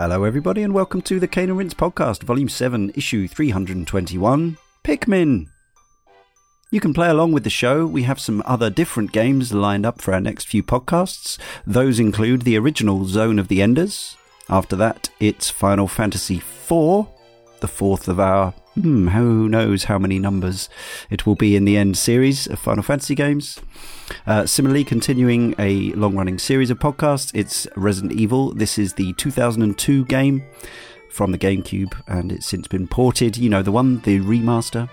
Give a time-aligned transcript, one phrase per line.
[0.00, 5.48] Hello, everybody, and welcome to the Cane and Rinse podcast, Volume 7, Issue 321 Pikmin.
[6.70, 7.84] You can play along with the show.
[7.84, 11.36] We have some other different games lined up for our next few podcasts.
[11.66, 14.16] Those include the original Zone of the Enders.
[14.48, 17.06] After that, it's Final Fantasy IV,
[17.60, 20.68] the fourth of our, hmm, who knows how many numbers
[21.10, 23.60] it will be in the end series of Final Fantasy games.
[24.26, 28.52] Uh, similarly, continuing a long running series of podcasts, it's Resident Evil.
[28.52, 30.44] This is the 2002 game
[31.10, 33.36] from the GameCube, and it's since been ported.
[33.36, 34.88] You know, the one, the remaster.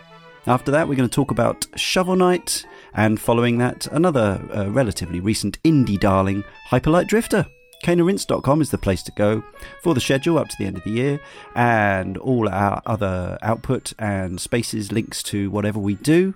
[0.46, 5.20] After that, we're going to talk about Shovel Knight, and following that, another uh, relatively
[5.20, 7.46] recent indie darling, Hyperlight Drifter.
[7.84, 9.44] CaneandRinse.com is the place to go
[9.82, 11.20] for the schedule up to the end of the year
[11.56, 16.34] and all our other output and spaces, links to whatever we do.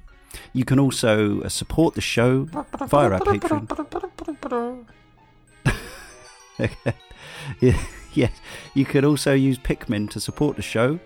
[0.53, 3.67] You can also uh, support the show via our Patreon.
[7.59, 8.31] yeah, yes,
[8.73, 10.99] you could also use Pikmin to support the show.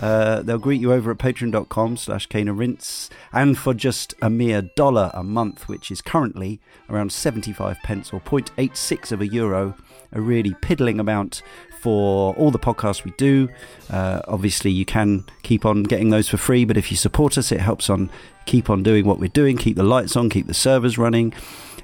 [0.00, 5.10] Uh, they'll greet you over at patreon.com slash rinse and for just a mere dollar
[5.14, 9.74] a month, which is currently around 75 pence or 0.86 of a euro,
[10.12, 11.42] a really piddling amount
[11.82, 13.48] for all the podcasts we do.
[13.90, 17.50] Uh, obviously, you can keep on getting those for free, but if you support us,
[17.50, 18.08] it helps on
[18.46, 21.34] keep on doing what we're doing, keep the lights on, keep the servers running.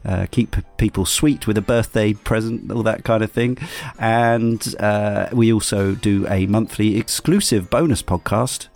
[0.04, 3.58] Uh, keep people sweet with a birthday present, all that kind of thing.
[3.98, 8.68] And uh, we also do a monthly exclusive bonus podcast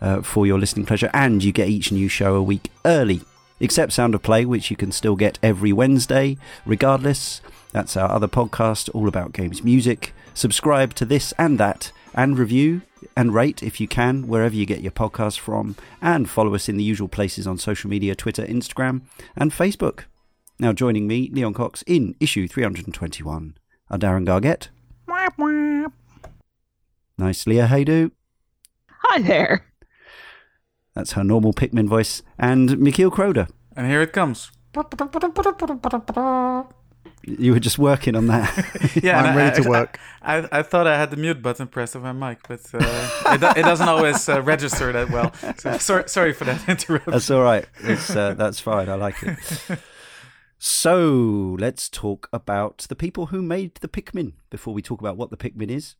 [0.00, 3.22] uh, for your listening pleasure, and you get each new show a week early,
[3.58, 7.40] except Sound of Play, which you can still get every Wednesday, regardless.
[7.72, 10.14] That's our other podcast, all about games music.
[10.40, 12.80] Subscribe to this and that, and review
[13.14, 16.78] and rate if you can, wherever you get your podcast from, and follow us in
[16.78, 19.02] the usual places on social media Twitter, Instagram,
[19.36, 20.04] and Facebook.
[20.58, 23.58] Now, joining me, Leon Cox, in issue 321
[23.90, 24.70] are Darren Gargett.
[27.18, 28.10] Nice, Leah Haydu.
[29.02, 29.66] Hi there.
[30.94, 32.22] That's her normal Pikmin voice.
[32.38, 33.50] And Michiel Kroder.
[33.76, 34.50] And here it comes.
[37.22, 38.98] You were just working on that.
[39.02, 40.00] yeah, I'm ready I, to work.
[40.22, 43.40] I, I, thought I had the mute button pressed on my mic, but uh, it,
[43.40, 45.32] do- it doesn't always uh, register that well.
[45.58, 47.12] So sorry, sorry for that interruption.
[47.12, 47.66] That's all right.
[47.82, 48.88] It's, uh, that's fine.
[48.88, 49.38] I like it.
[50.62, 55.30] So let's talk about the people who made the Pikmin before we talk about what
[55.30, 55.96] the Pikmin is.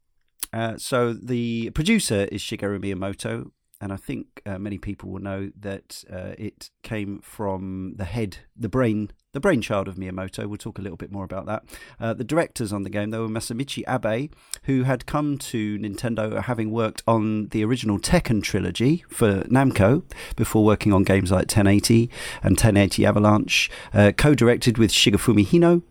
[0.53, 5.51] Uh, so the producer is Shigeru Miyamoto, and I think uh, many people will know
[5.59, 10.47] that uh, it came from the head, the brain, the brainchild of Miyamoto.
[10.47, 11.65] We'll talk a little bit more about that.
[12.01, 14.33] Uh, the directors on the game, though, were Masamichi Abe,
[14.65, 20.03] who had come to Nintendo having worked on the original Tekken trilogy for Namco
[20.35, 22.11] before working on games like 1080
[22.43, 23.71] and 1080 Avalanche.
[23.95, 25.83] Uh, co-directed with Shigefumi Hino,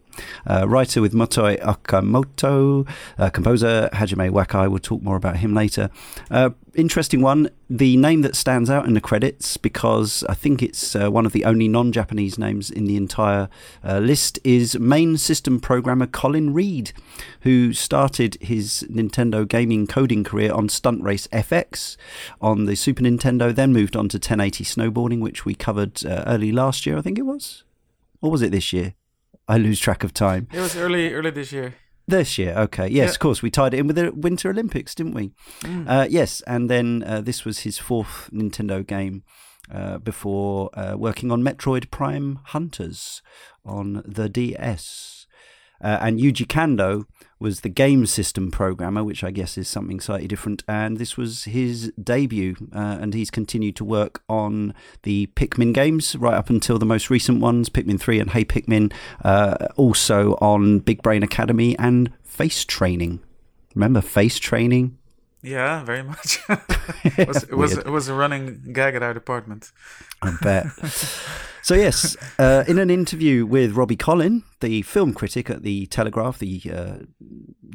[0.48, 2.88] uh, writer with Motoi Okamoto,
[3.18, 4.70] uh, composer Hajime Wakai.
[4.70, 5.90] We'll talk more about him later.
[6.30, 7.50] Uh, interesting one.
[7.70, 11.34] The name that stands out in the credits, because I think it's uh, one of
[11.34, 13.50] the only non Japanese names in the entire
[13.84, 16.92] uh, list, is main system programmer Colin Reed,
[17.42, 21.96] who started his Nintendo gaming coding career on Stunt Race FX
[22.42, 26.86] on the Super Nintendo, then moved on to 1080 snowboarding, which we covered early last
[26.86, 27.64] year, I think it was.
[28.22, 28.96] Or was it this year?
[29.50, 30.48] I lose track of time.
[30.54, 31.74] It was early, early this year.
[32.08, 32.88] This year, okay.
[32.88, 33.12] Yes, Yeah.
[33.12, 33.42] of course.
[33.42, 35.32] We tied it in with the Winter Olympics, didn't we?
[35.88, 39.24] Uh, yes, and then uh, this was his fourth Nintendo game
[39.72, 43.22] uh, before uh, working on Metroid Prime Hunters
[43.66, 45.19] on the DS.
[45.82, 47.06] Uh, and Yuji Kando
[47.40, 50.64] was the game system programmer, which I guess is something slightly different.
[50.68, 54.74] And this was his debut, uh, and he's continued to work on
[55.04, 58.92] the Pikmin games right up until the most recent ones, Pikmin 3 and Hey Pikmin,
[59.24, 63.22] uh, also on Big Brain Academy and Face Training.
[63.74, 64.99] Remember Face Training?
[65.42, 66.40] Yeah, very much.
[66.50, 69.72] it was it was, it was a running gag at our department.
[70.22, 70.68] I bet.
[71.62, 76.40] so yes, uh, in an interview with Robbie Collin, the film critic at the Telegraph,
[76.40, 76.98] the uh,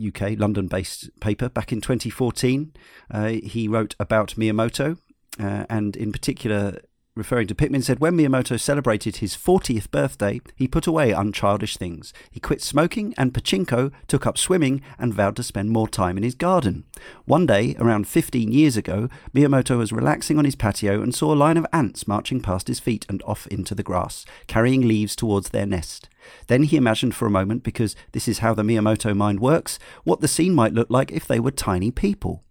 [0.06, 2.72] UK London-based paper, back in 2014,
[3.10, 4.98] uh, he wrote about Miyamoto,
[5.40, 6.80] uh, and in particular.
[7.16, 12.12] Referring to Pikmin, said when Miyamoto celebrated his 40th birthday, he put away unchildish things.
[12.28, 16.24] He quit smoking and pachinko, took up swimming, and vowed to spend more time in
[16.24, 16.82] his garden.
[17.24, 21.36] One day, around 15 years ago, Miyamoto was relaxing on his patio and saw a
[21.36, 25.50] line of ants marching past his feet and off into the grass, carrying leaves towards
[25.50, 26.08] their nest.
[26.48, 30.20] Then he imagined for a moment, because this is how the Miyamoto mind works, what
[30.20, 32.43] the scene might look like if they were tiny people.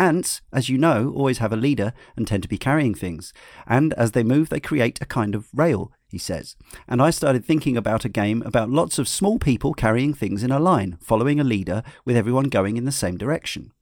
[0.00, 3.34] Ants, as you know, always have a leader and tend to be carrying things,
[3.66, 5.92] and as they move, they create a kind of rail.
[6.08, 6.56] he says.
[6.88, 10.50] And I started thinking about a game about lots of small people carrying things in
[10.50, 13.72] a line, following a leader, with everyone going in the same direction.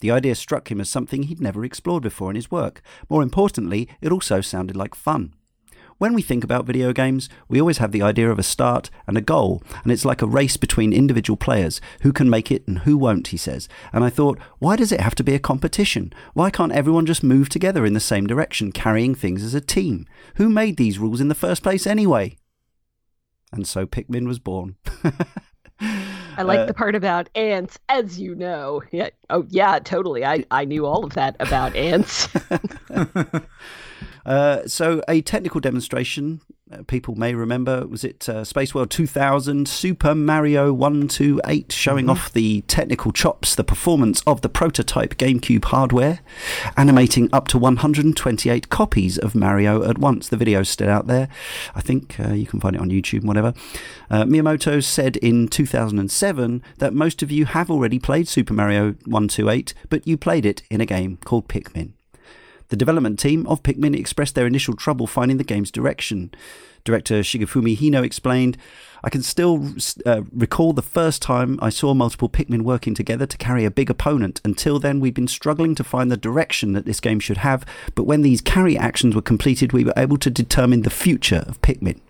[0.00, 2.82] The idea struck him as something he'd never explored before in his work.
[3.08, 5.32] More importantly, it also sounded like fun.
[5.98, 9.18] When we think about video games, we always have the idea of a start and
[9.18, 12.80] a goal, and it's like a race between individual players who can make it and
[12.80, 13.68] who won't, he says.
[13.92, 16.12] And I thought, why does it have to be a competition?
[16.34, 20.06] Why can't everyone just move together in the same direction, carrying things as a team?
[20.36, 22.36] Who made these rules in the first place anyway?
[23.52, 24.76] And so Pikmin was born.
[25.80, 28.82] I like Uh, the part about ants, as you know.
[28.92, 29.08] Yeah.
[29.30, 30.24] Oh, yeah, totally.
[30.24, 32.28] I, I knew all of that about ants.
[34.24, 39.66] Uh, so, a technical demonstration, uh, people may remember, was it uh, Space World 2000
[39.68, 46.20] Super Mario 128, showing off the technical chops, the performance of the prototype GameCube hardware,
[46.76, 50.28] animating up to 128 copies of Mario at once.
[50.28, 51.28] The video's still out there.
[51.74, 53.54] I think uh, you can find it on YouTube and whatever.
[54.10, 59.74] Uh, Miyamoto said in 2007 that most of you have already played Super Mario 128,
[59.88, 61.92] but you played it in a game called Pikmin.
[62.68, 66.30] The development team of Pikmin expressed their initial trouble finding the game's direction.
[66.84, 68.56] Director Shigefumi Hino explained,
[69.02, 69.74] I can still
[70.04, 73.90] uh, recall the first time I saw multiple Pikmin working together to carry a big
[73.90, 74.40] opponent.
[74.44, 78.04] Until then, we'd been struggling to find the direction that this game should have, but
[78.04, 82.00] when these carry actions were completed, we were able to determine the future of Pikmin.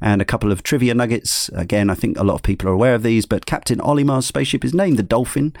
[0.00, 1.48] And a couple of trivia nuggets.
[1.50, 4.64] Again, I think a lot of people are aware of these, but Captain Olimar's spaceship
[4.64, 5.54] is named the Dolphin,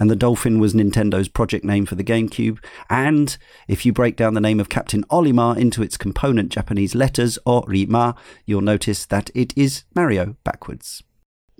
[0.00, 2.58] and the Dolphin was Nintendo's project name for the GameCube.
[2.88, 3.36] And
[3.68, 8.16] if you break down the name of Captain Olimar into its component Japanese letters, Orima,
[8.46, 11.02] you'll notice that it is Mario backwards.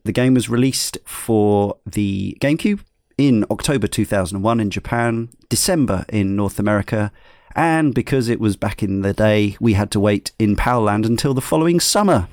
[0.05, 2.81] The game was released for the GameCube
[3.19, 7.13] in October 2001 in Japan, December in North America,
[7.55, 11.05] and because it was back in the day, we had to wait in PAL Land
[11.05, 12.29] until the following summer.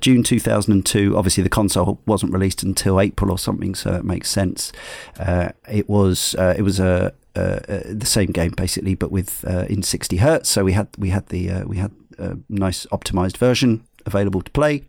[0.00, 1.16] June 2002.
[1.16, 4.72] Obviously, the console wasn't released until April or something, so it makes sense.
[5.18, 9.82] Uh, it was uh, it was a the same game basically, but with uh, in
[9.82, 10.48] 60 hertz.
[10.48, 14.50] So we had we had the uh, we had a nice optimized version available to
[14.50, 14.84] play.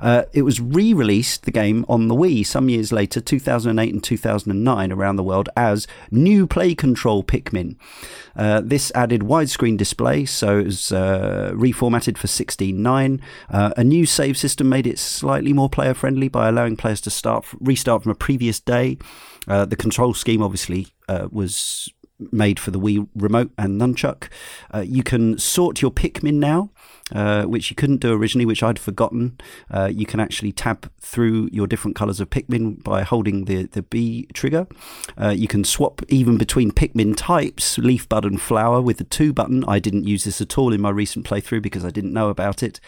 [0.00, 4.02] Uh, it was re released, the game, on the Wii some years later, 2008 and
[4.02, 7.76] 2009, around the world as New Play Control Pikmin.
[8.36, 13.20] Uh, this added widescreen display, so it was uh, reformatted for 16.9.
[13.50, 17.10] Uh, a new save system made it slightly more player friendly by allowing players to
[17.10, 18.98] start restart from a previous day.
[19.48, 21.92] Uh, the control scheme obviously uh, was
[22.30, 24.28] made for the Wii remote and nunchuck.
[24.72, 26.70] Uh, you can sort your Pikmin now,
[27.12, 29.38] uh, which you couldn't do originally, which I'd forgotten.
[29.70, 33.82] Uh, you can actually tab through your different colours of Pikmin by holding the, the
[33.82, 34.66] B trigger.
[35.20, 39.32] Uh, you can swap even between Pikmin types, leaf bud and flower, with the 2
[39.32, 39.64] button.
[39.66, 42.62] I didn't use this at all in my recent playthrough because I didn't know about
[42.62, 42.80] it.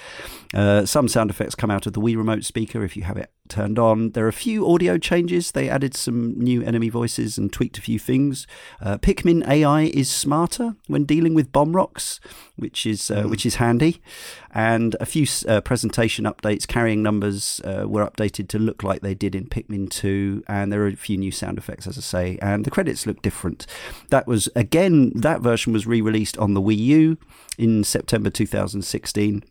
[0.55, 3.31] Uh, some sound effects come out of the Wii remote speaker if you have it
[3.49, 4.11] turned on.
[4.11, 5.53] There are a few audio changes.
[5.53, 8.47] They added some new enemy voices and tweaked a few things.
[8.81, 12.21] Uh, Pikmin AI is smarter when dealing with bomb rocks,
[12.63, 14.01] which is uh, which is handy.
[14.55, 19.15] And a few uh, presentation updates, carrying numbers uh, were updated to look like they
[19.15, 20.45] did in Pikmin 2.
[20.47, 22.39] And there are a few new sound effects, as I say.
[22.41, 23.67] And the credits look different.
[24.09, 27.19] That was again that version was re-released on the Wii U
[27.59, 29.45] in September 2016.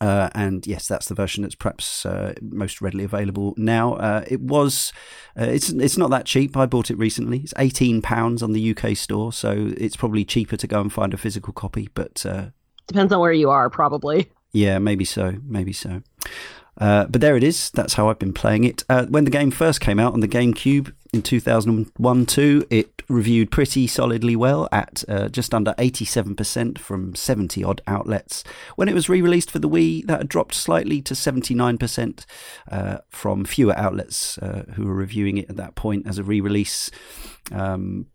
[0.00, 3.94] Uh, and yes, that's the version that's perhaps uh, most readily available now.
[3.94, 4.92] Uh, it was,
[5.38, 6.56] uh, it's it's not that cheap.
[6.56, 7.38] I bought it recently.
[7.40, 11.12] It's eighteen pounds on the UK store, so it's probably cheaper to go and find
[11.12, 11.88] a physical copy.
[11.94, 12.46] But uh,
[12.86, 14.30] Depends on where you are, probably.
[14.52, 16.02] yeah, maybe so, maybe so.
[16.80, 17.70] Uh, but there it is.
[17.70, 18.84] That's how I've been playing it.
[18.88, 23.50] Uh, when the game first came out on the GameCube in 2001 2, it reviewed
[23.50, 28.44] pretty solidly well at uh, just under 87% from 70 odd outlets.
[28.76, 32.26] When it was re released for the Wii, that had dropped slightly to 79%
[32.70, 36.40] uh, from fewer outlets uh, who were reviewing it at that point as a re
[36.40, 36.90] release.
[37.50, 38.06] Um,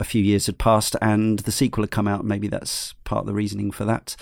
[0.00, 2.24] a few years had passed and the sequel had come out.
[2.24, 4.16] Maybe that's part of the reasoning for that.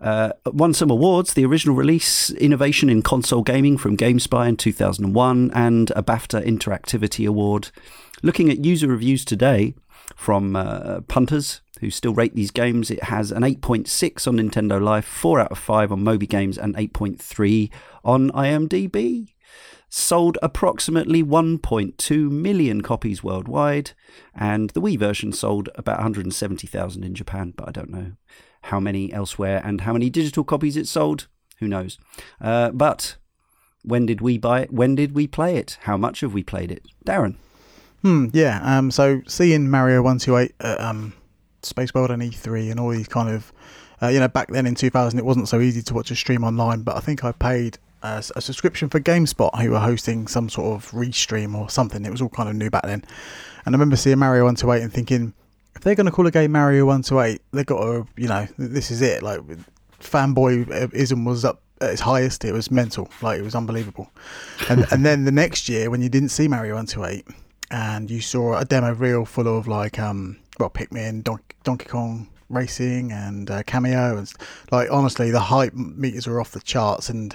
[0.00, 5.50] Uh, won some awards the original release, Innovation in Console Gaming from GameSpy in 2001,
[5.54, 7.70] and a BAFTA Interactivity Award.
[8.22, 9.74] Looking at user reviews today
[10.16, 15.04] from uh, punters who still rate these games, it has an 8.6 on Nintendo Life,
[15.04, 17.70] 4 out of 5 on Moby Games, and 8.3
[18.04, 19.28] on IMDb
[19.94, 23.90] sold approximately 1.2 million copies worldwide,
[24.34, 28.12] and the Wii version sold about 170,000 in Japan, but I don't know
[28.62, 31.26] how many elsewhere and how many digital copies it sold.
[31.58, 31.98] Who knows?
[32.40, 33.16] Uh, but
[33.84, 34.72] when did we buy it?
[34.72, 35.76] When did we play it?
[35.82, 36.86] How much have we played it?
[37.04, 37.36] Darren.
[38.00, 38.60] Hmm, yeah.
[38.62, 41.12] Um, so seeing Mario One Two Eight at um,
[41.62, 43.52] Space World and E3 and all these kind of
[44.02, 46.42] Uh, you know, back then in 2000, it wasn't so easy to watch a stream
[46.42, 50.48] online, but I think I paid a, a subscription for GameSpot, who were hosting some
[50.48, 52.04] sort of restream or something.
[52.04, 53.04] It was all kind of new back then.
[53.64, 55.34] And I remember seeing Mario 128 and thinking,
[55.74, 58.90] if they're going to call a game Mario 128, they've got to, you know, this
[58.90, 59.22] is it.
[59.22, 59.40] Like,
[60.00, 62.44] fanboyism was up at its highest.
[62.44, 63.08] It was mental.
[63.22, 64.10] Like, it was unbelievable.
[64.68, 67.26] And, and then the next year, when you didn't see Mario 128
[67.70, 72.28] and you saw a demo reel full of, like, um, well, Pikmin, Don- Donkey Kong,
[72.52, 74.30] racing and uh, Kameo and
[74.70, 77.34] like honestly the hype meters were off the charts and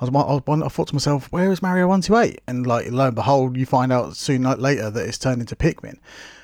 [0.00, 2.40] I was, I, was, I thought to myself, where is Mario 128?
[2.46, 5.56] And like, lo and behold, you find out soon like, later that it's turned into
[5.56, 5.98] Pikmin.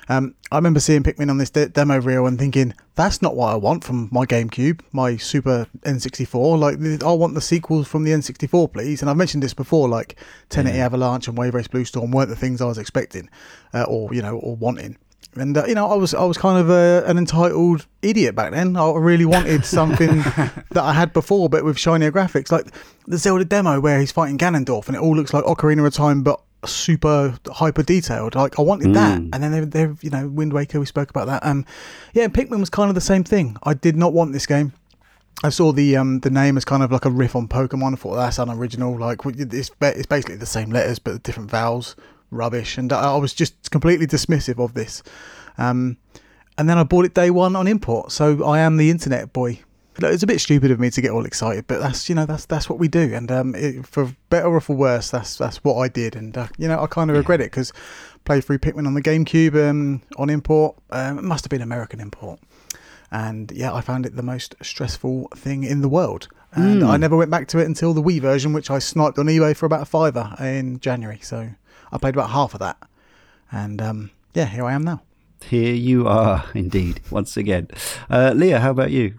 [0.09, 3.53] Um, I remember seeing Pikmin on this de- demo reel and thinking, that's not what
[3.53, 6.59] I want from my GameCube, my Super N64.
[6.59, 9.01] Like, I want the sequels from the N64, please.
[9.01, 10.17] And I've mentioned this before, like
[10.49, 10.85] 1080 yeah.
[10.85, 13.29] Avalanche and Wave Race Blue Storm weren't the things I was expecting
[13.73, 14.97] uh, or, you know, or wanting
[15.35, 18.51] and uh, you know, I was I was kind of a, an entitled idiot back
[18.51, 18.75] then.
[18.75, 20.17] I really wanted something
[20.71, 22.67] that I had before, but with shinier graphics, like
[23.07, 26.21] the Zelda demo where he's fighting Ganondorf, and it all looks like Ocarina of Time,
[26.23, 28.35] but super hyper detailed.
[28.35, 28.93] Like I wanted mm.
[28.95, 30.79] that, and then they, they, you know, Wind Waker.
[30.79, 31.45] We spoke about that.
[31.45, 31.65] Um,
[32.13, 33.57] yeah, Pikmin was kind of the same thing.
[33.63, 34.73] I did not want this game.
[35.43, 37.93] I saw the um the name as kind of like a riff on Pokemon.
[37.93, 38.99] I thought that's unoriginal.
[38.99, 41.95] Like it's it's basically the same letters but different vowels
[42.31, 45.03] rubbish, and I was just completely dismissive of this.
[45.57, 45.97] Um,
[46.57, 49.59] and then I bought it day one on import, so I am the internet boy.
[49.97, 52.45] It's a bit stupid of me to get all excited, but that's you know that's
[52.45, 55.75] that's what we do, and um, it, for better or for worse, that's that's what
[55.75, 57.73] I did, and uh, you know I kind of regret it because
[58.23, 60.77] played through Pikmin on the GameCube um, on import.
[60.91, 62.39] Um, it must have been American import,
[63.11, 66.29] and yeah, I found it the most stressful thing in the world.
[66.53, 66.89] And mm.
[66.89, 69.55] I never went back to it until the Wii version, which I sniped on eBay
[69.55, 71.19] for about a fiver in January.
[71.21, 71.49] So
[71.91, 72.77] I played about half of that.
[73.51, 75.01] And um, yeah, here I am now.
[75.43, 77.67] Here you are, indeed, once again.
[78.09, 79.15] Uh, Leah, how about you?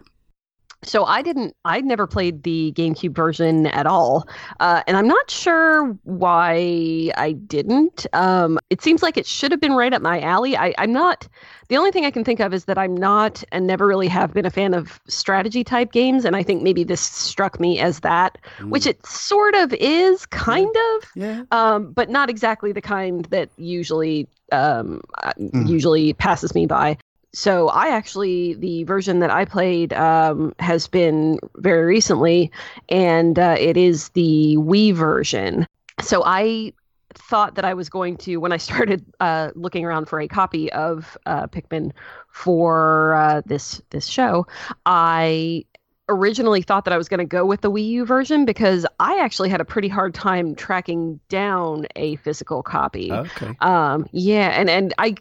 [0.84, 1.54] So I didn't.
[1.64, 7.32] I never played the GameCube version at all, uh, and I'm not sure why I
[7.32, 8.04] didn't.
[8.12, 10.56] Um, it seems like it should have been right up my alley.
[10.56, 11.28] I, I'm not.
[11.68, 14.34] The only thing I can think of is that I'm not and never really have
[14.34, 18.00] been a fan of strategy type games, and I think maybe this struck me as
[18.00, 18.70] that, mm.
[18.70, 20.96] which it sort of is, kind yeah.
[20.96, 25.00] of, yeah, um, but not exactly the kind that usually um,
[25.38, 25.68] mm.
[25.68, 26.98] usually passes me by
[27.34, 32.50] so I actually the version that I played um, has been very recently,
[32.88, 35.66] and uh, it is the Wii version.
[36.00, 36.72] So I
[37.14, 40.70] thought that I was going to when I started uh, looking around for a copy
[40.72, 41.92] of uh, Pikmin
[42.28, 44.46] for uh, this this show.
[44.84, 45.64] I
[46.08, 49.18] originally thought that I was going to go with the Wii U version because I
[49.20, 53.12] actually had a pretty hard time tracking down a physical copy.
[53.12, 53.56] Okay.
[53.60, 55.14] Um, yeah, and and I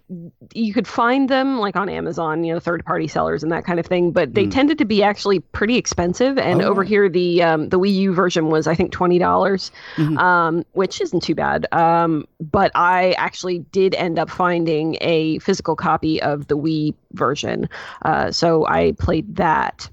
[0.53, 3.79] you could find them like on Amazon, you know, third party sellers and that kind
[3.79, 4.51] of thing, but they mm.
[4.51, 6.37] tended to be actually pretty expensive.
[6.37, 9.71] And oh, over here, the um, the Wii U version was I think twenty dollars,
[9.95, 10.17] mm-hmm.
[10.17, 11.67] um, which isn't too bad.
[11.71, 17.69] Um, but I actually did end up finding a physical copy of the Wii version,
[18.01, 19.89] uh, so I played that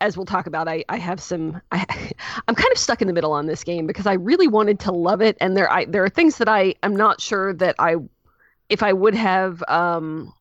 [0.00, 1.60] as we'll talk about, I, I have some.
[1.70, 1.84] I,
[2.48, 4.92] I'm kind of stuck in the middle on this game because I really wanted to
[4.92, 7.96] love it, and there I there are things that I am not sure that I,
[8.68, 10.32] if I would have um,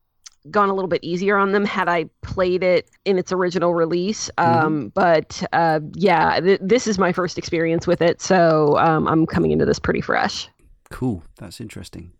[0.50, 4.30] gone a little bit easier on them had I played it in its original release.
[4.38, 4.88] Um, mm-hmm.
[4.88, 9.52] But uh, yeah, th- this is my first experience with it, so um, I'm coming
[9.52, 10.48] into this pretty fresh.
[10.90, 12.12] Cool, that's interesting.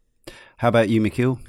[0.58, 1.40] How about you, Michiel?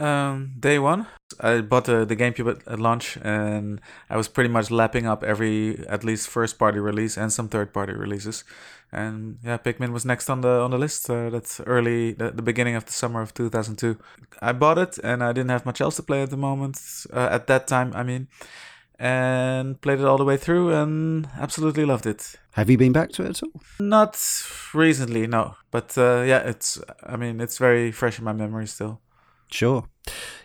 [0.00, 1.06] Um, day one,
[1.40, 5.22] I bought the, the GameCube at, at, launch, and I was pretty much lapping up
[5.22, 8.42] every at least first party release and some third party releases.
[8.90, 11.08] And yeah, Pikmin was next on the on the list.
[11.10, 13.98] Uh, that's early, the, the beginning of the summer of 2002.
[14.40, 16.80] I bought it, and I didn't have much else to play at the moment.
[17.12, 18.28] Uh, at that time, I mean,
[18.98, 22.36] and played it all the way through, and absolutely loved it.
[22.52, 23.60] Have you been back to it at all?
[23.78, 24.18] Not
[24.72, 25.56] recently, no.
[25.70, 26.80] But uh, yeah, it's.
[27.04, 28.98] I mean, it's very fresh in my memory still.
[29.50, 29.84] Sure.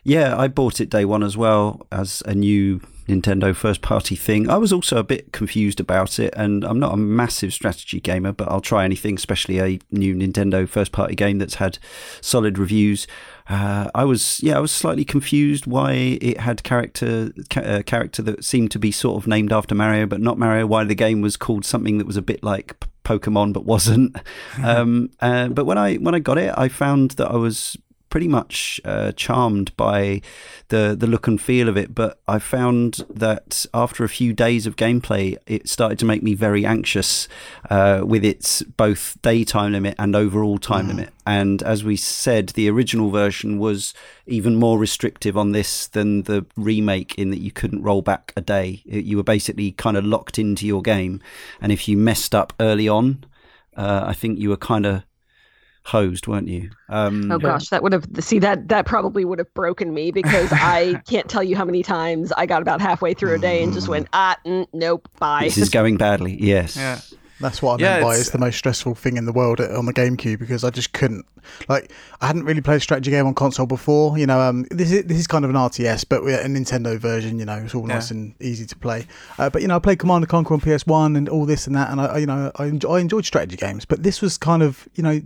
[0.03, 4.50] Yeah, I bought it day one as well as a new Nintendo first party thing.
[4.50, 8.31] I was also a bit confused about it, and I'm not a massive strategy gamer,
[8.31, 11.77] but I'll try anything, especially a new Nintendo first party game that's had
[12.21, 13.05] solid reviews.
[13.47, 18.24] Uh, I was, yeah, I was slightly confused why it had character ca- uh, character
[18.24, 20.65] that seemed to be sort of named after Mario, but not Mario.
[20.65, 24.17] Why the game was called something that was a bit like Pokemon, but wasn't.
[24.63, 27.77] um, uh, but when I when I got it, I found that I was
[28.15, 30.22] pretty much uh, charmed by
[30.69, 34.65] the the look and feel of it, but I found that after a few days
[34.65, 37.27] of gameplay, it started to make me very anxious
[37.69, 40.91] uh, with its both daytime limit and overall time mm.
[40.91, 41.10] limit.
[41.25, 43.93] And as we said, the original version was
[44.25, 48.41] even more restrictive on this than the remake, in that you couldn't roll back a
[48.41, 48.81] day.
[48.86, 51.19] You were basically kind of locked into your game,
[51.60, 53.25] and if you messed up early on,
[53.75, 55.03] uh, I think you were kind of
[55.86, 56.70] hosed, weren't you?
[56.89, 60.50] Um, oh gosh, that would have see that that probably would have broken me because
[60.51, 63.72] I can't tell you how many times I got about halfway through a day and
[63.72, 65.44] just went ah mm, nope bye.
[65.44, 66.38] This is going badly.
[66.42, 66.75] Yes.
[66.75, 67.00] Yeah.
[67.39, 69.86] That's what I yeah, meant by it's the most stressful thing in the world on
[69.86, 71.25] the GameCube because I just couldn't
[71.68, 74.18] like I hadn't really played a strategy game on console before.
[74.18, 76.98] You know, um, this is this is kind of an RTS, but we're a Nintendo
[76.98, 77.38] version.
[77.38, 79.06] You know, it's all nice and easy to play.
[79.38, 81.68] Uh, but you know, I played Command and Conquer on PS One and all this
[81.68, 83.84] and that, and I you know I, enjoy, I enjoyed strategy games.
[83.86, 85.22] But this was kind of you know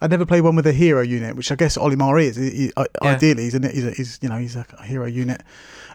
[0.00, 2.36] I never played one with a hero unit, which I guess Olimar is.
[2.36, 2.86] He, he, yeah.
[3.02, 5.42] Ideally, he's, a, he's, a, he's you know he's a hero unit.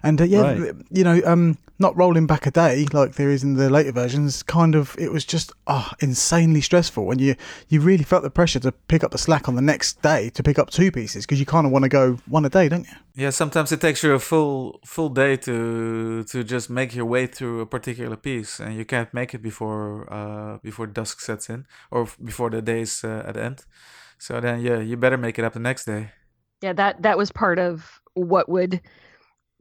[0.04, 0.75] And uh, yeah, right.
[0.89, 4.44] you know, um, not rolling back a day like there is in the later versions.
[4.44, 7.36] Kind of, it was just oh, insanely stressful, when you
[7.70, 10.44] you really felt the pressure to pick up the slack on the next day to
[10.44, 12.86] pick up two pieces because you kind of want to go one a day, don't
[12.86, 12.96] you?
[13.16, 17.27] Yeah, sometimes it takes you a full full day to to just make your way
[17.27, 21.66] through a particular piece, and you can't make it before uh, before dusk sets in
[21.92, 23.66] or before the day's uh, at the end.
[24.20, 26.12] So then, yeah, you better make it up the next day.
[26.62, 28.82] Yeah, that that was part of what would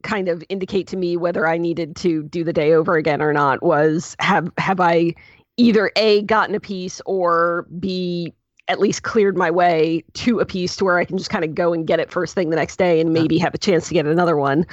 [0.06, 3.32] kind of indicate to me whether I needed to do the day over again or
[3.32, 5.14] not was have have I
[5.56, 8.32] either a gotten a piece or b
[8.68, 11.54] at least cleared my way to a piece to where I can just kind of
[11.54, 13.94] go and get it first thing the next day and maybe have a chance to
[13.94, 14.66] get another one.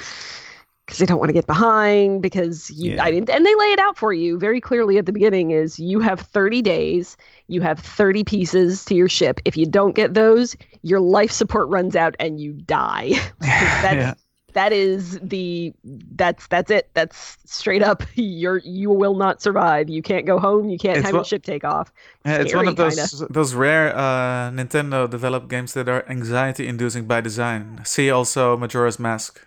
[0.84, 3.02] Because they don't want to get behind because you yeah.
[3.02, 5.78] I didn't and they lay it out for you very clearly at the beginning is
[5.78, 9.40] you have 30 days you have 30 pieces to your ship.
[9.46, 13.12] If you don't get those your life support runs out and you die.
[13.40, 14.14] That's yeah
[14.54, 16.88] that is the that's that's it.
[16.94, 18.02] That's straight up.
[18.14, 19.88] You're you will not survive.
[19.88, 20.68] You can't go home.
[20.68, 21.92] You can't it's have one, your ship take off.
[22.24, 23.32] Yeah, it's one of those kinda.
[23.32, 27.80] those rare uh, Nintendo developed games that are anxiety inducing by design.
[27.84, 29.46] See also Majora's Mask.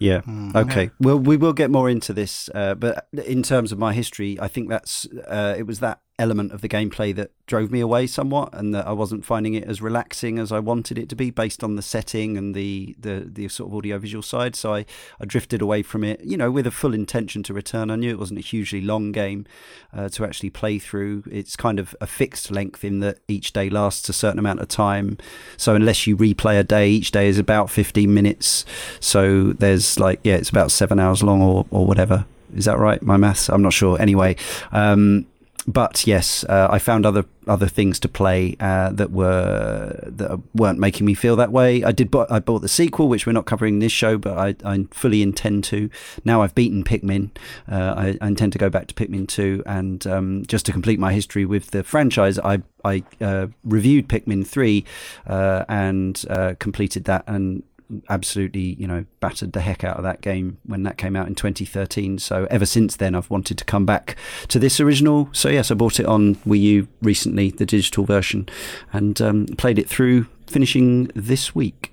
[0.00, 0.22] Yeah.
[0.22, 0.56] Mm.
[0.56, 0.84] Okay.
[0.84, 0.90] Yeah.
[0.98, 4.48] Well, we will get more into this, uh, but in terms of my history, I
[4.48, 8.50] think that's uh, it was that element of the gameplay that drove me away somewhat,
[8.52, 11.64] and that I wasn't finding it as relaxing as I wanted it to be, based
[11.64, 14.54] on the setting and the the, the sort of audiovisual side.
[14.54, 14.84] So I,
[15.20, 17.90] I drifted away from it, you know, with a full intention to return.
[17.90, 19.46] I knew it wasn't a hugely long game
[19.92, 21.24] uh, to actually play through.
[21.30, 24.68] It's kind of a fixed length in that each day lasts a certain amount of
[24.68, 25.18] time.
[25.56, 28.64] So unless you replay a day, each day is about 15 minutes.
[29.00, 32.26] So there's like, yeah, it's about seven hours long or, or whatever.
[32.54, 33.00] Is that right?
[33.02, 33.48] My maths?
[33.48, 34.00] I'm not sure.
[34.00, 34.36] Anyway,
[34.72, 35.26] um,
[35.66, 40.78] but yes, uh, I found other other things to play uh, that were that weren't
[40.78, 41.82] making me feel that way.
[41.84, 42.14] I did.
[42.14, 45.22] I bought the sequel, which we're not covering in this show, but I, I fully
[45.22, 45.90] intend to.
[46.24, 47.30] Now I've beaten Pikmin,
[47.70, 50.98] uh, I, I, intend to go back to Pikmin two, and um, just to complete
[50.98, 54.84] my history with the franchise, I I uh, reviewed Pikmin three
[55.26, 57.62] uh, and uh, completed that, and
[58.08, 61.34] absolutely, you know, battered the heck out of that game when that came out in
[61.34, 62.18] 2013.
[62.18, 64.16] So ever since then, I've wanted to come back
[64.48, 65.28] to this original.
[65.32, 68.48] So yes, I bought it on Wii U recently, the digital version,
[68.92, 71.92] and um, played it through, finishing this week.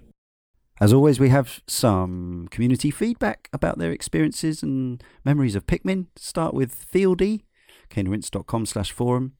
[0.79, 6.05] As always, we have some community feedback about their experiences and memories of Pikmin.
[6.15, 7.41] Start with Fieldy,
[7.89, 9.34] caneandrinse.com slash forum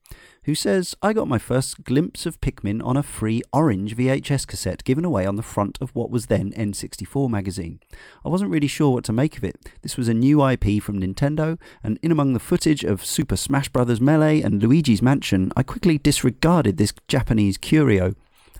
[0.44, 4.82] who says, I got my first glimpse of Pikmin on a free orange VHS cassette
[4.84, 7.80] given away on the front of what was then N64 magazine.
[8.24, 9.56] I wasn't really sure what to make of it.
[9.82, 13.68] This was a new IP from Nintendo, and in among the footage of Super Smash
[13.68, 14.00] Bros.
[14.00, 18.14] Melee and Luigi's Mansion, I quickly disregarded this Japanese curio.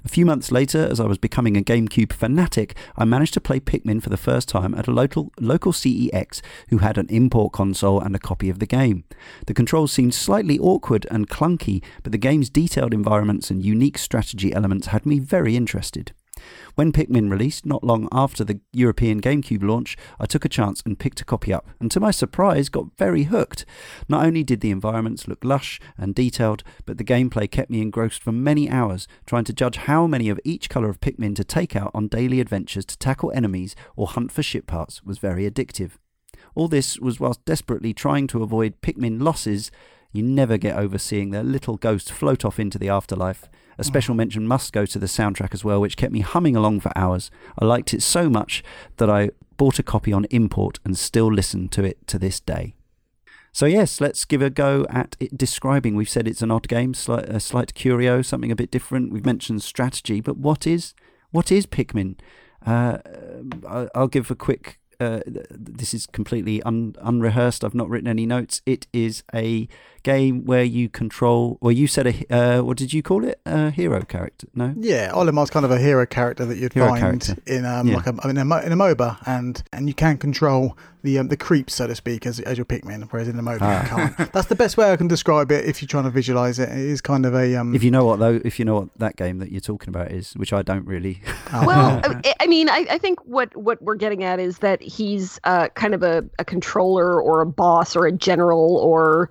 [0.09, 3.61] A few months later, as I was becoming a GameCube fanatic, I managed to play
[3.61, 6.41] Pikmin for the first time at a local, local CEX
[6.71, 9.05] who had an import console and a copy of the game.
[9.47, 14.51] The controls seemed slightly awkward and clunky, but the game's detailed environments and unique strategy
[14.51, 16.13] elements had me very interested.
[16.75, 20.99] When Pikmin released, not long after the European GameCube launch, I took a chance and
[20.99, 23.65] picked a copy up, and to my surprise, got very hooked.
[24.09, 28.23] Not only did the environments look lush and detailed, but the gameplay kept me engrossed
[28.23, 31.75] for many hours, trying to judge how many of each colour of Pikmin to take
[31.75, 35.93] out on daily adventures to tackle enemies or hunt for ship parts was very addictive.
[36.55, 39.71] All this was whilst desperately trying to avoid Pikmin losses.
[40.13, 43.49] You never get over seeing their little ghost float off into the afterlife.
[43.79, 44.19] A special mm.
[44.19, 47.31] mention must go to the soundtrack as well, which kept me humming along for hours.
[47.59, 48.63] I liked it so much
[48.97, 52.75] that I bought a copy on import and still listen to it to this day.
[53.53, 55.97] So yes, let's give a go at it describing.
[55.97, 59.13] We've said it's an odd game, slight, a slight curio, something a bit different.
[59.13, 60.95] We've mentioned strategy, but what is
[61.31, 62.17] what is Pikmin?
[62.65, 62.99] Uh,
[63.95, 67.65] I'll give a quick uh, this is completely un- unrehearsed.
[67.65, 68.63] I've not written any notes.
[68.67, 69.69] It is a
[70.03, 73.41] game where you control, or you said a, uh, what did you call it?
[73.47, 74.49] A hero character?
[74.55, 74.75] No.
[74.77, 77.37] Yeah, Olimar's kind of a hero character that you'd hero find character.
[77.47, 77.97] in um, yeah.
[77.97, 81.37] like a, in a, in a MOBA, and and you can control the um, the
[81.37, 83.83] creeps, so to speak, as as your Pikmin, whereas in the MOBA ah.
[83.83, 84.33] you can't.
[84.33, 85.65] That's the best way I can describe it.
[85.65, 87.55] If you're trying to visualize it, it is kind of a.
[87.57, 89.89] Um, if you know what though, if you know what that game that you're talking
[89.89, 91.23] about is, which I don't really.
[91.53, 91.67] Oh.
[91.67, 92.03] well,
[92.41, 95.95] I mean, I, I think what what we're getting at is that he's uh, kind
[95.95, 99.31] of a, a controller or a boss or a general or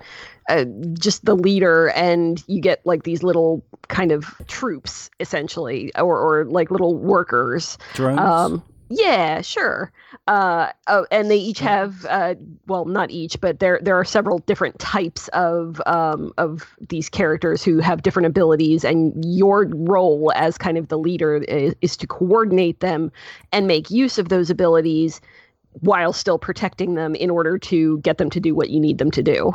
[0.49, 6.19] uh, just the leader, and you get like these little kind of troops essentially, or
[6.19, 7.77] or like little workers.
[7.93, 8.19] Drones.
[8.19, 9.91] Um, yeah, sure.
[10.27, 12.35] Uh, oh, and they each have, uh,
[12.67, 17.63] well, not each, but there there are several different types of um, of these characters
[17.63, 22.07] who have different abilities, and your role as kind of the leader is, is to
[22.07, 23.11] coordinate them
[23.51, 25.21] and make use of those abilities
[25.81, 29.11] while still protecting them in order to get them to do what you need them
[29.11, 29.51] to do.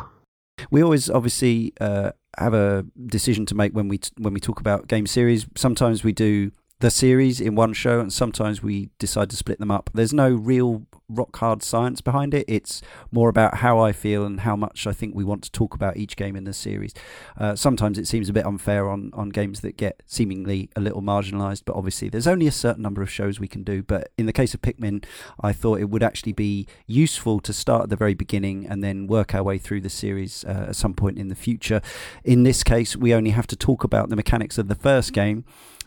[0.70, 4.60] We always obviously uh, have a decision to make when we t- when we talk
[4.60, 5.46] about game series.
[5.56, 6.50] Sometimes we do
[6.82, 9.88] the series in one show, and sometimes we decide to split them up.
[9.94, 12.44] There's no real rock hard science behind it.
[12.48, 15.74] It's more about how I feel and how much I think we want to talk
[15.74, 16.92] about each game in the series.
[17.38, 21.02] Uh, sometimes it seems a bit unfair on, on games that get seemingly a little
[21.02, 23.84] marginalised, but obviously there's only a certain number of shows we can do.
[23.84, 25.04] But in the case of Pikmin,
[25.40, 29.06] I thought it would actually be useful to start at the very beginning and then
[29.06, 31.80] work our way through the series uh, at some point in the future.
[32.24, 35.44] In this case, we only have to talk about the mechanics of the first game.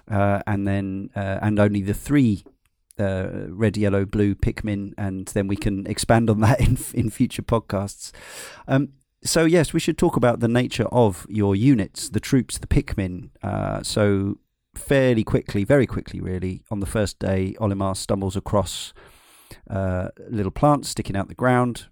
[0.09, 2.43] Uh, and then uh, and only the three
[2.99, 7.41] uh, red, yellow, blue Pikmin, and then we can expand on that in in future
[7.41, 8.11] podcasts.
[8.67, 8.89] Um,
[9.23, 13.29] so yes, we should talk about the nature of your units, the troops, the Pikmin.
[13.41, 14.37] Uh, so
[14.75, 18.93] fairly quickly, very quickly, really, on the first day, Olimar stumbles across
[19.69, 21.87] uh, little plant sticking out the ground,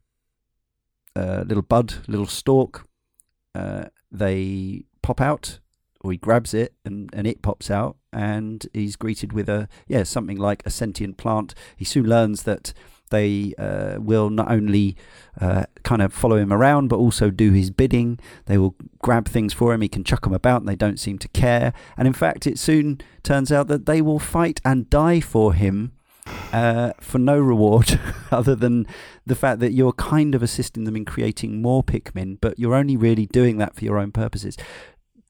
[1.16, 2.88] uh, little bud, little stalk.
[3.56, 5.60] Uh, they pop out,
[6.04, 10.04] or he grabs it, and, and it pops out, and he's greeted with a yeah
[10.04, 11.56] something like a sentient plant.
[11.76, 12.74] He soon learns that
[13.14, 14.98] they uh, will not only
[15.40, 18.20] uh, kind of follow him around, but also do his bidding.
[18.48, 19.82] They will grab things for him.
[19.82, 21.74] He can chuck them about, and they don't seem to care.
[21.96, 25.94] And in fact, it soon turns out that they will fight and die for him.
[26.54, 28.00] Uh, for no reward
[28.32, 28.88] other than
[29.26, 32.96] the fact that you're kind of assisting them in creating more Pikmin, but you're only
[32.96, 34.56] really doing that for your own purposes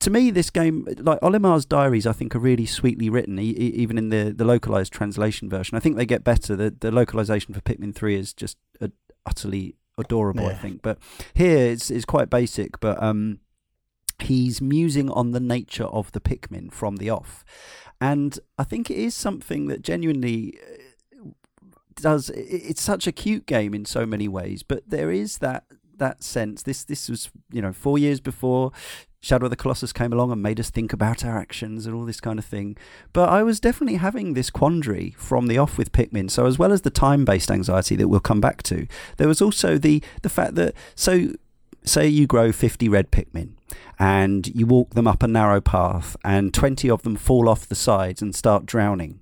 [0.04, 3.96] to me, this game, like Olimar's diaries, I think are really sweetly written, e- even
[3.96, 5.76] in the, the localized translation version.
[5.78, 6.54] I think they get better.
[6.54, 8.88] The the localization for Pikmin Three is just uh,
[9.24, 10.42] utterly adorable.
[10.42, 10.50] Yeah.
[10.50, 10.98] I think, but
[11.32, 12.80] here it's it's quite basic.
[12.80, 13.38] But um,
[14.20, 17.42] he's musing on the nature of the Pikmin from the off,
[17.98, 21.30] and I think it is something that genuinely uh,
[21.94, 22.28] does.
[22.34, 25.64] It's such a cute game in so many ways, but there is that
[25.96, 26.62] that sense.
[26.62, 28.70] This this was you know four years before
[29.24, 32.04] Shadow of the Colossus came along and made us think about our actions and all
[32.04, 32.76] this kind of thing.
[33.14, 36.30] But I was definitely having this quandary from the off with Pikmin.
[36.30, 39.78] So as well as the time-based anxiety that we'll come back to, there was also
[39.78, 41.32] the the fact that so
[41.84, 43.52] say you grow 50 red Pikmin
[43.98, 47.74] and you walk them up a narrow path and 20 of them fall off the
[47.74, 49.20] sides and start drowning.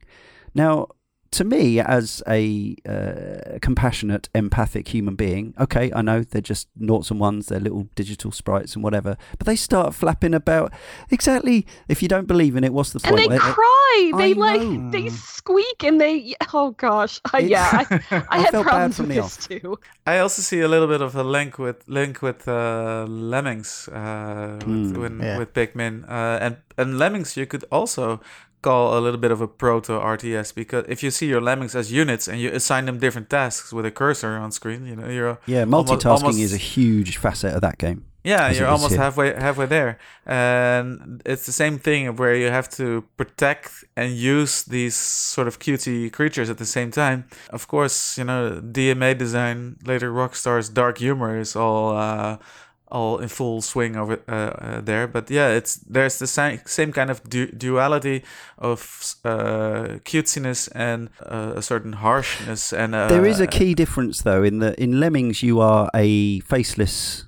[0.54, 0.88] Now,
[1.32, 7.10] to me, as a uh, compassionate, empathic human being, okay, I know they're just noughts
[7.10, 10.72] and ones, they're little digital sprites and whatever, but they start flapping about.
[11.10, 11.66] Exactly.
[11.88, 13.18] If you don't believe in it, what's the point?
[13.18, 14.12] And they, they cry.
[14.16, 14.90] They I like know.
[14.90, 16.34] they squeak and they.
[16.52, 17.68] Oh gosh, yeah.
[17.72, 19.48] I, I, I had problems with this off.
[19.48, 19.78] too.
[20.06, 24.58] I also see a little bit of a link with link with uh, Lemmings uh,
[24.66, 25.38] with, mm, when, yeah.
[25.38, 27.36] with Pikmin uh, and and Lemmings.
[27.36, 28.20] You could also
[28.62, 31.92] call a little bit of a proto RTS because if you see your lemmings as
[31.92, 35.38] units and you assign them different tasks with a cursor on screen, you know you're
[35.46, 38.04] yeah multitasking almost, almost, is a huge facet of that game.
[38.24, 43.04] Yeah, you're almost halfway halfway there, and it's the same thing where you have to
[43.16, 47.24] protect and use these sort of cutie creatures at the same time.
[47.50, 51.96] Of course, you know DMA design later Rockstar's dark humor is all.
[51.96, 52.38] Uh,
[52.92, 55.08] all in full swing over uh, uh, there.
[55.08, 58.22] But yeah, it's there's the same same kind of du- duality
[58.58, 62.72] of uh, cutesiness and uh, a certain harshness.
[62.72, 66.40] And uh, there is a key difference though in the in Lemmings you are a
[66.40, 67.26] faceless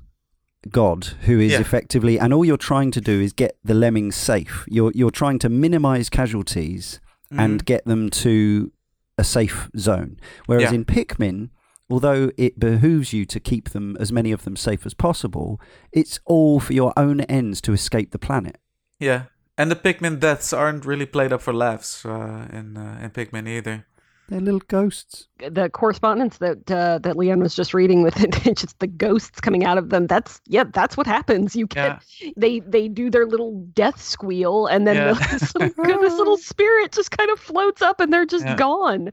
[0.70, 1.60] god who is yeah.
[1.60, 4.64] effectively and all you're trying to do is get the lemmings safe.
[4.68, 7.00] You're you're trying to minimize casualties
[7.32, 7.40] mm-hmm.
[7.40, 8.70] and get them to
[9.16, 10.18] a safe zone.
[10.46, 10.76] Whereas yeah.
[10.76, 11.50] in Pikmin
[11.90, 15.60] although it behooves you to keep them as many of them safe as possible,
[15.92, 18.58] it's all for your own ends to escape the planet.
[18.98, 19.24] Yeah.
[19.56, 23.48] And the Pikmin deaths aren't really played up for laughs uh, in uh, in Pikmin
[23.48, 23.86] either.
[24.28, 25.28] They're little ghosts.
[25.38, 29.64] The correspondence that uh, that Leon was just reading with it, just the ghosts coming
[29.64, 30.06] out of them.
[30.06, 31.54] That's yeah, that's what happens.
[31.54, 32.30] You get Yeah.
[32.36, 35.12] they they do their little death squeal, and then Yeah.
[35.12, 38.56] the, this, little, this little spirit just kind of floats up, and they're just Yeah.
[38.56, 39.12] gone.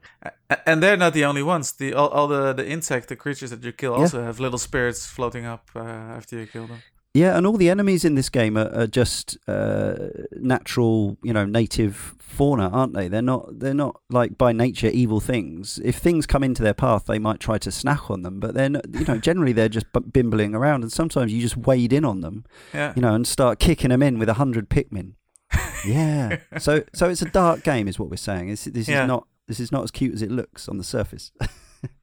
[0.66, 1.72] And they're not the only ones.
[1.72, 3.98] The all, all the, the insect, the creatures that you kill, Yeah.
[4.00, 6.82] also have little spirits floating up uh, after you kill them.
[7.14, 9.96] Yeah, and all the enemies in this game are, are just uh,
[10.32, 13.06] natural, you know, native fauna, aren't they?
[13.08, 13.58] They're not.
[13.60, 15.78] They're not like by nature evil things.
[15.84, 18.80] If things come into their path, they might try to snack on them, but then
[18.94, 22.22] you know, generally they're just b- bimbling around, and sometimes you just wade in on
[22.22, 22.94] them, Yeah.
[22.96, 25.12] you know, and start kicking them in with a hundred Pikmin.
[25.86, 26.38] Yeah.
[26.58, 28.48] so, so it's a dark game, is what we're saying.
[28.48, 29.02] This, this Yeah.
[29.02, 29.26] is not.
[29.48, 31.30] This is not as cute as it looks on the surface.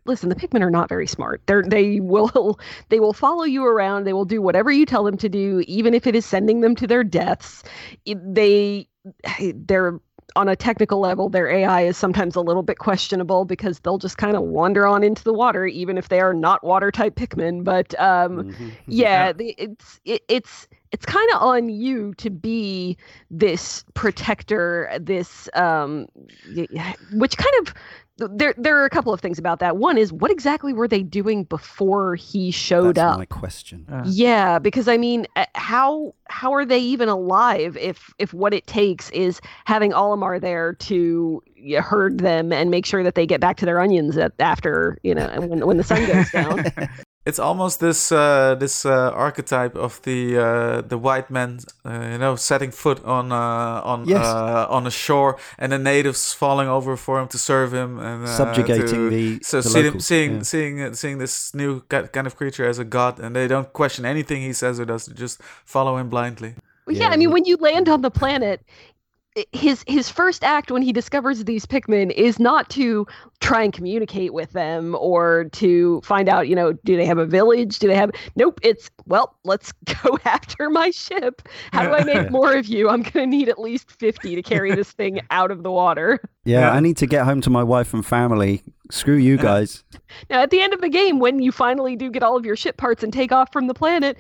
[0.06, 1.42] Listen, the Pikmin are not very smart.
[1.46, 4.06] They're they will they will follow you around.
[4.06, 6.76] They will do whatever you tell them to do, even if it is sending them
[6.78, 7.64] to their deaths.
[8.06, 8.88] They
[9.54, 10.00] they're
[10.36, 14.18] on a technical level, their AI is sometimes a little bit questionable because they'll just
[14.18, 17.64] kind of wander on into the water, even if they are not water type Pikmin.
[17.64, 18.72] But um, Mhm.
[18.88, 22.98] yeah, the, it's it, it's it's kind of on you to be
[23.30, 26.08] this protector, this um,
[27.12, 27.74] which kind of
[28.20, 29.78] there there are a couple of things about that.
[29.78, 32.96] One is what exactly were they doing before he showed up?
[32.96, 33.18] That's up?
[33.18, 33.86] my question.
[33.90, 34.04] Yeah.
[34.06, 38.68] Yeah, because I mean, uh, how how are they even alive if if what it
[38.68, 43.42] takes is having Olimar there to yeah, herd them and make sure that they get
[43.42, 46.66] back to their onions at, after you know when when the sun goes down.
[47.30, 48.92] It's almost this uh, this uh,
[49.28, 54.00] archetype of the uh, the white man, uh, you know, setting foot on uh, on
[54.08, 54.26] Yes.
[54.26, 58.24] uh, on a shore, and the natives falling over for him to serve him and
[58.24, 60.44] uh, Subjugating to- the, So the see them, locals, seeing yeah.
[60.52, 61.72] seeing uh, seeing this new
[62.14, 65.06] kind of creature as a god, and they don't question anything he says or does;
[65.06, 66.52] they just follow him blindly.
[66.86, 68.99] Well, yeah, Yeah, I mean, when you land on the planet, i-
[69.36, 73.06] Eh, his his first act when he discovers these Pikmin is not to
[73.40, 77.26] try and communicate with them or to find out, you know, do they have a
[77.26, 77.80] village?
[77.80, 78.12] Do they have?
[78.36, 78.60] Nope.
[78.64, 79.72] It's well, let's
[80.04, 81.48] go after my ship.
[81.72, 82.90] How do I make more of you?
[82.90, 86.20] I'm gonna need at least fifty to carry this thing out of the water.
[86.46, 86.72] Yeah, Yeah.
[86.72, 88.64] I need to get home to my wife and family.
[88.92, 89.44] Screw you uh-huh.
[89.44, 89.84] guys.
[90.32, 92.56] Now, at the end of the game, when you finally do get all of your
[92.56, 94.18] ship parts and take off from the planet.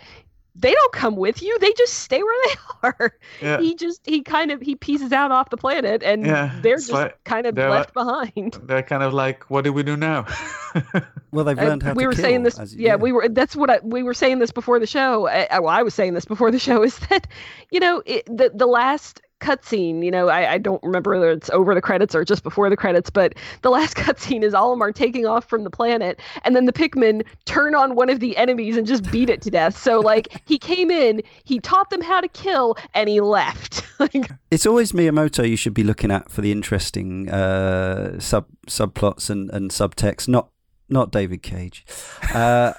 [0.55, 1.57] They don't come with you.
[1.59, 2.55] They just stay where they
[2.89, 3.13] are.
[3.41, 6.73] Yeah, he just he kind of he pieces out off the planet and Yeah, they're
[6.75, 9.83] it's just like- kind of they're left behind they're kind of like, what do we
[9.83, 10.25] do now?
[11.31, 13.55] Well, they've learned how we to were kill, saying this as- yeah, we were that's
[13.55, 16.15] what I, we were saying this before the show I, I- well i was saying
[16.15, 17.27] this before the show is that
[17.69, 21.49] you know it, the the last cutscene you know I, I don't remember whether it's
[21.51, 25.25] over the credits or just before the credits but the last cutscene is Olimar taking
[25.25, 28.85] off from the planet and then the pikmin turn on one of the enemies and
[28.85, 32.27] just beat it to death so like he came in he taught them how to
[32.27, 36.51] kill and he left like It's always Miyamoto you should be looking at for the
[36.51, 40.49] interesting uh, sub subplots and, and subtext, not
[40.91, 41.85] not David Cage.
[42.33, 42.73] Uh,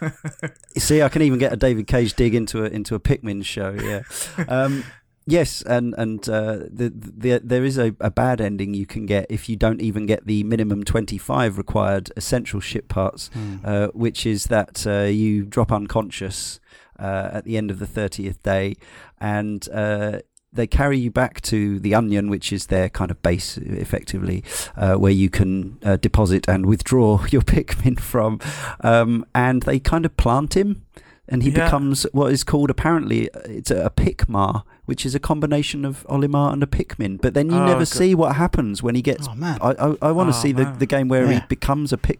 [0.77, 3.70] see, I can even get a David Cage dig into a into a Pikmin show.
[3.70, 4.03] Yeah.
[4.49, 4.85] Um,
[5.31, 9.27] yes, and and uh, the, the there is a, a bad ending you can get
[9.31, 13.31] if you don't even get the minimum twenty five required essential ship parts,
[13.64, 16.61] uh, which is that uh, you drop unconscious
[16.99, 18.75] uh, at the end of the thirtieth day,
[19.21, 20.19] and uh,
[20.53, 24.43] they carry you back to the Onion, which is their kind of base, effectively,
[24.77, 28.40] uh, where you can uh, deposit and withdraw your Pikmin from,
[28.81, 30.83] um, and they kind of plant him.
[31.33, 31.66] And he Yeah.
[31.66, 36.05] becomes what is called apparently uh, it's a, a Pikmar, which is a combination of
[36.14, 37.20] Olimar and a Pikmin.
[37.24, 37.98] But then you Oh, never okay.
[38.00, 39.26] see what happens when he gets.
[39.29, 39.57] Oh man.
[39.68, 40.79] I I, I want to Oh, see the, man.
[40.83, 42.18] the game where he becomes a Pik.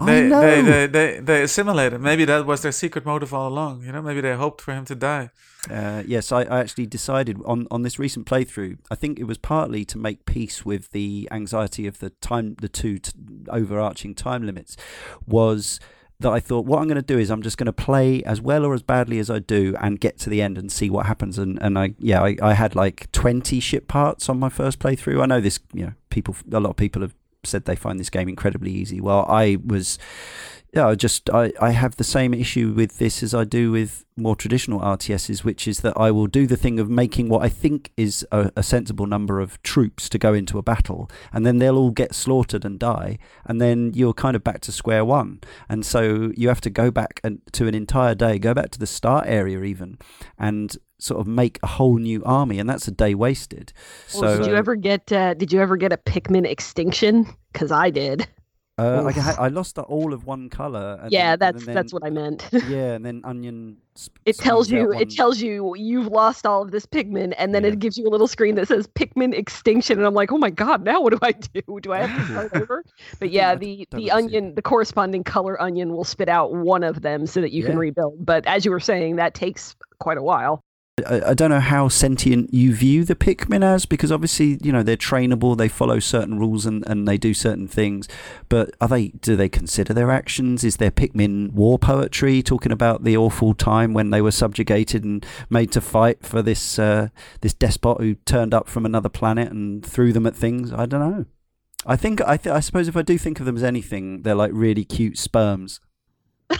[0.00, 0.40] I they, know.
[0.40, 2.02] they, they, they, they assimilate him.
[2.02, 3.82] Maybe that was their secret motive all along.
[3.84, 5.30] You know, maybe they hoped for him to die.
[5.68, 8.74] Uh, yes, I, I actually decided on, on this recent playthrough.
[8.92, 12.68] I think it was partly to make peace with the anxiety of the time, the
[12.82, 13.10] two t-
[13.58, 14.76] overarching time limits.
[15.26, 15.80] Was
[16.20, 18.40] that I thought what I'm going to do is I'm just going to play as
[18.40, 21.06] well or as badly as I do and get to the end and see what
[21.06, 21.38] happens.
[21.38, 25.22] And and I yeah I, I had like 20 ship parts on my first playthrough.
[25.22, 28.10] I know this you know people a lot of people have said they find this
[28.10, 29.00] game incredibly easy.
[29.00, 29.98] Well, I was
[30.74, 34.04] yeah, I just I, I have the same issue with this as I do with
[34.16, 37.48] more traditional RTSs, which is that I will do the thing of making what I
[37.48, 41.58] think is a, a sensible number of troops to go into a battle, and then
[41.58, 45.40] they'll all get slaughtered and die, and then you're kind of back to square one.
[45.70, 48.78] And so you have to go back and to an entire day, go back to
[48.78, 49.98] the start area even,
[50.38, 53.72] and sort of make a whole new army, and that's a day wasted.
[54.14, 57.72] Well, so did you ever get uh, did you ever get a pikmin extinction because
[57.72, 58.28] i did
[58.78, 60.98] Uh, I, I lost all of one color.
[61.02, 62.48] and yeah, then- that's then- that's what I meant.
[62.68, 63.78] Yeah, and then onion.
[63.98, 67.54] sp- it tells you one- it tells you you've lost all of this Pikmin and
[67.54, 67.70] then Yeah.
[67.72, 70.50] it gives you a little screen that says Pikmin extinction and i'm like oh my
[70.50, 72.84] god now what do i do do i have to start over
[73.18, 74.12] but yeah the the wanna see it.
[74.12, 77.76] onion the corresponding color onion will spit out one of them so that you can
[77.76, 80.62] rebuild but as you were saying that takes quite a while
[81.06, 84.82] I, I don't know how sentient you view the Pikmin as, because obviously, you know,
[84.82, 88.08] they're trainable, they follow certain rules and, and they do certain things.
[88.48, 89.08] But are they?
[89.08, 90.64] Do they consider their actions?
[90.64, 95.24] Is there Pikmin war poetry talking about the awful time when they were subjugated and
[95.50, 97.08] made to fight for this uh,
[97.40, 100.72] this despot who turned up from another planet and threw them at things?
[100.72, 101.26] I don't know.
[101.86, 104.34] I think I th- I suppose if I do think of them as anything, they're
[104.34, 105.80] like really cute sperms.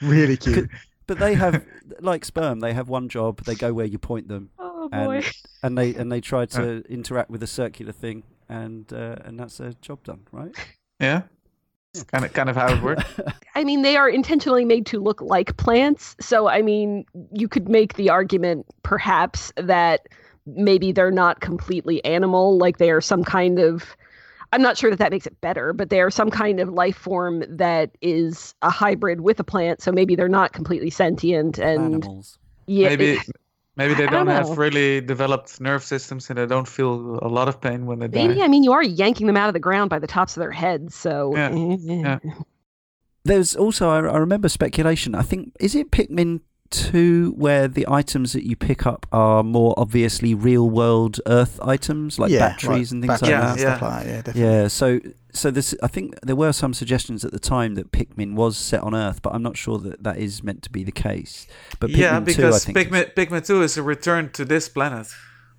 [0.00, 0.70] Really cute.
[1.06, 1.64] But they have
[2.00, 2.60] like sperm.
[2.60, 3.42] They have one job.
[3.44, 4.50] They go where you point them.
[4.58, 5.30] oh And- boy
[5.62, 9.58] and they and they try to interact with a circular thing, and uh, and that's
[9.58, 10.54] their job done, right?
[11.00, 11.22] yeah.
[11.94, 13.04] It's kind of kind of how it works.
[13.54, 16.16] I mean, they are intentionally made to look like plants.
[16.20, 20.08] So, I mean, you could make the argument perhaps that
[20.46, 23.84] maybe they're not completely animal, like they are some kind of.
[24.52, 26.96] I'm not sure that that makes it better, but they are some kind of life
[26.96, 29.80] form that is a hybrid with a plant.
[29.80, 31.58] So maybe they're not completely sentient.
[31.58, 32.38] And Animals.
[32.66, 33.26] yeah, maybe it-
[33.76, 37.48] maybe they don't don't, have really developed nerve systems and they don't feel a lot
[37.48, 38.26] of pain when they die.
[38.28, 40.42] maybe I mean you are yanking them out of the ground by the tops of
[40.42, 40.94] their heads.
[40.94, 42.18] So Yeah, yeah.
[43.24, 45.14] There's also I, I remember speculation.
[45.14, 46.40] I think is it Pikmin
[46.72, 52.18] two where the items that you pick up are more obviously real world Earth items
[52.18, 53.60] like yeah, batteries and things batteries like Yeah, and that.
[53.60, 53.88] stuff yeah.
[53.88, 54.10] like that.
[54.10, 54.42] Yeah, definitely.
[54.42, 55.00] Yeah, so
[55.32, 58.80] so this I think there were some suggestions at the time that Pikmin was set
[58.82, 61.46] on Earth, but I'm not sure that that is meant to be the case.
[61.80, 64.44] But Pikmin yeah, 2, I because think is- Pikmin, Pikmin 2 is a return to
[64.44, 65.06] this planet.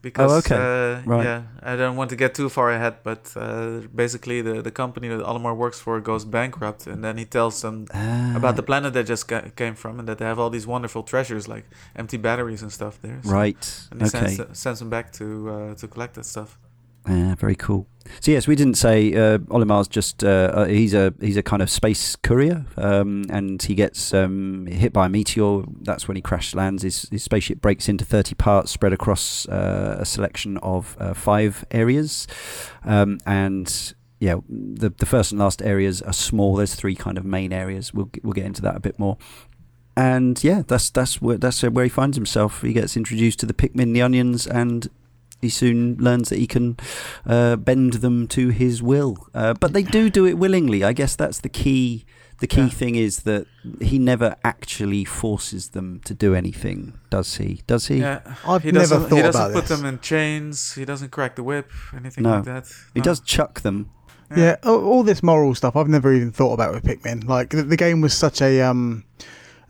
[0.07, 0.55] Because, okay.
[0.55, 1.23] uh, Right.
[1.29, 5.07] Yeah, I don't want to get too far ahead, but uh, basically the, the company
[5.07, 8.93] that Olimar works for goes bankrupt, and then he tells them Ah, about the planet
[8.93, 12.17] they just ca- came from, and that they have all these wonderful treasures like empty
[12.17, 13.19] batteries and stuff there.
[13.23, 13.63] So- right.
[13.91, 14.35] And he Okay.
[14.35, 16.57] sends, sends them back to uh, to collect that stuff.
[17.07, 17.87] Yeah, very cool.
[18.19, 21.61] So yes, we didn't say uh, Olimar's just uh, uh, he's a he's a kind
[21.61, 25.63] of space courier, um, and he gets um, hit by a meteor.
[25.81, 26.83] That's when he crash lands.
[26.83, 31.65] His, his spaceship breaks into thirty parts, spread across uh, a selection of uh, five
[31.71, 32.27] areas,
[32.83, 36.55] um, and yeah, the the first and last areas are small.
[36.55, 37.93] There's three kind of main areas.
[37.93, 39.17] We'll we'll get into that a bit more.
[39.95, 42.61] And yeah, that's that's where that's where he finds himself.
[42.61, 44.89] He gets introduced to the Pikmin, the onions, and
[45.43, 46.77] he soon learns that he can
[47.25, 49.17] uh, bend them to his will.
[49.33, 50.83] Uh, but they do do it willingly.
[50.83, 52.05] I guess that's the key.
[52.39, 52.69] The key Yeah.
[52.69, 53.45] thing is that
[53.79, 57.61] he never actually forces them to do anything, does he?
[57.67, 57.97] Does he?
[57.99, 59.77] Yeah, I've he never doesn't thought he doesn't about put this.
[59.79, 60.73] them in chains.
[60.73, 62.31] He doesn't crack the whip, anything No.
[62.37, 62.65] like that.
[62.93, 63.91] He does chuck them.
[64.35, 67.27] Yeah, all, all this moral stuff I've never even thought about with Pikmin.
[67.27, 69.03] Like the, the game was such a um,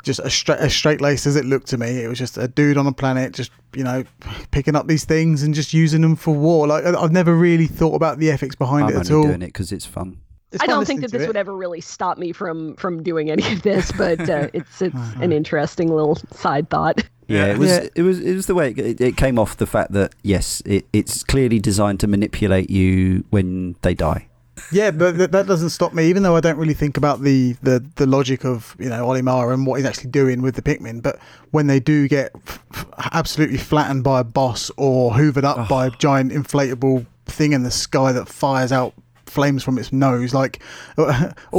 [0.03, 2.03] just a straight as straight laced as it looked to me.
[2.03, 4.03] It was just a dude on a planet, just you know,
[4.51, 6.67] picking up these things and just using them for war.
[6.67, 9.23] Like I- I've never really thought about the ethics behind I'm it at only all.
[9.29, 10.17] doing it because it's fun.
[10.51, 11.27] It's I don't think that this it.
[11.27, 14.95] would ever really stop me from from doing any of this, but uh, it's it's
[15.19, 17.03] an interesting little side thought.
[17.27, 17.53] Yeah, Yeah.
[17.53, 17.69] it was.
[17.69, 17.87] Yeah.
[17.95, 18.19] It was.
[18.19, 21.23] It was the way it, it, it came off the fact that yes, it, it's
[21.23, 24.27] clearly designed to manipulate you when they die.
[24.73, 27.53] Yeah, but th- that doesn't stop me, even though I don't really think about the,
[27.61, 31.01] the, the logic of you know Olimar and what he's actually doing with the Pikmin.
[31.01, 31.19] But
[31.51, 35.65] when they do get f- f- absolutely flattened by a boss or hoovered up Oh.
[35.69, 38.93] by a giant inflatable thing in the sky that fires out
[39.25, 40.61] flames from its nose, like
[40.97, 41.05] all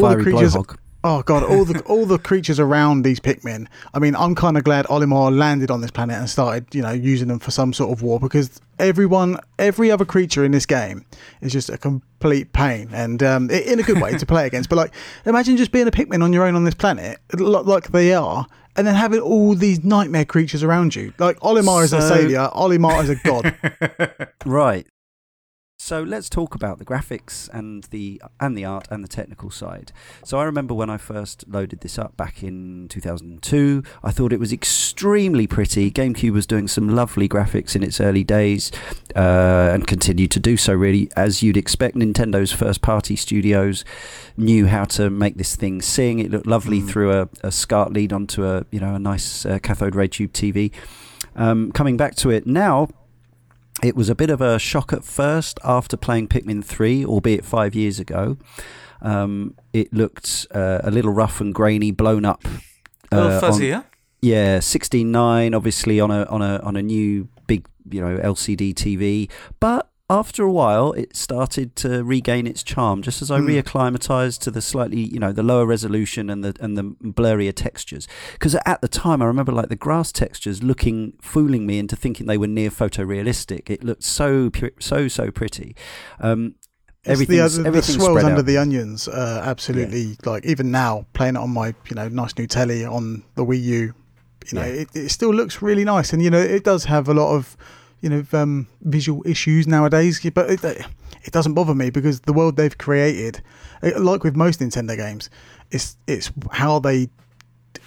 [0.02, 0.54] Fiery the creatures.
[0.54, 0.76] blowhog.
[1.06, 3.68] Oh god, all the all the creatures around these Pikmin.
[3.92, 6.92] I mean, I'm kind of glad Olimar landed on this planet and started, you know,
[6.92, 11.04] using them for some sort of war because everyone, every other creature in this game
[11.42, 14.70] is just a complete pain and um, in a good way to play against.
[14.70, 14.94] But like,
[15.26, 18.46] imagine just being a Pikmin on your own on this planet, like they are.
[18.76, 23.04] And then having all these nightmare creatures around you, like Olimar is a savior, Olimar
[23.04, 23.54] is a god.
[24.46, 24.86] Right.
[25.84, 29.92] So let's talk about the graphics and the and the art and the technical side.
[30.24, 34.40] So I remember when I first loaded this up back in 2002, I thought it
[34.40, 35.90] was extremely pretty.
[35.90, 38.72] GameCube was doing some lovely graphics in its early days,
[39.14, 40.72] uh, and continued to do so.
[40.72, 43.84] Really, as you'd expect, Nintendo's first-party studios
[44.38, 46.18] knew how to make this thing sing.
[46.18, 46.88] It looked lovely Mm.
[46.88, 50.32] through a, a SCART lead onto a you know a nice uh, cathode ray tube
[50.32, 50.72] TV.
[51.36, 52.88] Um, coming back to it now,
[53.82, 57.74] it was a bit of a shock at first after playing Pikmin 3, albeit five
[57.74, 58.36] years ago.
[59.02, 62.44] Um, it looked uh, a little rough and grainy, blown up.
[63.12, 63.84] a little uh, fuzzy, on-
[64.22, 68.72] yeah, sixteen nine, obviously on a on a on a new big you know LCD
[68.72, 73.00] TV, but after a while, it started to regain its charm.
[73.00, 73.48] Just as I Hmm.
[73.48, 78.06] reacclimatized to the slightly, you know, the lower resolution and the and the blurrier textures.
[78.34, 82.26] Because at the time, I remember like the grass textures looking, fooling me into thinking
[82.26, 83.70] they were near photorealistic.
[83.70, 85.74] It looked so so so pretty.
[86.20, 86.56] Um,
[87.06, 88.46] It's the, other, the swirls under out.
[88.46, 89.08] the onions.
[89.08, 93.22] Uh, absolutely, like even now, playing it on my you know nice new telly on
[93.36, 93.92] the Wii U, you
[94.52, 94.82] know, Yeah.
[94.82, 97.56] it, it still looks really nice, and you know, it does have a lot of
[98.04, 102.56] you know um, visual issues nowadays, but it, it doesn't bother me because the world
[102.56, 103.42] they've created,
[103.82, 105.30] eh, like with most Nintendo games,
[105.70, 107.08] it's it's how they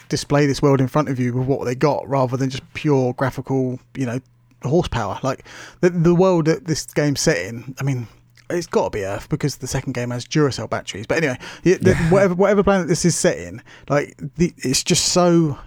[0.10, 3.14] display this world in front of you with what they got rather than just pure
[3.14, 4.20] graphical, you know,
[4.64, 5.20] horsepower.
[5.22, 5.46] Like
[5.82, 7.76] the the world that this game's set in.
[7.80, 8.08] I mean,
[8.50, 11.06] it's got to be Earth because the second game has Duracell batteries.
[11.06, 11.78] But anyway, yeah,
[12.10, 15.60] whatever whatever planet this is set in, like the, it's just so.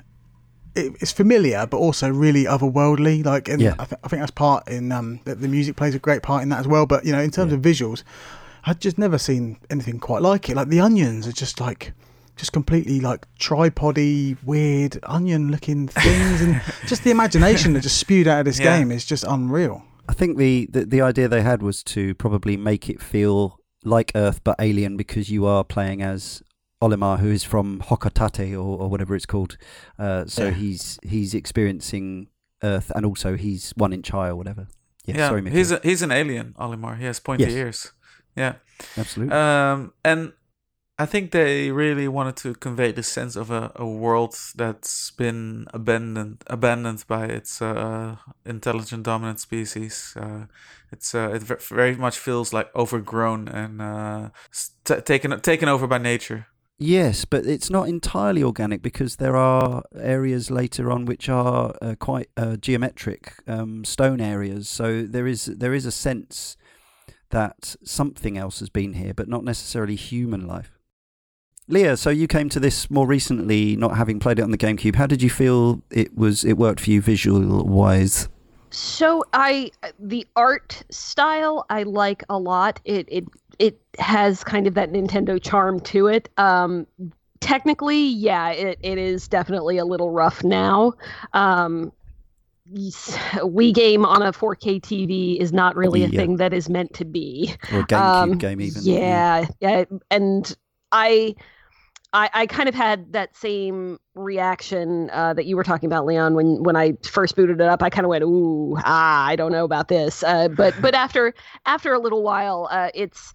[0.74, 3.24] It, it's familiar, but also really otherworldly.
[3.24, 3.74] Like, and Yeah.
[3.78, 6.42] I, th- I think that's part in um, that the music plays a great part
[6.42, 6.86] in that as well.
[6.86, 7.58] But you know, in terms Yeah.
[7.58, 8.02] of visuals,
[8.64, 10.56] I'd just never seen anything quite like it.
[10.56, 11.92] Like the onions are just like
[12.36, 18.40] just completely like tripody, weird onion-looking things, and just the imagination that just spewed out
[18.40, 18.78] of this Yeah.
[18.78, 19.82] game is just unreal.
[20.08, 24.12] I think the, the the idea they had was to probably make it feel like
[24.14, 26.42] Earth but alien because you are playing as
[26.82, 29.56] Olimar, who is from Hocotate or, or whatever it's called.
[29.98, 30.50] Uh, so Yeah.
[30.52, 32.28] he's he's experiencing
[32.62, 34.66] Earth, and also he's one inch high or whatever.
[35.06, 35.56] Yeah, Yeah, sorry, Mickey.
[35.56, 36.96] he's a, he's an alien, Olimar.
[36.98, 37.52] He has pointy Yes.
[37.52, 37.92] ears.
[38.36, 38.54] Yeah.
[38.96, 39.34] Absolutely.
[39.36, 40.32] Um, and
[40.98, 45.66] I think they really wanted to convey the sense of a, a world that's been
[45.72, 50.14] abandoned abandoned by its uh, intelligent dominant species.
[50.16, 50.44] Uh,
[50.92, 54.28] it's uh, it very much feels like overgrown and uh,
[54.84, 56.46] t- taken taken over by nature.
[56.82, 61.94] Yes, but it's not entirely organic because there are areas later on which are uh,
[62.00, 64.66] quite uh, geometric um, stone areas.
[64.66, 66.56] So there is there is a sense
[67.28, 70.78] that something else has been here, but not necessarily human life.
[71.68, 74.94] Leah, so you came to this more recently, not having played it on the GameCube.
[74.94, 76.44] How did you feel it was?
[76.44, 78.26] It worked for you visual wise.
[78.70, 82.80] So I the art style I like a lot.
[82.86, 83.24] It it
[83.60, 86.28] it has kind of that Nintendo charm to it.
[86.36, 86.86] Um
[87.40, 90.94] technically, yeah, it, it is definitely a little rough now.
[91.32, 91.92] Um
[92.72, 96.20] Wii game on a 4K TV is not really a Yeah.
[96.20, 97.54] thing that is meant to be.
[97.72, 98.82] Or GameCube Um, game, even.
[98.84, 100.56] Yeah, yeah, and
[100.92, 101.34] I,
[102.12, 106.34] I, I kind of had that same reaction uh, that you were talking about, Leon,
[106.34, 107.82] when when I first booted it up.
[107.82, 111.34] I kind of went, "Ooh, ah, I don't know about this." Uh, but but after
[111.66, 113.32] after a little while, uh, it's.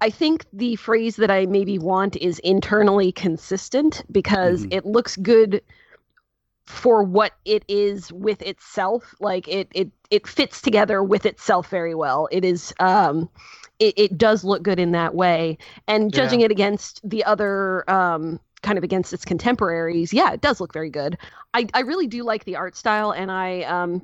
[0.00, 4.72] I think the phrase that I maybe want is internally consistent because Mhm.
[4.72, 5.62] it looks good
[6.66, 11.94] for what it is with itself like it it it fits together with itself very
[11.94, 13.28] well it is um
[13.78, 16.46] it, it does look good in that way and judging Yeah.
[16.46, 20.90] it against the other um kind of against its contemporaries yeah it does look very
[20.90, 21.16] good
[21.54, 24.02] i i really do like the art style and i um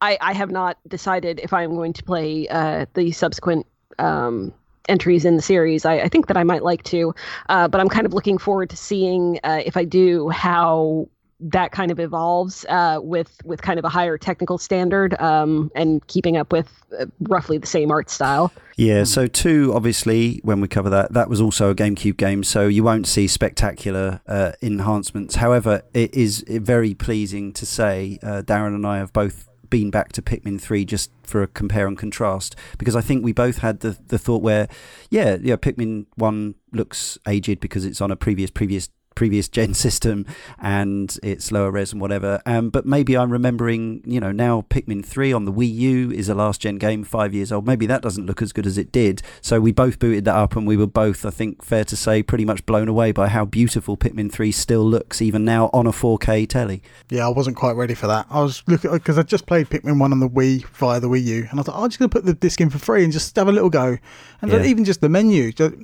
[0.00, 3.66] i i have not decided if i'm going to play uh the subsequent
[3.98, 4.52] um
[4.88, 7.14] entries in the series i, I think that i might like to
[7.48, 11.08] uh, but i'm kind of looking forward to seeing uh, if i do how
[11.40, 16.06] that kind of evolves uh, with with kind of a higher technical standard um, and
[16.06, 16.68] keeping up with
[16.98, 18.52] uh, roughly the same art style.
[18.76, 22.66] Yeah, so two, obviously, when we cover that, that was also a GameCube game, so
[22.66, 25.36] you won't see spectacular uh, enhancements.
[25.36, 30.12] However, it is very pleasing to say uh, Darren and I have both been back
[30.12, 33.80] to Pikmin 3 just for a compare and contrast, because I think we both had
[33.80, 34.68] the, the thought where,
[35.10, 40.26] yeah, yeah, Pikmin 1 looks aged because it's on a previous, previous previous gen system
[40.58, 42.40] and it's lower res and whatever.
[42.46, 46.28] Um, but maybe I'm remembering, you know, now Pikmin 3 on the Wii U is
[46.28, 47.66] a last gen game, five years old.
[47.66, 49.22] Maybe that doesn't look as good as it did.
[49.40, 52.22] So we both booted that up and we were both, I think, fair to say,
[52.22, 55.92] pretty much blown away by how beautiful Pikmin 3 still looks, even now on a
[55.92, 56.82] 4K telly.
[57.10, 58.26] Yeah, I wasn't quite ready for that.
[58.30, 61.22] I was looking because I just played Pikmin one on the Wii via the Wii
[61.24, 63.12] U, and I thought I'm just going to put the disc in for free and
[63.12, 63.98] just have a little go.
[64.42, 64.64] And Yeah.
[64.64, 65.74] even just the menu, just,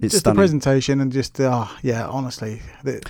[0.00, 3.02] just the presentation, and just oh yeah, honestly, the,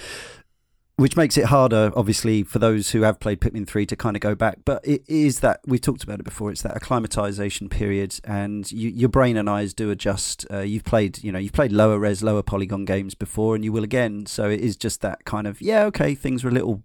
[0.96, 4.20] which makes it harder, obviously, for those who have played Pikmin 3 to kind of
[4.20, 4.60] go back.
[4.64, 8.88] But it is that, we talked about it before, it's that acclimatization period, and you,
[8.88, 10.46] your brain and eyes do adjust.
[10.50, 13.72] Uh, you've played, you know, you've played lower res, lower polygon games before, and you
[13.72, 14.24] will again.
[14.24, 16.82] So it is just that kind of, yeah, okay, things were a little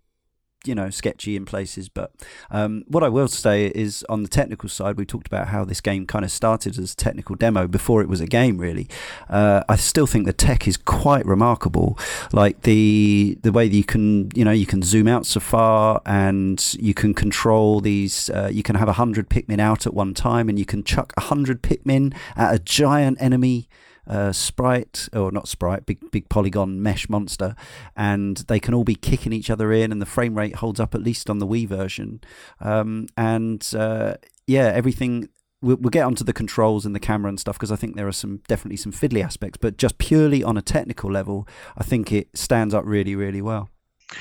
[0.66, 1.90] you know sketchy in places.
[1.90, 2.12] But
[2.50, 5.82] um, what I will say is on the technical side, we talked about how this
[5.82, 8.58] game kind of started as a technical demo before it was a game.
[8.58, 8.88] Really,
[9.30, 11.98] uh, I still think the tech is quite remarkable.
[12.32, 16.02] Like the the way that you can you know you can zoom out so far
[16.06, 18.30] and you can control these.
[18.30, 21.14] Uh, you can have a hundred Pikmin out at one time, and you can chuck
[21.18, 23.68] a hundred Pikmin at a giant enemy
[24.08, 27.56] uh, sprite or not sprite, big big polygon mesh monster,
[27.96, 30.96] and they can all be kicking each other in, and the frame rate holds up
[30.96, 32.22] at least on the Wii version.
[32.60, 34.16] Um, and uh,
[34.48, 35.30] yeah, everything.
[35.64, 38.12] We'll, get onto the controls and the camera and stuff because I think there are
[38.12, 41.48] some definitely some fiddly aspects, but just purely on a technical level,
[41.78, 43.70] I think it stands up really, really well.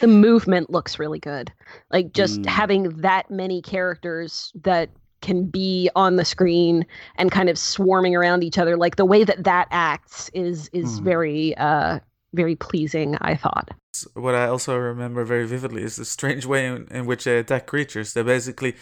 [0.02, 1.50] The movement looks really good.
[1.90, 2.46] Like just mm.
[2.46, 4.90] having that many characters that
[5.20, 8.76] can be on the screen and kind of swarming around each other.
[8.76, 11.04] Like the way that that acts is is mm.
[11.04, 12.00] very uh
[12.32, 13.70] very pleasing i thought.
[14.14, 17.66] What i also remember very vividly is the strange way in, in which they attack
[17.66, 18.76] creatures they basically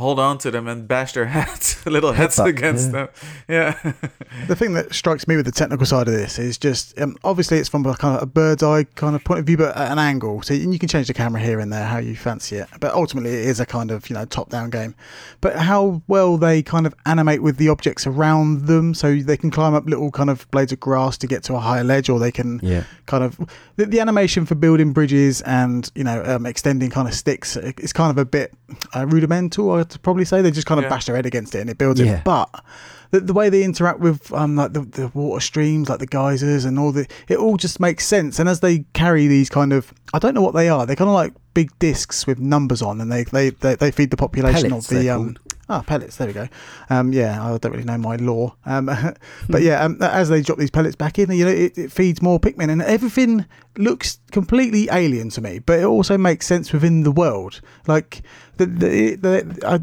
[0.00, 2.92] hold on to them and bash their heads, little heads against yeah.
[2.92, 3.08] them.
[3.48, 3.92] Yeah.
[4.48, 7.58] the thing that strikes me with the technical side of this is just um, obviously
[7.58, 9.92] it's from a kind of a bird's eye kind of point of view, but at
[9.92, 10.42] an angle.
[10.42, 12.68] So you can change the camera here and there how you fancy it.
[12.80, 14.94] But ultimately, it is a kind of you know top down game.
[15.42, 19.50] But how well they kind of animate with the objects around them, so they can
[19.50, 22.18] climb up little kind of blades of grass to get to a higher ledge, or
[22.18, 22.84] they can yeah.
[23.04, 23.38] kind of
[23.76, 27.92] the, the animation for building bridges and you know um, extending kind of sticks is
[27.92, 28.54] kind of a bit
[28.96, 29.70] uh, rudimental.
[29.94, 30.90] I'd probably say they just kind of yeah.
[30.90, 32.18] bash their head against it and it builds yeah.
[32.18, 32.24] it.
[32.24, 32.64] But
[33.10, 36.64] the, the way they interact with um, like the, the water streams, like the geysers
[36.64, 38.38] and all the, it all just makes sense.
[38.38, 40.86] And as they carry these kind of, I don't know what they are.
[40.86, 44.10] They're kind of like big discs with numbers on, and they they they, they feed
[44.10, 45.36] the population Pellets, of the um.
[45.72, 46.16] Ah, pellets.
[46.16, 46.48] There we go.
[46.90, 48.86] Um, yeah, I don't really know my lore, um,
[49.48, 52.20] but yeah, um, as they drop these pellets back in, you know, it, it feeds
[52.20, 53.46] more Pikmin, and everything
[53.78, 55.60] looks completely alien to me.
[55.60, 57.60] But it also makes sense within the world.
[57.86, 58.22] Like
[58.56, 59.78] the, the, the I,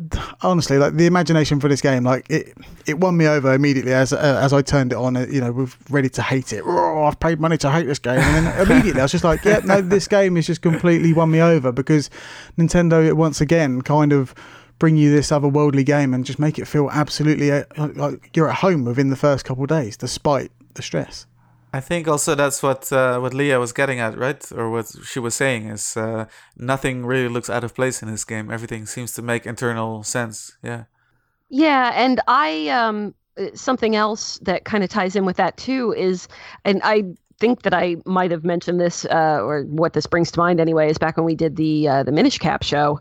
[0.46, 4.12] honestly, like the imagination for this game, like it, it won me over immediately as
[4.12, 5.16] uh, as I turned it on.
[5.16, 6.64] Uh, you know, we're ready to hate it.
[6.66, 9.46] Oh, I've paid money to hate this game, and then immediately I was just like,
[9.46, 12.10] yeah, no, this game has just completely won me over because
[12.58, 14.36] Nintendo once again kind of
[14.80, 17.64] bring you this otherworldly game and just make it feel absolutely uh,
[17.96, 21.26] like you're at home within the first couple of days, despite the stress.
[21.74, 24.52] I think also that's what uh, what Leah was getting at, right?
[24.54, 26.26] Or what she was saying is uh,
[26.56, 28.50] nothing really looks out of place in this game.
[28.50, 30.58] Everything seems to make internal sense.
[30.64, 30.86] Yeah.
[31.50, 35.94] Yeah, and I um uh, something else that kind of ties in with that too
[35.98, 36.28] is,
[36.66, 37.04] and I
[37.40, 40.90] think that I might have mentioned this, uh, or what this brings to mind anyway,
[40.90, 43.00] is back when we did the uh, the Minish Cap show.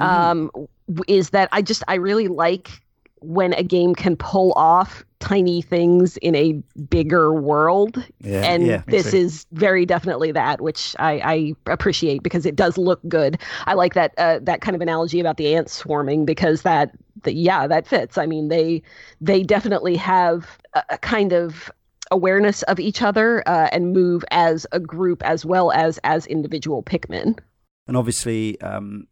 [0.00, 0.64] Mm-hmm.
[1.06, 2.82] Is that I just I really like
[3.20, 6.52] when a game can pull off tiny things in a
[6.88, 8.02] bigger world.
[8.20, 12.78] Yeah, and yeah, this is very definitely that, which I, I, appreciate because it does
[12.78, 13.38] look good.
[13.66, 16.92] I like that uh, that kind of analogy about the ants swarming because that
[17.24, 18.18] the, yeah that fits.
[18.18, 18.82] I mean they
[19.20, 21.70] they definitely have a, a kind of
[22.10, 26.82] awareness of each other uh, and move as a group as well as as individual
[26.82, 27.38] Pikmin.
[27.86, 29.06] And obviously, um,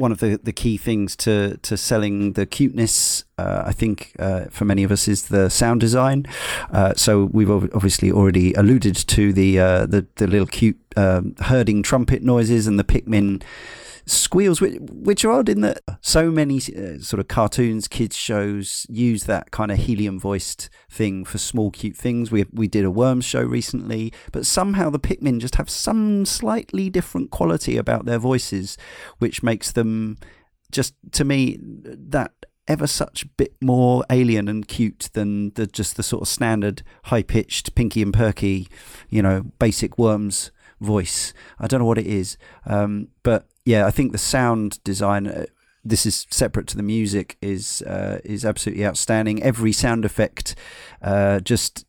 [0.00, 4.46] one of the, the key things to, to selling the cuteness, uh, I think, uh,
[4.50, 6.26] for many of us, is the sound design.
[6.72, 11.82] Uh, so we've obviously already alluded to the uh, the, the little cute um, herding
[11.82, 13.42] trumpet noises and the Pikmin
[14.10, 18.86] squeals, which, which are odd in that so many uh, sort of cartoons, kids shows
[18.88, 22.30] use that kind of helium voiced thing for small cute things.
[22.30, 26.90] We we did a Worms show recently, but somehow the Pikmin just have some slightly
[26.90, 28.76] different quality about their voices,
[29.18, 30.18] which makes them
[30.70, 32.32] just to me that
[32.68, 37.22] ever such bit more alien and cute than the just the sort of standard high
[37.22, 38.68] pitched Pinky and Perky,
[39.08, 40.50] you know, basic Worms
[40.80, 41.32] voice.
[41.58, 45.26] I don't know what it is, um, but yeah, I think the sound design.
[45.26, 45.46] Uh,
[45.82, 47.38] this is separate to the music.
[47.40, 49.42] is uh, is absolutely outstanding.
[49.42, 50.54] Every sound effect
[51.00, 51.86] uh, just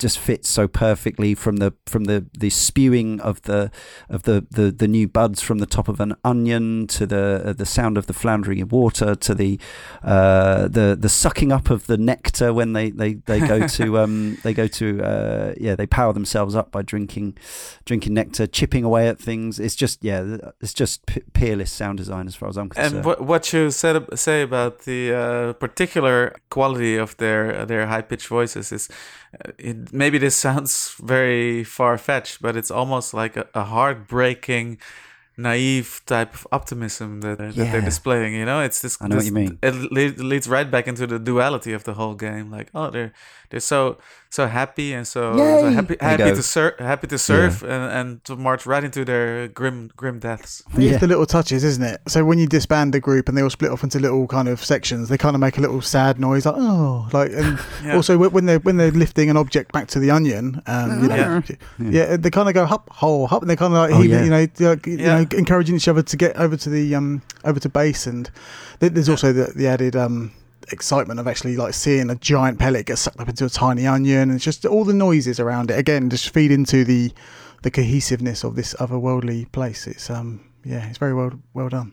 [0.00, 3.70] just fits so perfectly from the from the, the spewing of the
[4.08, 7.52] of the, the, the new buds from the top of an onion to the uh,
[7.52, 9.60] the sound of the floundering of water to the
[10.02, 14.38] uh, the the sucking up of the nectar when they, they, they go to um
[14.42, 17.36] they go to uh, yeah they power themselves up by drinking
[17.84, 19.60] drinking nectar chipping away at things.
[19.60, 22.96] It's just yeah it's just peerless sound design as far as I'm concerned.
[22.96, 28.02] and what what you said say about the uh, particular quality of their their high
[28.02, 28.88] pitched voices is
[29.34, 34.78] uh, it, maybe this sounds very far fetched, but it's almost like a, a heartbreaking,
[35.36, 38.34] naive type of optimism that, that they're displaying.
[38.34, 38.98] You know, it's this.
[39.00, 39.58] I know this, what you mean.
[39.62, 42.50] It leads right back into the duality of the whole game.
[42.50, 43.12] Like, oh, they're
[43.50, 43.98] they're so
[44.32, 48.36] so happy and so, so happy happy to sur- happy to surf and, and to
[48.36, 50.62] march right into their grim grim deaths.
[50.74, 50.98] It's Yeah.
[50.98, 52.00] the little touches, isn't it?
[52.06, 54.64] So when you disband the group and they all split off into little kind of
[54.64, 57.96] sections, they kind of make a little sad noise, like oh, like and Yeah.
[57.96, 61.42] also when they're when they're lifting an object back to the onion, um, you know,
[61.80, 64.10] yeah, they kind of go hop, hole, hop, and they kind of like Oh, heaving,
[64.18, 64.24] yeah.
[64.24, 65.22] you know, like, you Yeah.
[65.22, 68.30] know, encouraging each other to get over to the um over to base, and
[68.78, 70.30] there's also the, the added um
[70.72, 74.22] excitement of actually like seeing a giant pellet get sucked up into a tiny onion,
[74.22, 77.12] and it's just all the noises around it again just feed into the
[77.62, 79.86] the cohesiveness of this otherworldly place.
[79.86, 81.92] It's um yeah, it's very well well done.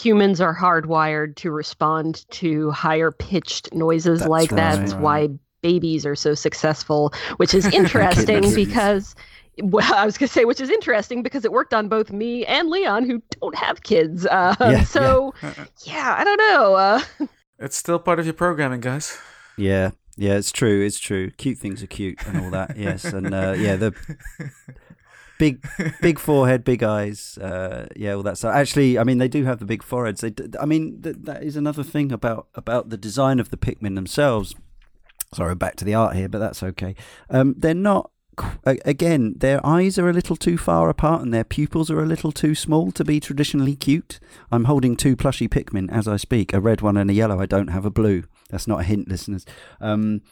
[0.00, 4.56] Humans are hardwired to respond to higher pitched noises That's like that.
[4.56, 4.80] right.
[4.80, 5.28] That's why
[5.60, 9.14] babies are so successful, which is interesting because.
[9.60, 12.46] Well, I was going to say, which is interesting because it worked on both me
[12.46, 14.24] and Leon, who don't have kids.
[14.24, 15.34] Uh, Yeah, so,
[15.84, 16.14] yeah.
[16.16, 16.74] I don't know.
[16.76, 17.00] Uh,
[17.58, 19.18] It's still part of your programming, guys.
[19.56, 20.84] Yeah, yeah, it's true.
[20.84, 21.30] It's true.
[21.32, 22.76] Cute things are cute and all that.
[22.76, 23.94] yes, and uh, yeah, the
[25.38, 25.64] big,
[26.00, 27.36] big forehead, big eyes.
[27.38, 28.54] Uh, yeah, all that stuff.
[28.54, 30.20] Actually, I mean, they do have the big foreheads.
[30.20, 33.56] They, d- I mean, th- that is another thing about about the design of the
[33.56, 34.54] Pikmin themselves.
[35.34, 36.94] Sorry, back to the art here, but that's okay.
[37.30, 38.10] Um, they're not.
[38.64, 42.32] Again, their eyes are a little too far apart and their pupils are a little
[42.32, 44.20] too small to be traditionally cute.
[44.50, 47.40] I'm holding two plushy Pikmin as I speak, a red one and a yellow.
[47.40, 48.24] I don't have a blue.
[48.50, 49.44] That's not a hint, listeners.
[49.80, 50.22] Um,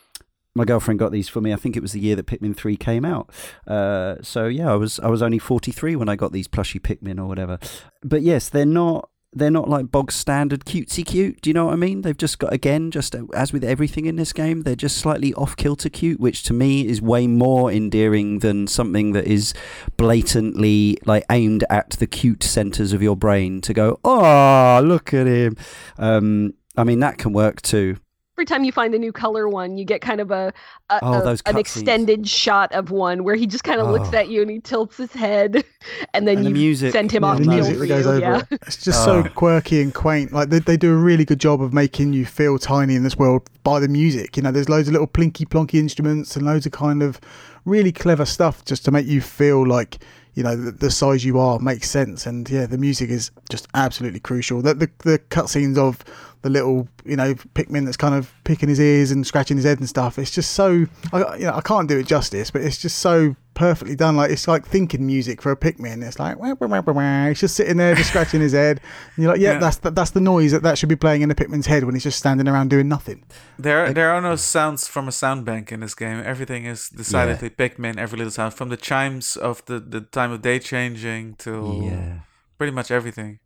[0.55, 1.53] my girlfriend got these for me.
[1.53, 3.31] I think it was the year that Pikmin three came out.
[3.67, 6.79] Uh, so yeah, I was I was only forty three when I got these plushy
[6.79, 7.59] Pikmin or whatever.
[8.03, 11.43] But yes, they're not they're not like bog standard cutesy cute.
[11.43, 12.01] Do you know what I mean?
[12.01, 15.57] They've just got again, just as with everything in this game, they're just slightly off
[15.57, 19.53] kilter cute, which to me is way more endearing than something that is
[19.99, 25.26] blatantly like aimed at the cute centers of your brain to go, oh look at
[25.26, 25.57] him.
[25.99, 27.99] Um, I mean that can work too.
[28.37, 30.53] Every time you find a new color one, you get kind of a,
[30.91, 31.61] a, Oh, a- those an cutscenes.
[31.61, 33.93] extended shot of one where he just kind of oh.
[33.93, 34.16] looks Oh.
[34.18, 35.64] at you and he tilts his head,
[36.14, 38.20] and then And the you music, send him yeah, off the music that goes over
[38.20, 38.43] yeah.
[38.51, 38.61] it.
[38.66, 39.28] It's just so Oh.
[39.34, 40.32] quirky and quaint.
[40.32, 43.16] Like they, they do a really good job of making you feel tiny in this
[43.16, 44.37] world by the music.
[44.37, 47.18] You know, there's loads of little plinky plonky instruments and loads of kind of
[47.64, 49.99] really clever stuff just to make you feel like
[50.37, 52.26] you know the, the size you are makes sense.
[52.26, 54.62] And yeah, the music is just absolutely crucial.
[54.62, 56.05] The the, the cutscenes of
[56.43, 59.80] the little you know Pikmin that's kind of picking his ears and scratching his head
[59.80, 60.18] and stuff.
[60.18, 63.34] It's just so I, you know I can't do it justice, but it's just so
[63.57, 64.15] perfectly done.
[64.17, 66.07] Like it's like thinking music for a Pikmin.
[66.07, 67.27] It's like wah, wah, wah, wah, wah.
[67.29, 68.81] he's just sitting there just scratching his head,
[69.17, 69.59] and you're like, yeah, Yeah.
[69.59, 71.95] that's the, that's the noise that that should be playing in a Pikmin's head when
[71.97, 73.25] he's just standing around doing nothing.
[73.59, 76.23] There, there are no sounds from a sound bank in this game.
[76.25, 77.97] Everything is decidedly Pikmin.
[77.99, 82.19] Every little sound, from the chimes of the, the time of day changing to Yeah.
[82.59, 83.39] pretty much everything.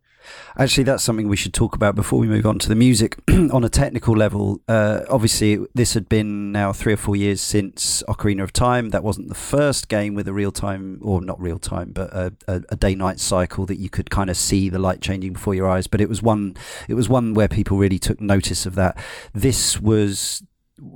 [0.57, 3.17] Actually, that's something we should talk about before we move on to the music.
[3.29, 8.03] on a technical level, uh, obviously, this had been now three or four years since
[8.07, 8.89] Ocarina of Time.
[8.89, 12.33] That wasn't the first game with a real time, or not real time, but a,
[12.47, 15.55] a, a day night cycle that you could kind of see the light changing before
[15.55, 15.87] your eyes.
[15.87, 16.55] But it was one,
[16.87, 18.97] it was one where people really took notice of that.
[19.33, 20.43] This was.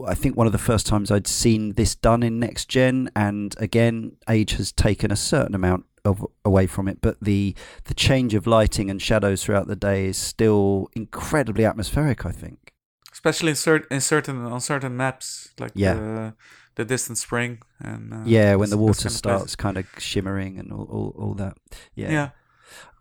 [0.07, 3.55] I think one of the first times I'd seen this done in next gen, and
[3.59, 6.99] again, age has taken a certain amount of away from it.
[7.01, 12.25] But the the change of lighting and shadows throughout the day is still incredibly atmospheric.
[12.25, 12.71] I think.
[13.11, 15.93] Especially in, cert- in certain on certain maps, like Yeah.
[15.93, 16.33] the,
[16.75, 20.83] the distant spring and uh, yeah, when the water starts kind of shimmering and all,
[20.91, 21.57] all, all that.
[21.95, 22.11] Yeah.
[22.11, 22.29] Yeah.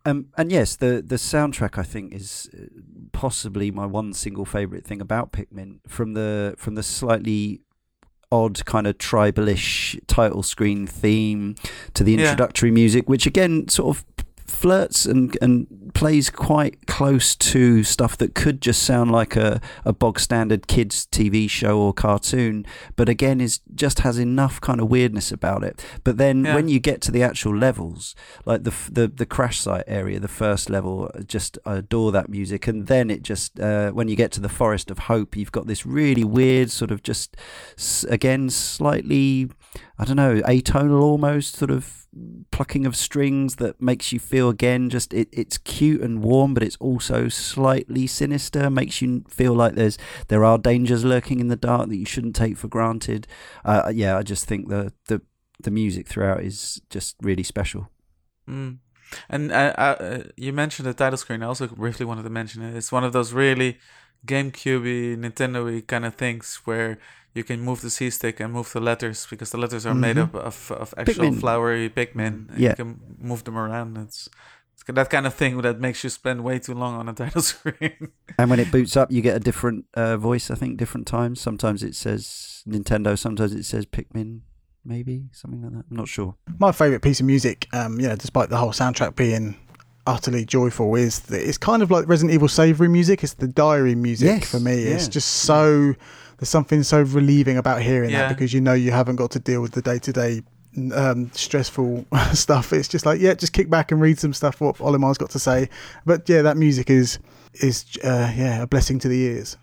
[0.06, 2.66] Um, and yes, the the soundtrack I think is uh,
[3.12, 5.80] possibly my one single favorite thing about Pikmin.
[5.88, 7.60] From the from the slightly
[8.34, 11.54] odd kind of tribalish title screen theme
[11.94, 12.20] to the Yeah.
[12.22, 14.04] introductory music, which again sort of
[14.46, 19.92] flirts and and plays quite close to stuff that could just sound like a, a
[19.92, 22.66] bog standard kids TV show or cartoon,
[22.96, 25.84] but again is just has enough kind of weirdness about it.
[26.02, 26.56] But then Yeah.
[26.56, 28.14] when you get to the actual levels,
[28.44, 32.66] like the the the crash site area, the first level, just I adore that music.
[32.66, 35.66] And then it just uh, when you get to the Forest of Hope, you've got
[35.66, 37.36] this really weird sort of just
[38.08, 39.48] again slightly
[39.98, 42.06] I don't know atonal almost sort of
[42.50, 46.62] plucking of strings that makes you feel again just it, it's cute and warm but
[46.62, 49.98] it's also slightly sinister makes you feel like there's
[50.28, 53.26] there are dangers lurking in the dark that you shouldn't take for granted
[53.64, 55.20] uh, yeah i just think the the
[55.60, 57.88] the music throughout is just really special
[58.48, 58.78] Mm.
[59.28, 61.42] And uh, uh, you mentioned the title screen.
[61.42, 62.76] I also briefly wanted to mention it.
[62.76, 63.78] It's one of those really
[64.26, 66.98] GameCube-y, Nintendo-y kind of things where
[67.34, 70.16] you can move the C stick and move the letters because the letters are made
[70.16, 70.22] Mhm.
[70.24, 71.40] up of, of actual Pikmin.
[71.40, 72.50] flowery Pikmin.
[72.56, 72.70] Yeah.
[72.70, 73.98] You can move them around.
[73.98, 74.28] It's
[74.72, 77.42] it's that kind of thing that makes you spend way too long on a title
[77.42, 78.08] screen.
[78.38, 80.50] and when it boots up, you get a different uh, voice.
[80.50, 81.40] I think different times.
[81.40, 83.16] Sometimes it says Nintendo.
[83.18, 84.40] Sometimes it says Pikmin.
[84.84, 85.84] Maybe something like that.
[85.90, 86.34] I'm not sure.
[86.58, 89.56] My favourite piece of music, um, you know, despite the whole soundtrack being
[90.06, 93.24] utterly joyful, is that it's kind of like Resident Evil savoury music.
[93.24, 94.74] It's the diary music Yes, for me.
[94.74, 95.94] It's just so
[96.38, 98.28] there's something so relieving about hearing Yeah.
[98.28, 100.42] that because you know you haven't got to deal with the day to day
[100.92, 104.80] um stressful stuff it's just like yeah just kick back and read some stuff what
[104.80, 105.68] olimar's got to say
[106.04, 107.18] but yeah that music is
[107.54, 109.56] is uh, yeah a blessing to the ears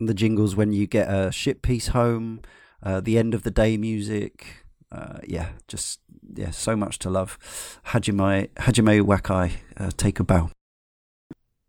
[0.00, 2.40] the jingles when you get a ship piece home,
[2.82, 4.64] uh, the end of the day music.
[4.90, 6.00] Uh, yeah, just
[6.34, 7.38] yeah, so much to love.
[7.88, 10.48] Hajime Hajime Wakai, uh, take a bow.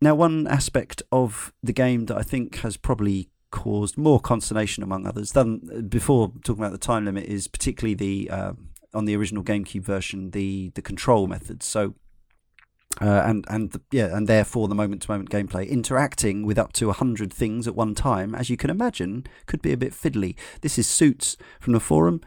[0.01, 5.05] Now, one aspect of the game that I think has probably caused more consternation among
[5.05, 8.53] others than before talking about the time limit is particularly the uh,
[8.93, 11.65] on the original GameCube version the the control methods.
[11.65, 11.93] So
[12.99, 17.31] uh, and and the, yeah, and therefore the moment-to-moment gameplay interacting with up to hundred
[17.31, 20.35] things at one time, as you can imagine, could be a bit fiddly.
[20.61, 22.21] This is Suits from the forum,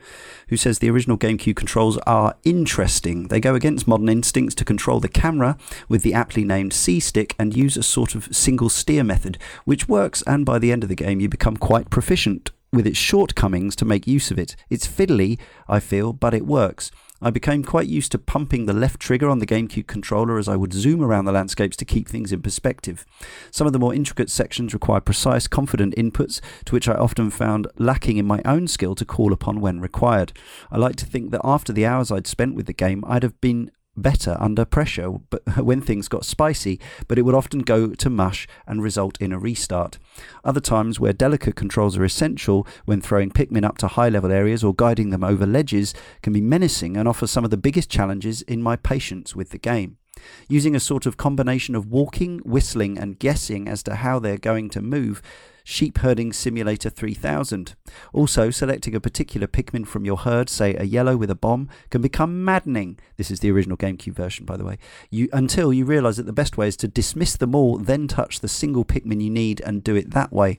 [0.48, 3.28] who says the original GameCube controls are interesting.
[3.28, 5.56] They go against modern instincts to control the camera
[5.88, 9.88] with the aptly named C stick and use a sort of single steer method, which
[9.88, 10.22] works.
[10.26, 13.84] And by the end of the game, you become quite proficient with its shortcomings to
[13.84, 14.56] make use of it.
[14.68, 15.38] It's fiddly,
[15.68, 16.90] I feel, but it works.
[17.24, 20.56] I became quite used to pumping the left trigger on the GameCube controller as I
[20.56, 23.06] would zoom around the landscapes to keep things in perspective.
[23.50, 27.66] Some of the more intricate sections require precise, confident inputs, to which I often found
[27.78, 30.34] lacking in my own skill to call upon when required.
[30.70, 33.40] I like to think that after the hours I'd spent with the game, I'd have
[33.40, 38.10] been better under pressure but when things got spicy but it would often go to
[38.10, 39.98] mush and result in a restart.
[40.44, 44.64] Other times where delicate controls are essential when throwing pikmin up to high level areas
[44.64, 48.42] or guiding them over ledges can be menacing and offer some of the biggest challenges
[48.42, 49.98] in my patience with the game
[50.48, 54.70] using a sort of combination of walking whistling and guessing as to how they're going
[54.70, 55.22] to move
[55.66, 57.74] Sheep Herding Simulator 3000.
[58.12, 62.02] Also, selecting a particular Pikmin from your herd, say a yellow with a bomb, can
[62.02, 62.98] become maddening.
[63.16, 64.78] This is the original GameCube version, by the way.
[65.10, 68.40] You until you realise that the best way is to dismiss them all, then touch
[68.40, 70.58] the single Pikmin you need and do it that way.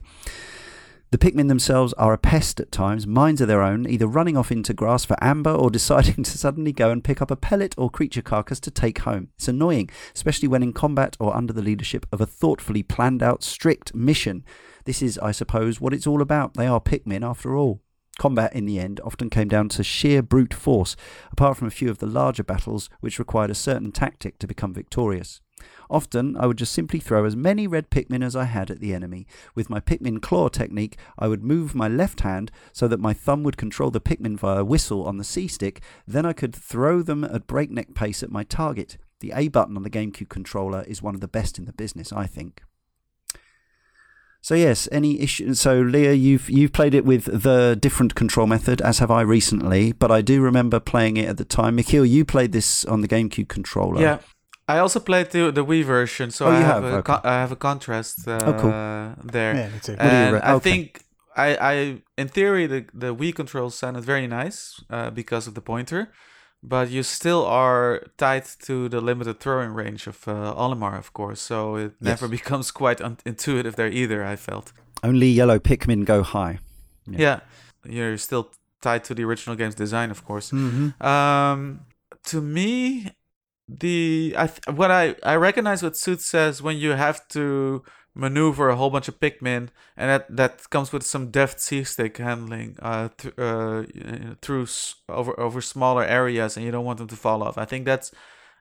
[1.16, 4.52] The Pikmin themselves are a pest at times, minds of their own, either running off
[4.52, 7.88] into grass for amber or deciding to suddenly go and pick up a pellet or
[7.88, 9.30] creature carcass to take home.
[9.36, 13.42] It's annoying, especially when in combat or under the leadership of a thoughtfully planned out,
[13.42, 14.44] strict mission.
[14.84, 16.52] This is, I suppose, what it's all about.
[16.52, 17.80] They are Pikmin after all.
[18.18, 20.96] Combat in the end often came down to sheer brute force,
[21.32, 24.74] apart from a few of the larger battles which required a certain tactic to become
[24.74, 25.40] victorious.
[25.90, 28.94] Often, I would just simply throw as many red Pikmin as I had at the
[28.94, 29.26] enemy.
[29.54, 33.42] With my Pikmin claw technique, I would move my left hand so that my thumb
[33.42, 37.24] would control the Pikmin via whistle on the C stick, then I could throw them
[37.24, 38.98] at breakneck pace at my target.
[39.20, 42.12] The A button on the GameCube controller is one of the best in the business,
[42.12, 42.62] I think.
[44.46, 45.54] So yes, any issue?
[45.54, 49.90] So Leah, you've you've played it with the different control method, as have I recently.
[49.90, 51.76] But I do remember playing it at the time.
[51.76, 54.00] Michiel, you played this on the GameCube controller.
[54.00, 54.18] Yeah.
[54.68, 56.84] I also played the the Wii version, so Oh, I have, have?
[56.84, 57.02] a Okay.
[57.12, 58.72] con- I have a contrast uh, Oh, cool.
[59.32, 59.54] there.
[59.54, 60.70] yeah me too What do you And I okay.
[60.70, 61.00] think
[61.36, 61.74] I, I
[62.22, 66.08] in theory the the Wii controls sounded very nice uh, because of the pointer,
[66.62, 71.40] but you still are tied to the limited throwing range of uh, Olimar, of course.
[71.40, 74.32] So it never becomes quite un- intuitive there either.
[74.32, 74.72] I felt.
[75.02, 76.58] Only yellow Pikmin go high.
[77.06, 77.20] Yeah.
[77.20, 77.40] Yeah.
[77.84, 78.44] you're still
[78.80, 80.50] tied to the original game's design, of course.
[80.56, 81.80] hmm Um,
[82.30, 83.12] to me,
[83.68, 87.82] the I th- what I I recognize what Suit says when you have to
[88.14, 92.16] maneuver a whole bunch of Pikmin, and that that comes with some deft C stick
[92.18, 93.84] handling uh, th- uh
[94.42, 97.58] through s- over over smaller areas, and you don't want them to fall off.
[97.58, 98.12] I think that's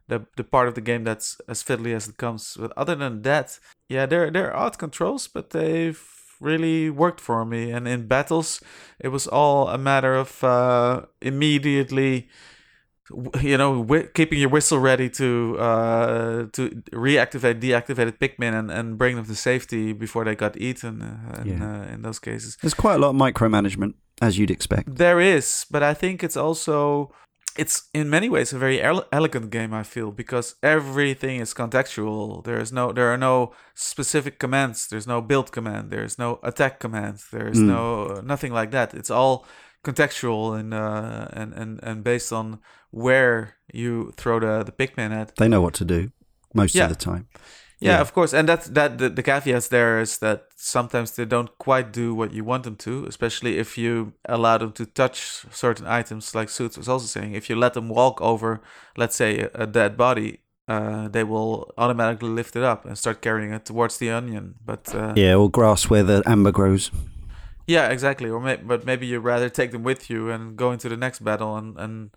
[0.07, 2.55] the the part of the game that's as fiddly as it comes.
[2.59, 6.01] But other than that, yeah, they're they're odd controls, but they've
[6.39, 7.71] really worked for me.
[7.71, 8.61] And in battles,
[8.99, 12.29] it was all a matter of uh, immediately,
[13.41, 19.15] you know, keeping your whistle ready to uh, to reactivate deactivated Pikmin and, and bring
[19.15, 21.01] them to safety before they got eaten.
[21.01, 21.81] Uh, in, Yeah.
[21.81, 24.95] uh, in those cases, There's quite a lot of micromanagement, as you'd expect.
[24.95, 27.11] there is, but I think it's also
[27.57, 29.73] it's in many ways a very ele- elegant game.
[29.73, 32.43] I feel because everything is contextual.
[32.43, 34.87] There is no there are no specific commands.
[34.87, 35.91] There's no build command.
[35.91, 37.19] There's no attack command.
[37.31, 37.67] There's Mm.
[37.67, 38.93] no nothing like that.
[38.93, 39.45] It's all
[39.85, 42.59] contextual and uh, and and and based on
[42.91, 45.35] where you throw the the Pikmin at.
[45.35, 46.09] They know what to do
[46.53, 46.85] most Yeah.
[46.85, 47.27] of the time.
[47.81, 48.01] Yeah, Yeah.
[48.01, 48.97] of course, and that's that.
[48.97, 52.75] The, the caveats there is that sometimes they don't quite do what you want them
[52.77, 56.33] to, especially if you allow them to touch certain items.
[56.35, 58.59] Like Suits was also saying, if you let them walk over,
[58.97, 63.21] let's say, a, a dead body, uh, they will automatically lift it up and start
[63.21, 64.55] carrying it towards the onion.
[64.65, 66.91] But uh, yeah, or grass where the amber grows.
[67.67, 68.29] Yeah, exactly.
[68.29, 71.19] Or may- but maybe you'd rather take them with you and go into the next
[71.23, 72.11] battle and and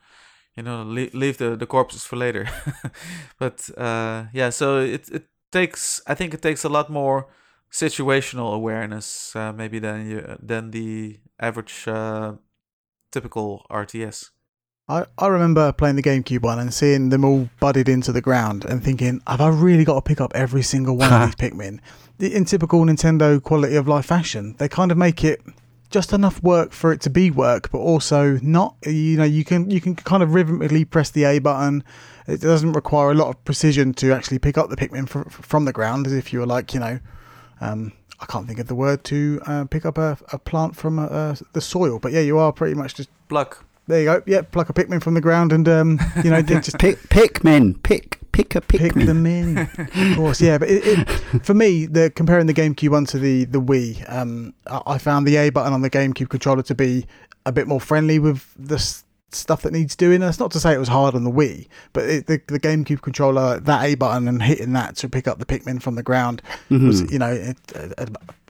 [0.57, 2.49] you know leave, leave the the corpses for later.
[3.39, 7.29] but uh, yeah, so it it takes I think it takes a lot more
[7.73, 12.35] situational awareness uh, maybe than you than the average uh,
[13.13, 14.31] typical RTS.
[14.89, 18.65] I, I remember playing the GameCube one and seeing them all budded into the ground
[18.65, 21.81] and thinking, have I really got to pick up every single one of these Pikmin?
[22.19, 25.43] In typical Nintendo quality of life fashion, they kind of make it
[25.91, 28.77] just enough work for it to be work, but also not.
[28.85, 31.85] You know, you can you can kind of rhythmically press the A button.
[32.27, 35.65] It doesn't require a lot of precision to actually pick up the Pikmin fr- from
[35.65, 36.99] the ground, as if you were like, you know,
[37.61, 40.99] um, I can't think of the word to uh, pick up a, a plant from
[40.99, 41.99] uh, the soil.
[41.99, 43.65] But yeah, you are pretty much just pluck.
[43.89, 44.23] There you go.
[44.27, 48.21] Yeah, pluck a Pikmin from the ground and um, you know just pick Pikmin, pick
[48.33, 48.79] pick a Pikmin.
[48.79, 50.41] Pick them in, of course.
[50.41, 54.05] Yeah, but it, it, for me, the comparing the GameCube one to the the Wii,
[54.13, 57.07] um, I found the A button on the GameCube controller to be
[57.47, 58.79] a bit more friendly with the
[59.31, 60.21] stuff that needs doing.
[60.21, 63.01] That's not to say it was hard on the Wii, but it, the the GameCube
[63.01, 66.43] controller, that A button and hitting that to pick up the Pikmin from the ground
[66.71, 66.87] mm-hmm.
[66.87, 68.05] was, you know, it, uh,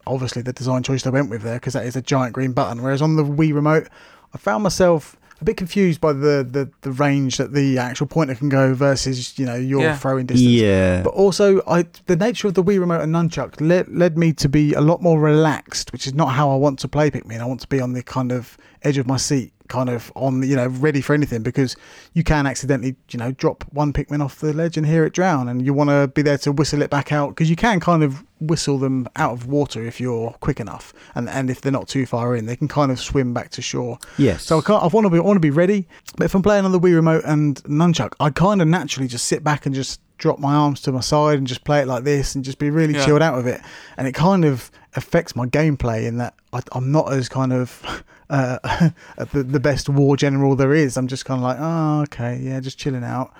[0.06, 2.82] obviously the design choice they went with there because that is a giant green button.
[2.82, 3.88] Whereas on the Wii remote,
[4.34, 8.34] I found myself a bit confused by the, the, the range that the actual pointer
[8.34, 9.96] can go versus you know your yeah.
[9.96, 10.50] throwing distance.
[10.50, 11.02] Yeah.
[11.02, 14.48] But also, I the nature of the Wii remote and nunchuck led led me to
[14.48, 17.40] be a lot more relaxed, which is not how I want to play Pikmin.
[17.40, 20.42] I want to be on the kind of edge of my seat kind of on
[20.42, 21.76] you know ready for anything because
[22.14, 25.48] you can accidentally you know drop one Pikmin off the ledge and hear it drown
[25.48, 28.02] and you want to be there to whistle it back out because you can kind
[28.02, 31.88] of whistle them out of water if you're quick enough and and if they're not
[31.88, 33.98] too far in they can kind of swim back to shore.
[34.16, 34.44] Yes.
[34.44, 36.42] So I, can't, I want to be I want to be ready but if I'm
[36.42, 39.74] playing on the Wii remote and nunchuck I kind of naturally just sit back and
[39.74, 42.58] just drop my arms to my side and just play it like this and just
[42.58, 43.04] be really yeah.
[43.04, 43.60] chilled out with it.
[43.96, 48.04] And it kind of affects my gameplay in that I, I'm not as kind of
[48.30, 48.90] uh,
[49.32, 50.96] the, the best war general there is.
[50.96, 53.32] I'm just kind of like, oh, okay, yeah, just chilling out.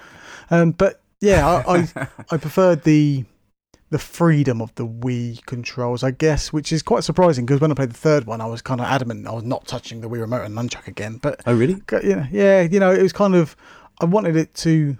[0.50, 3.24] Um, but yeah, I, I, I preferred the
[3.90, 7.74] the freedom of the Wii controls, I guess, which is quite surprising because when I
[7.74, 10.20] played the third one, I was kind of adamant I was not touching the Wii
[10.20, 11.16] remote and nunchuck again.
[11.16, 11.82] But oh, really?
[11.90, 13.56] Know, yeah, you know, it was kind of
[14.00, 14.96] I wanted it to.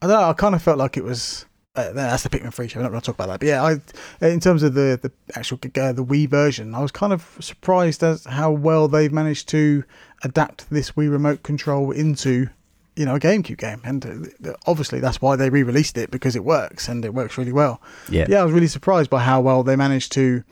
[0.00, 0.28] I don't know.
[0.28, 2.78] I kind of felt like it was uh, that's the Pikmin 3 show.
[2.78, 5.10] We're not going to talk about that, but yeah, I in terms of the the
[5.34, 9.48] actual uh, the Wii version, I was kind of surprised as how well they've managed
[9.50, 9.84] to
[10.22, 12.48] adapt this Wii remote control into
[12.94, 14.04] you know a GameCube game, and
[14.44, 17.80] uh, obviously that's why they re-released it because it works and it works really well.
[18.10, 20.44] Yeah, yeah, I was really surprised by how well they managed to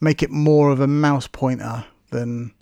[0.00, 2.52] make it more of a mouse pointer than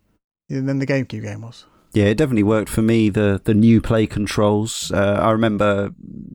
[0.48, 1.66] than the GameCube game was.
[1.92, 3.10] Yeah, it definitely worked for me.
[3.10, 4.92] The the new play controls.
[4.92, 5.94] Uh, I remember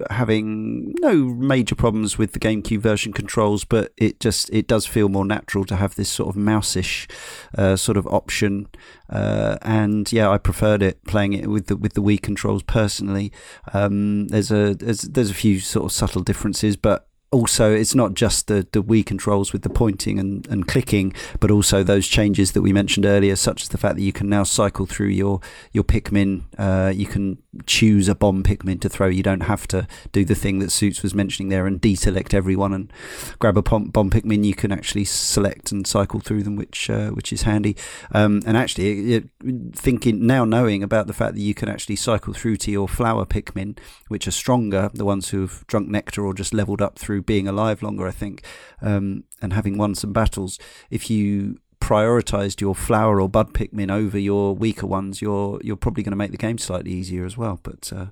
[0.10, 5.10] having no major problems with the GameCube version controls, but it just it does feel
[5.10, 7.10] more natural to have this sort of mouseish
[7.58, 8.68] uh, sort of option.
[9.10, 13.32] Uh, and yeah, I preferred it playing it with the with the Wii controls personally.
[13.74, 18.14] Um, there's a there's, there's a few sort of subtle differences, but also it's not
[18.14, 22.52] just the, the Wii controls with the pointing and, and clicking, but also those changes
[22.54, 25.42] that we mentioned earlier, such as the fact that you can now cycle through your
[25.72, 26.44] your Pikmin.
[26.58, 29.08] Uh, you can choose a bomb Pikmin to throw.
[29.08, 32.74] You don't have to do the thing that Suits was mentioning there and deselect everyone
[32.74, 32.94] and
[33.40, 34.46] grab a bomb, bomb Pikmin.
[34.46, 37.76] You can actually select and cycle through them, which uh, which is handy.
[38.12, 39.30] Um, and actually, it,
[39.74, 43.26] thinking now knowing about the fact that you can actually cycle through to your flower
[43.26, 43.78] Pikmin,
[44.08, 47.82] which are stronger, the ones who've drunk nectar or just leveled up through being alive
[47.82, 48.44] longer, I think,
[48.82, 50.60] um, and having won some battles.
[50.90, 56.04] If you prioritized your flower or bud Pikmin over your weaker ones, you're you're probably
[56.04, 57.60] going to make the game slightly easier as well.
[57.62, 58.08] But uh,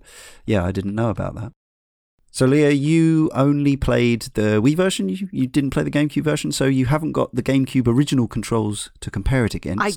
[0.45, 1.53] yeah, I didn't know about that.
[2.31, 5.09] So Leah, you only played the Wii version.
[5.09, 8.89] You, you didn't play the GameCube version, so you haven't got the GameCube original controls
[9.01, 9.83] to compare it against.
[9.83, 9.91] I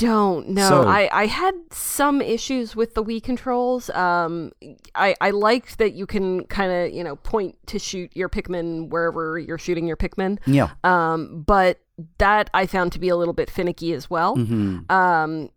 [0.00, 0.68] don't know.
[0.68, 3.90] So, I, I had some issues with the Wii controls.
[3.90, 4.52] Um,
[4.94, 8.88] I, I liked that you can kind of, you know, point to shoot your Pikmin
[8.88, 10.38] wherever you're shooting your Pikmin.
[10.46, 10.70] Yeah.
[10.84, 11.78] Um, but
[12.18, 14.36] that I found to be a little bit finicky as well.
[14.36, 14.90] Mm-hmm.
[14.90, 15.50] Um,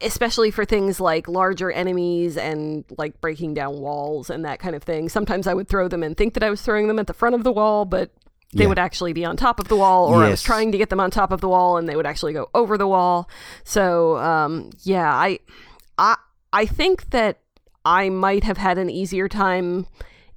[0.00, 4.82] especially for things like larger enemies and like breaking down walls and that kind of
[4.82, 5.08] thing.
[5.08, 7.34] Sometimes I would throw them and think that I was throwing them at the front
[7.34, 8.10] of the wall, but
[8.56, 8.68] they yeah.
[8.68, 10.26] would actually be on top of the wall, or yes.
[10.26, 12.32] I was trying to get them on top of the wall, and they would actually
[12.32, 13.28] go over the wall.
[13.64, 15.40] So, um, yeah, I,
[15.98, 16.16] I,
[16.52, 17.40] I think that
[17.84, 19.86] I might have had an easier time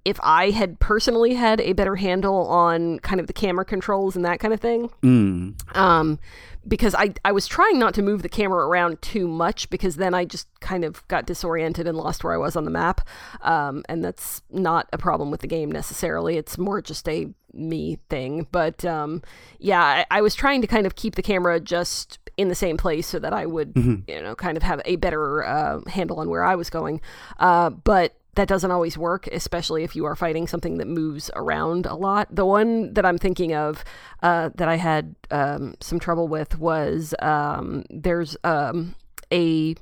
[0.06, 4.24] if I had personally had a better handle on kind of the camera controls and
[4.26, 4.90] that kind of thing.
[5.04, 5.76] Mm.
[5.76, 6.20] Um,
[6.68, 10.14] because I I was trying not to move the camera around too much because then
[10.14, 13.08] I just kind of got disoriented and lost where I was on the map,
[13.42, 16.38] um, and that's not a problem with the game necessarily.
[16.38, 18.48] It's more just a me thing.
[18.52, 19.22] But um,
[19.60, 22.78] yeah, I, I, was trying to kind of keep the camera just in the same
[22.78, 24.10] place so that I would, mm-hmm.
[24.10, 27.02] you know, kind of have a better uh, handle on where I was going.
[27.38, 31.86] Uh, but that doesn't always work, especially if you are fighting something that moves around
[31.86, 32.34] a lot.
[32.34, 33.84] The one that I'm thinking of
[34.24, 38.96] uh, that I had um, some trouble with was um, there's um,
[39.32, 39.76] a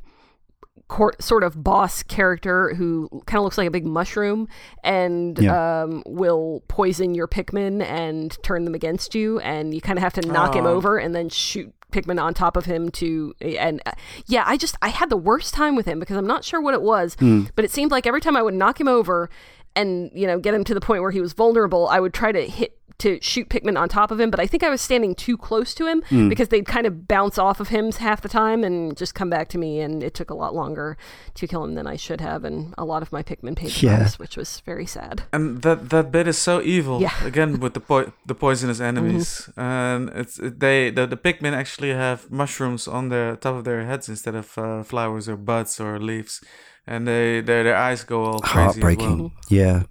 [0.88, 4.48] court, sort of boss character who kind of looks like a big mushroom
[4.84, 5.84] and yeah.
[5.84, 10.14] um, will poison your Pikmin and turn them against you, and you kind of have
[10.14, 13.94] to knock him over and then shoot Pikmin on top of him to and uh,
[14.26, 16.74] yeah, I just I had the worst time with him because I'm not sure what
[16.74, 17.50] it was, mm.
[17.56, 19.30] but it seemed like every time I would knock him over
[19.76, 22.32] and you know get him to the point where he was vulnerable, I would try
[22.32, 25.14] to hit to shoot Pikmin on top of him, but I think I was standing
[25.14, 26.30] too close to him mm.
[26.30, 29.48] because they'd kind of bounce off of him half the time and just come back
[29.50, 30.98] to me, and it took a lot longer
[31.36, 33.98] to kill him than I should have, and a lot of my Pikmin paid yeah.
[33.98, 35.24] price, which was very sad.
[35.32, 37.02] And that that bit is so evil.
[37.02, 37.14] Yeah.
[37.24, 39.60] Again with the po- the poisonous enemies, mm-hmm.
[39.60, 44.10] and it's they the, the Pikmin actually have mushrooms on the top of their heads
[44.10, 46.42] instead of uh, flowers or buds or leaves,
[46.88, 48.82] and they their their eyes go all crazy.
[48.82, 49.20] Heartbreaking.
[49.20, 49.32] Well.
[49.50, 49.84] Yeah.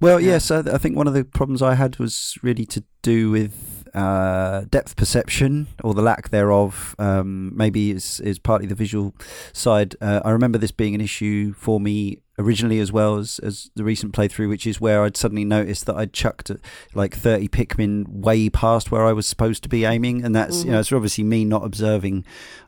[0.00, 0.32] Well, yeah.
[0.32, 3.84] yes, I, I, think one of the problems I had was really to do with
[3.94, 6.94] uh, depth perception or the lack thereof.
[6.98, 9.14] Um, maybe is is partly the visual
[9.52, 9.94] side.
[10.00, 13.84] Uh, I remember this being an issue for me originally as well as, as the
[13.84, 16.50] recent playthrough, which is where I'd suddenly noticed that I'd chucked
[16.94, 20.24] like 30 Pikmin way past where I was supposed to be aiming.
[20.24, 20.66] And that's, mm-hmm.
[20.66, 22.24] you know, it's obviously me not observing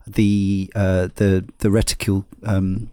[0.06, 2.90] the, uh, the, the reticule, um,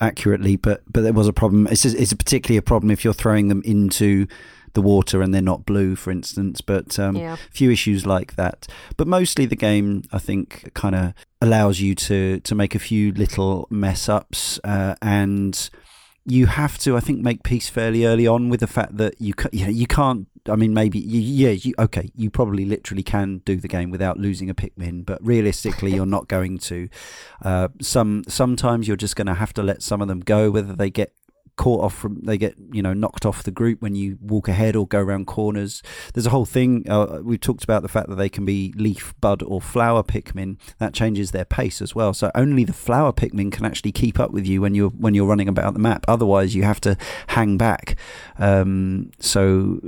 [0.00, 1.66] accurately, but but there was a problem.
[1.66, 4.26] It's it's particularly a problem if you're throwing them into
[4.74, 6.60] the water and they're not blue, for instance.
[6.60, 7.36] But um, yeah.
[7.50, 8.66] few issues like that.
[8.96, 13.12] But mostly the game, I think, kind of allows you to to make a few
[13.12, 15.70] little mess ups uh, and
[16.30, 19.34] you have to, I think, make peace fairly early on with the fact that you
[19.52, 23.56] know, you can't I mean, maybe you, yeah, you, okay, you probably literally can do
[23.56, 26.88] the game without losing a Pikmin, but realistically, you're not going to.
[27.42, 30.74] Uh, some sometimes you're just going to have to let some of them go, whether
[30.74, 31.12] they get
[31.58, 34.74] caught off from they get you know knocked off the group when you walk ahead
[34.74, 35.82] or go around corners.
[36.14, 39.14] There's a whole thing uh, we've talked about the fact that they can be leaf
[39.20, 40.56] bud or flower pikmin.
[40.78, 42.14] That changes their pace as well.
[42.14, 45.26] So only the flower pikmin can actually keep up with you when you're when you're
[45.26, 46.06] running about the map.
[46.08, 46.96] Otherwise you have to
[47.26, 47.96] hang back.
[48.38, 49.80] Um, so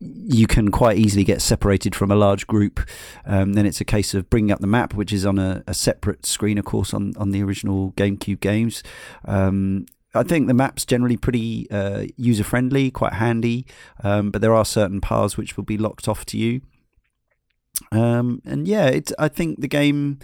[0.00, 2.80] you can quite easily get separated from a large group.
[3.26, 5.74] Um, then it's a case of bringing up the map, which is on a, a
[5.74, 8.84] separate screen, of course, on, on the original GameCube games.
[9.24, 9.86] Um,
[10.18, 13.66] I think the map's generally pretty uh, user friendly, quite handy,
[14.02, 16.60] um, but there are certain paths which will be locked off to you.
[17.92, 19.12] Um, and yeah, it's.
[19.18, 20.18] I think the game,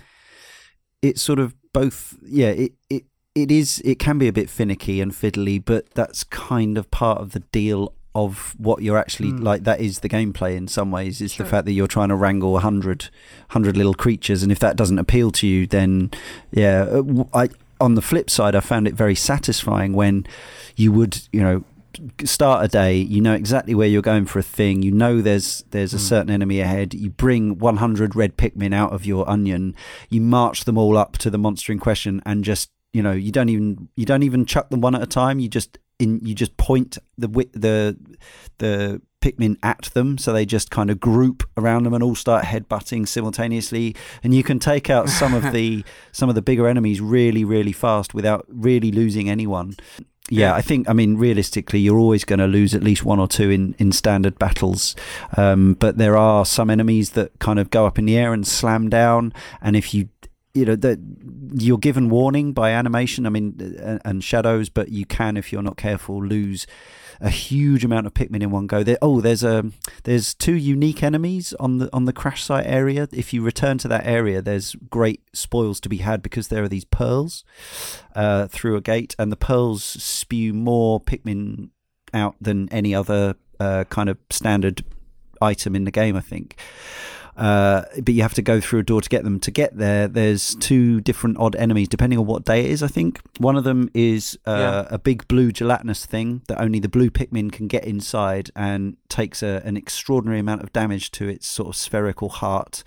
[1.03, 2.19] it's sort of both.
[2.23, 3.81] Yeah, it, it it is.
[3.85, 7.41] It can be a bit finicky and fiddly, but that's kind of part of the
[7.41, 9.43] deal of what you're actually mm.
[9.43, 11.45] like that is the gameplay in some ways is sure.
[11.45, 13.03] the fact that you're trying to wrangle 100
[13.49, 16.09] 100 little creatures and if that doesn't appeal to you then
[16.53, 17.49] yeah uh, i
[17.85, 20.27] on the flip side i found it very satisfying when
[20.77, 21.65] you would you know
[22.25, 25.63] start a day you know exactly where you're going for a thing you know there's
[25.71, 26.01] there's a mm.
[26.01, 29.77] certain enemy ahead you bring 100 red pikmin out of your onion
[30.09, 33.31] you march them all up to the monster in question and just you know you
[33.31, 36.35] don't even you don't even chuck them one at a time you just in you
[36.35, 37.97] just point the the
[38.59, 42.45] the Pikmin at them, so they just kind of group around them and all start
[42.45, 43.97] headbutting simultaneously.
[44.23, 47.73] And you can take out some of the some of the bigger enemies really, really
[47.73, 49.77] fast without really losing anyone.
[50.29, 50.89] Yeah, I think.
[50.91, 53.93] I mean, realistically, you're always going to lose at least one or two in in
[53.93, 54.95] standard battles.
[55.39, 58.47] Um, but there are some enemies that kind of go up in the air and
[58.47, 60.09] slam down, and if you
[60.53, 60.99] you know that
[61.55, 65.63] you're given warning by animation i mean and, and, shadows but you can if you're
[65.63, 66.65] not careful lose
[67.21, 68.83] a huge amount of pikmin in one go.
[68.83, 69.71] There oh there's a
[70.05, 73.09] there's two unique enemies on the on the crash site area.
[73.13, 76.69] If you return to that area there's great spoils to be had because there are
[76.69, 77.45] these pearls
[78.15, 81.71] uh, through a gate and the pearls spew more pikmin
[82.13, 84.85] out than any other uh, kind of standard
[85.43, 86.57] item in the game i think
[87.37, 89.41] uh, but you have to go through a door to get them.
[89.41, 92.83] To get there, there's two different odd enemies depending on what day it is.
[92.83, 94.95] I think one of them is uh, yeah.
[94.95, 99.43] a big blue gelatinous thing that only the blue Pikmin can get inside and takes
[99.43, 102.85] a, an extraordinary amount of damage to its sort of spherical heart.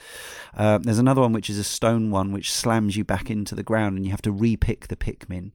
[0.55, 3.63] Uh, there's another one which is a stone one which slams you back into the
[3.63, 5.51] ground and you have to repick the Pikmin.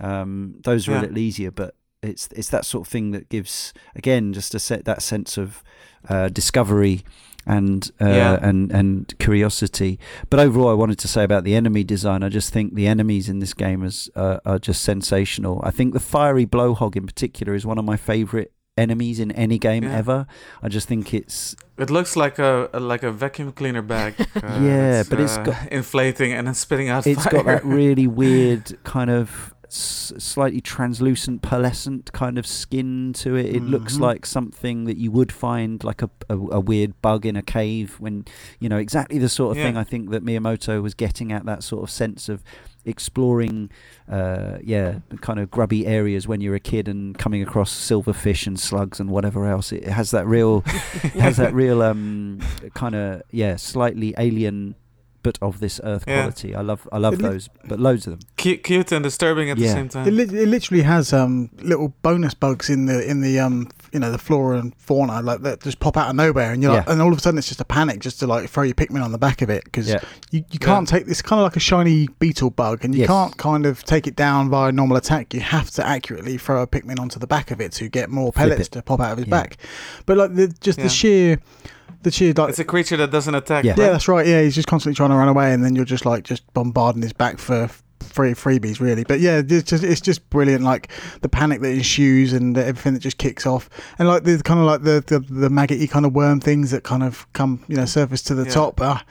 [0.00, 1.00] Um, those are yeah.
[1.00, 4.58] a little easier, but it's it's that sort of thing that gives again just a
[4.58, 5.62] set that sense of
[6.08, 7.02] uh, discovery
[7.46, 8.38] and uh, Yeah.
[8.48, 9.98] and and curiosity.
[10.30, 12.22] But overall, I wanted to say about the enemy design.
[12.22, 15.60] I just think the enemies in this game is uh, are just sensational.
[15.64, 19.56] I think the fiery blowhog in particular is one of my favourite enemies in any
[19.58, 19.98] game Yeah.
[19.98, 20.26] ever.
[20.62, 24.14] I just think it's It looks like a, like a vacuum cleaner bag.
[24.34, 27.32] Uh, Yeah, that's, but it's uh, got- inflating and then spitting out it's fire.
[27.32, 33.46] got that really weird kind of slightly translucent pearlescent kind of skin to it.
[33.56, 34.00] It looks Mhm.
[34.00, 37.96] like something that you would find like a, a, a weird bug in a cave
[37.98, 38.24] when
[38.60, 41.62] you know exactly the sort of thing i think that miyamoto was getting at that
[41.62, 42.42] sort of sense of
[42.84, 43.70] exploring
[44.10, 48.60] uh yeah kind of grubby areas when you're a kid and coming across silverfish and
[48.60, 49.72] slugs and whatever else.
[49.72, 50.60] It has that real
[51.18, 52.40] has that real um
[52.74, 54.74] kind of yeah slightly alien
[55.24, 56.20] but of this earth Yeah.
[56.22, 59.02] quality i love i love It li- those but loads of them cute, cute and
[59.02, 59.68] disturbing at Yeah.
[59.68, 60.06] the same time.
[60.06, 63.98] It, li- it literally has um, little bonus bugs in the in the um, you
[64.00, 66.88] know the flora and fauna like that just pop out of nowhere, and you're like,
[66.90, 69.02] and all of a sudden it's just a panic just to like throw your Pikmin
[69.02, 70.00] on the back of it because Yeah.
[70.30, 73.08] you, you can't take this kind of like a shiny beetle bug, and you Yes.
[73.08, 75.32] can't kind of take it down via normal attack.
[75.32, 78.30] You have to accurately throw a Pikmin onto the back of it to get more
[78.32, 78.72] Flip pellets it.
[78.72, 79.40] to pop out of his Yeah.
[79.40, 79.56] back.
[80.04, 80.84] But like the just Yeah.
[80.84, 81.38] the sheer
[82.04, 83.64] the sheer like It's a creature that doesn't attack.
[83.64, 83.74] Yeah.
[83.76, 84.26] yeah, that's right.
[84.26, 87.02] Yeah, he's just constantly trying to run away, and then you're just like just bombarding
[87.02, 87.68] his back for
[88.00, 89.02] free freebies, really.
[89.02, 90.62] But yeah, it's just it's just brilliant.
[90.62, 90.88] Like
[91.22, 94.66] the panic that ensues and everything that just kicks off, and like the kind of
[94.66, 97.84] like the the, the maggoty kind of worm things that kind of come you know
[97.86, 98.50] surface to the Yeah.
[98.52, 98.80] top.
[98.80, 99.04] Ah,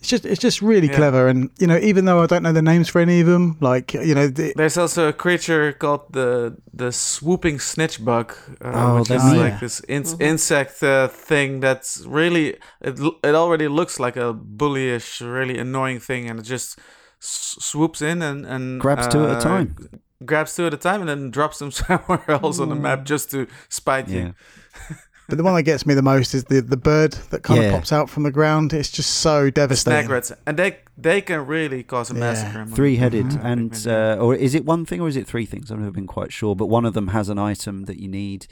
[0.00, 0.96] it's just it's just really Yeah.
[0.96, 3.56] clever, and you know even though I don't know the names for any of them,
[3.60, 8.34] like you know the, There's also a creature called the the swooping snitch bug,
[8.64, 9.38] uh, Oh, which is neat.
[9.38, 10.20] like this in- Mhm.
[10.20, 12.98] insect uh, thing that's really it.
[13.24, 16.78] It already looks like a bullyish, really annoying thing, and it just
[17.20, 19.76] s- swoops in and and Grabs two at a uh, time.
[20.24, 23.30] Grabs two at a time, and then drops them somewhere else on the map just
[23.30, 24.34] to spite yeah you.
[25.28, 27.68] but the one that gets me the most is the the bird that kind Yeah.
[27.68, 28.72] of pops out from the ground.
[28.72, 30.08] It's just so devastating.
[30.10, 32.20] Snagrets, and they they can really cause a Yeah.
[32.20, 32.66] massacre.
[32.74, 33.44] three-headed Mhm.
[33.44, 36.08] and uh, or is it one thing or is it three things i've never been
[36.08, 38.48] quite sure but one of them has an item that you need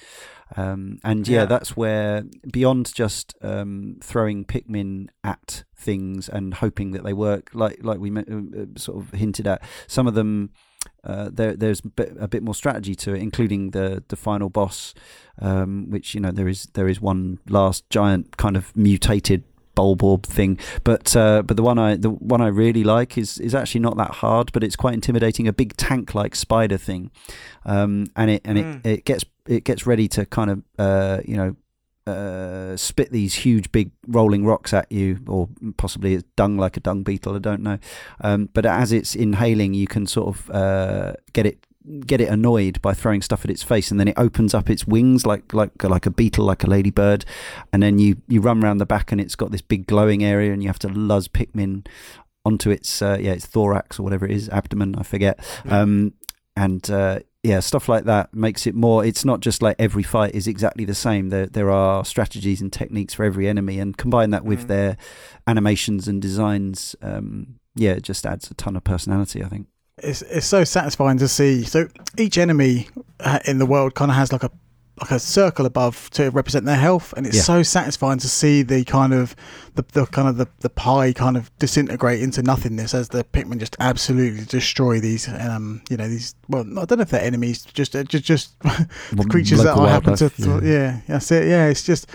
[0.56, 1.44] um, and yeah, Yeah.
[1.46, 2.22] that's where
[2.52, 8.10] beyond just um, throwing pikmin at things and hoping that they work like like we
[8.16, 10.50] uh, uh, sort of hinted at some of them
[11.04, 14.48] uh, there, there's a bit, a bit more strategy to it, including the the final
[14.48, 14.94] boss,
[15.40, 19.44] um, which you know there is there is one last giant kind of mutated
[19.76, 23.54] bulborb thing, but uh, but the one I the one I really like is is
[23.54, 25.46] actually not that hard, but it's quite intimidating.
[25.46, 27.10] A big tank like spider thing,
[27.64, 28.86] um, and it and Mm.
[28.86, 31.54] it, it gets it gets ready to kind of uh, you know
[32.06, 36.80] uh, spit these huge big rolling rocks at you, or possibly it's dung like a
[36.80, 37.34] dung beetle.
[37.34, 37.78] I don't know,
[38.20, 41.66] um, but as it's inhaling, you can sort of uh, get it
[42.06, 44.86] get it annoyed by throwing stuff at its face, and then it opens up its
[44.86, 47.24] wings like like like a beetle, like a ladybird,
[47.72, 50.52] and then you you run around the back, and it's got this big glowing area,
[50.52, 51.86] and you have to luzz Pikmin
[52.44, 56.14] onto its uh, yeah its thorax or whatever it is, abdomen, I forget, um,
[56.56, 59.04] and uh, yeah, stuff like that makes it more.
[59.04, 61.28] It's not just like every fight is exactly the same.
[61.28, 64.68] There there are strategies and techniques for every enemy, and combine that with Mm.
[64.68, 64.96] their
[65.46, 66.96] animations and designs.
[67.02, 69.44] Um, yeah, it just adds a ton of personality.
[69.44, 69.66] I think.
[70.02, 71.62] it's it's so satisfying to see.
[71.64, 72.88] So each enemy
[73.20, 74.50] uh, in the world kind of has like a
[75.00, 77.42] like a circle above to represent their health, and it's Yeah.
[77.42, 79.36] so satisfying to see the kind of
[79.74, 83.58] the, the kind of the, the pie kind of disintegrate into nothingness as the Pikmin
[83.58, 87.62] just absolutely destroy these um you know these well I don't know if they're enemies
[87.64, 88.58] just uh, just just
[89.12, 91.00] the creatures that I happen to th- yeah.
[91.06, 92.08] that's it yeah it's just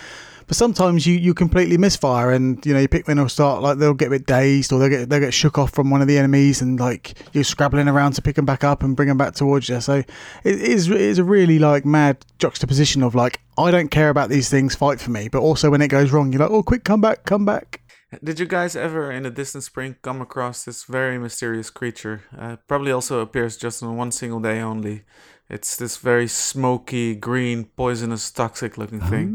[0.48, 3.94] but sometimes you, you completely misfire and you know your Pikmin will start like they'll
[3.94, 6.18] get a bit dazed or they'll get they'll get shook off from one of the
[6.18, 9.34] enemies and like you're scrabbling around to pick them back up and bring them back
[9.34, 10.08] towards you so it
[10.44, 14.50] is it is a really like mad juxtaposition of like I don't care about these
[14.50, 17.02] things fight for me but also when it goes wrong you're like oh quick come
[17.02, 17.82] back come back
[18.22, 22.24] Did you guys ever, in a distant spring, come across this very mysterious creature?
[22.38, 25.04] Uh, probably also appears just on one single day only.
[25.50, 29.30] It's this very smoky, green, poisonous, toxic-looking thing.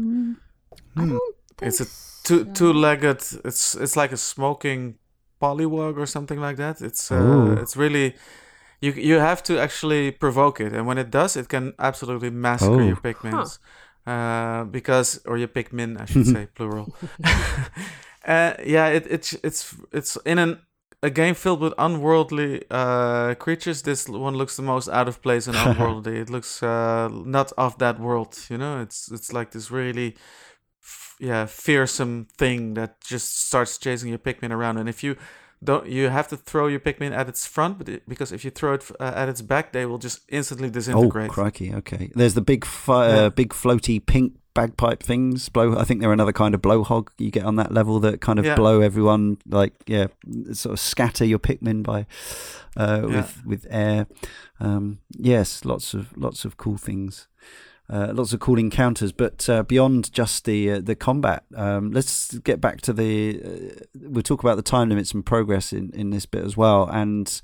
[0.97, 1.09] I Hmm.
[1.09, 1.85] don't It's a
[2.27, 2.51] two so.
[2.53, 3.21] two-legged.
[3.45, 4.95] It's it's like a smoking
[5.41, 6.81] polywog or something like that.
[6.81, 8.15] It's uh, it's really.
[8.79, 12.81] You, you have to actually provoke it, and when it does, it can absolutely massacre
[12.81, 12.87] Oh.
[12.87, 13.57] your Pikmins.
[14.05, 16.93] Uh, because, or your Pikmin, I should say, plural.
[18.27, 20.59] uh, yeah, it, it's it's it's in an
[21.03, 23.81] a game filled with unworldly uh, creatures.
[23.81, 26.19] This one looks the most out of place and unworldly.
[26.19, 28.37] it looks uh, not of that world.
[28.49, 30.46] You know, it's it's like this really, f-
[31.19, 34.77] yeah, fearsome thing that just starts chasing your Pikmin around.
[34.77, 35.15] And if you
[35.63, 38.51] don't you have to throw your Pikmin at its front, but it, because if you
[38.51, 41.29] throw it uh, at its back, they will just instantly disintegrate.
[41.29, 41.73] Oh, crikey!
[41.73, 43.15] Okay, there's the big, fi- Yeah.
[43.25, 45.49] uh, big floaty pink bagpipe things.
[45.49, 45.75] Blow.
[45.77, 48.45] I think they're another kind of blowhog you get on that level that kind of
[48.45, 48.55] Yeah.
[48.55, 50.07] blow everyone like yeah,
[50.53, 52.05] sort of scatter your Pikmin by
[52.75, 53.15] uh, Yeah.
[53.15, 54.05] with with air.
[54.59, 57.27] Um, yes, lots of lots of cool things.
[57.89, 62.37] Uh, lots of cool encounters, but uh, beyond just the uh, the combat, um, let's
[62.39, 63.41] get back to the.
[63.43, 66.89] Uh, we'll talk about the time limits and progress in, in this bit as well,
[66.91, 67.41] and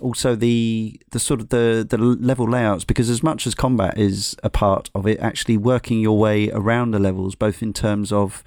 [0.00, 4.36] also the the sort of the the level layouts because as much as combat is
[4.42, 8.44] a part of it actually working your way around the levels both in terms of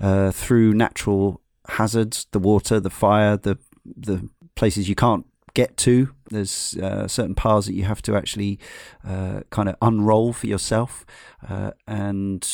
[0.00, 6.12] uh, through natural hazards the water the fire the the places you can't get to
[6.30, 8.58] there's uh, certain paths that you have to actually
[9.06, 11.06] uh, kind of unroll for yourself
[11.48, 12.48] uh, and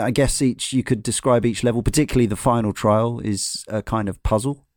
[0.00, 4.08] I guess each you could describe each level particularly the final trial is a kind
[4.08, 4.68] of puzzle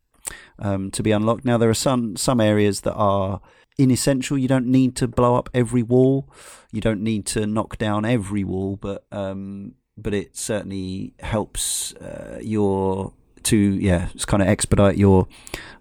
[0.59, 1.45] um, to be unlocked.
[1.45, 3.41] Now there are some some areas that are
[3.77, 4.37] inessential.
[4.37, 6.31] You don't need to blow up every wall.
[6.71, 12.39] You don't need to knock down every wall, but um, but it certainly helps uh,
[12.41, 13.13] your
[13.45, 15.27] to yeah, it's kind of expedite your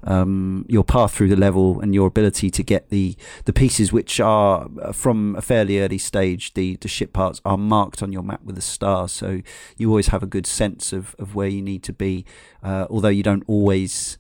[0.05, 4.21] um, your path through the level and your ability to get the the pieces which
[4.21, 6.55] are uh, from a fairly early stage.
[6.55, 9.41] The the ship parts are marked on your map with a star, so
[9.77, 12.25] you always have a good sense of of where you need to be.
[12.63, 14.19] Uh, although you don't always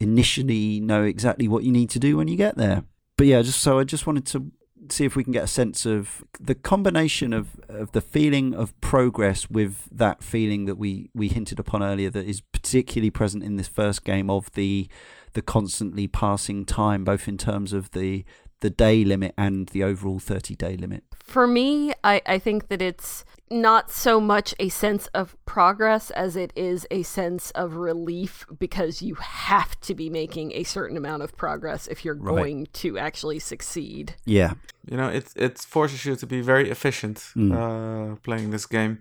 [0.00, 2.84] initially know exactly what you need to do when you get there.
[3.16, 4.50] But yeah, just so I just wanted to
[4.88, 8.78] see if we can get a sense of the combination of, of the feeling of
[8.80, 13.56] progress with that feeling that we, we hinted upon earlier that is particularly present in
[13.56, 14.88] this first game of the
[15.34, 18.24] the constantly passing time, both in terms of the
[18.60, 21.04] the day limit and the overall thirty day limit.
[21.24, 26.36] For me, I, I think that it's not so much a sense of progress as
[26.36, 31.22] it is a sense of relief because you have to be making a certain amount
[31.22, 32.36] of progress if you're Right.
[32.36, 34.14] going to actually succeed.
[34.24, 34.54] Yeah.
[34.90, 37.52] You know, it it forces you to be very efficient Mm.
[37.52, 38.98] uh, playing this game,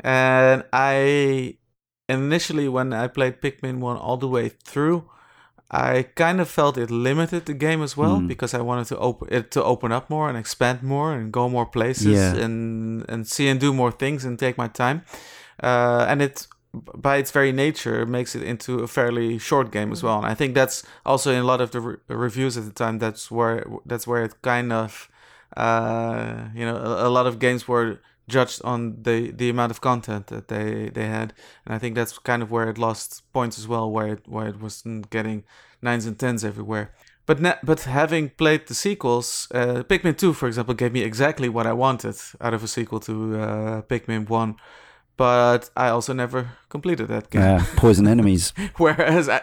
[0.00, 1.58] and I
[2.08, 5.04] initially when I played Pikmin one all the way through,
[5.70, 8.26] I kind of felt it limited the game as well Mm.
[8.28, 11.48] because I wanted to open it to open up more and expand more and go
[11.48, 12.44] more places Yeah.
[12.44, 15.02] and and see and do more things and take my time,
[15.62, 16.46] uh, and it
[16.94, 20.16] by its very nature makes it into a fairly short game as well.
[20.18, 22.98] And I think that's also in a lot of the re- reviews at the time.
[22.98, 25.08] That's where that's where it kind of
[25.56, 27.98] uh, you know a, a lot of games were
[28.28, 31.32] judged on the the amount of content that they they had,
[31.64, 34.48] and I think that's kind of where it lost points as well, where it where
[34.48, 35.44] it wasn't getting
[35.82, 36.92] nines and tens everywhere.
[37.26, 41.48] But na- but having played the sequels, uh, Pikmin two, for example, gave me exactly
[41.48, 44.56] what I wanted out of a sequel to uh, Pikmin one.
[45.18, 47.42] But I also never completed that game.
[47.42, 48.52] Uh, poison enemies.
[48.76, 49.40] whereas I,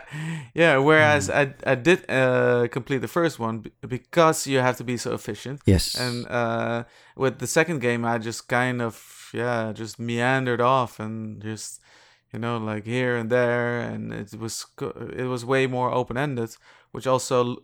[0.53, 4.97] yeah, whereas I I did uh, complete the first one because you have to be
[4.97, 5.59] so efficient.
[5.65, 5.95] Yes.
[5.99, 6.85] And uh,
[7.17, 8.95] with the second game, I just kind of
[9.33, 11.81] yeah, just meandered off and just
[12.31, 14.65] you know like here and there, and it was
[15.17, 16.55] it was way more open ended,
[16.93, 17.57] which also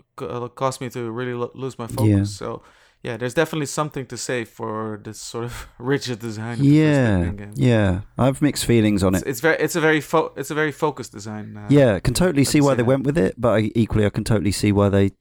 [0.55, 2.07] caused me to really lo- lose my focus.
[2.09, 2.23] Yeah.
[2.23, 2.61] So
[3.03, 6.59] yeah, there's definitely something to say for this sort of rigid design.
[6.59, 7.31] Of yeah.
[7.55, 8.01] Yeah.
[8.17, 9.29] I have mixed feelings on It's, it.
[9.29, 11.57] it's very it's a very fo- it's a very focused design.
[11.57, 12.85] Uh, Yeah, can totally see why they that.
[12.85, 15.11] went with it, but I, equally I can totally see why they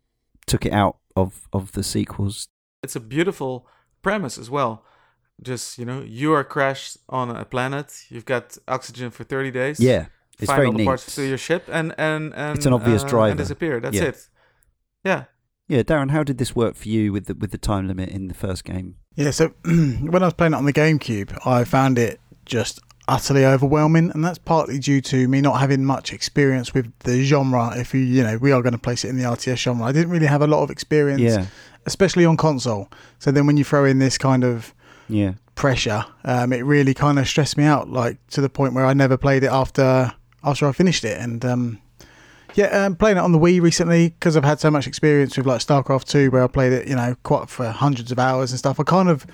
[0.46, 2.48] took it out of, of the sequels.
[2.82, 3.66] it's a beautiful
[4.02, 4.84] premise as well.
[5.42, 7.88] Just you know, you are crashed on a planet.
[8.10, 9.80] You've got oxygen for thirty days.
[9.80, 10.06] Yeah,
[10.38, 10.84] it's find very all the neat.
[10.84, 13.30] parts to your ship and and and It's an obvious uh, driver.
[13.30, 13.80] and disappear.
[13.80, 14.04] That's Yeah.
[14.12, 14.28] it.
[15.02, 15.24] Yeah,
[15.70, 18.26] Yeah, Darren, how did this work for you with the with the time limit in
[18.26, 18.96] the first game?
[19.14, 23.44] Yeah, so when I was playing it on the GameCube, I found it just utterly
[23.46, 27.78] overwhelming, and that's partly due to me not having much experience with the genre.
[27.78, 29.84] If you, you know, we are going to place it in the RTS genre.
[29.84, 31.46] I didn't really have a lot of experience, Yeah,
[31.86, 32.88] especially on console.
[33.20, 34.74] So then when you throw in this kind of
[35.08, 38.86] yeah, pressure, um, it really kind of stressed me out, like to the point where
[38.86, 41.20] I never played it after after I finished it.
[41.20, 41.80] And um,
[42.54, 45.46] yeah, um, playing it on the Wii recently because I've had so much experience with
[45.46, 48.58] like StarCraft Two, where I played it, you know, quite for hundreds of hours and
[48.58, 48.78] stuff.
[48.80, 49.26] I kind of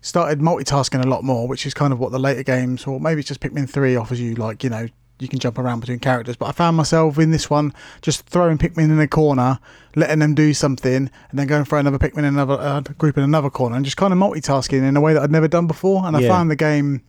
[0.00, 3.20] started multitasking a lot more, which is kind of what the later games, or maybe
[3.20, 4.86] it's just Pikmin Three offers you, like you know.
[5.18, 8.58] You can jump around between characters, but I found myself in this one just throwing
[8.58, 9.60] Pikmin in a corner,
[9.94, 10.92] letting them do something,
[11.30, 13.96] and then going for another Pikmin in another uh, group in another corner, and just
[13.96, 16.04] kind of multitasking in a way that I'd never done before.
[16.06, 16.28] And I Yeah.
[16.28, 17.02] found the game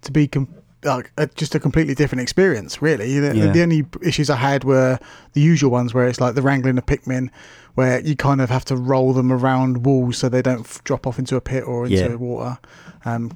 [0.00, 0.48] to be com-
[0.84, 2.80] like uh, just a completely different experience.
[2.82, 3.50] Really, the, Yeah.
[3.52, 4.98] the only issues I had were
[5.32, 7.30] the usual ones, where it's like the wrangling of Pikmin,
[7.74, 11.06] where you kind of have to roll them around walls so they don't f- drop
[11.06, 12.14] off into a pit or into Yeah.
[12.14, 12.58] water.
[13.04, 13.32] Um,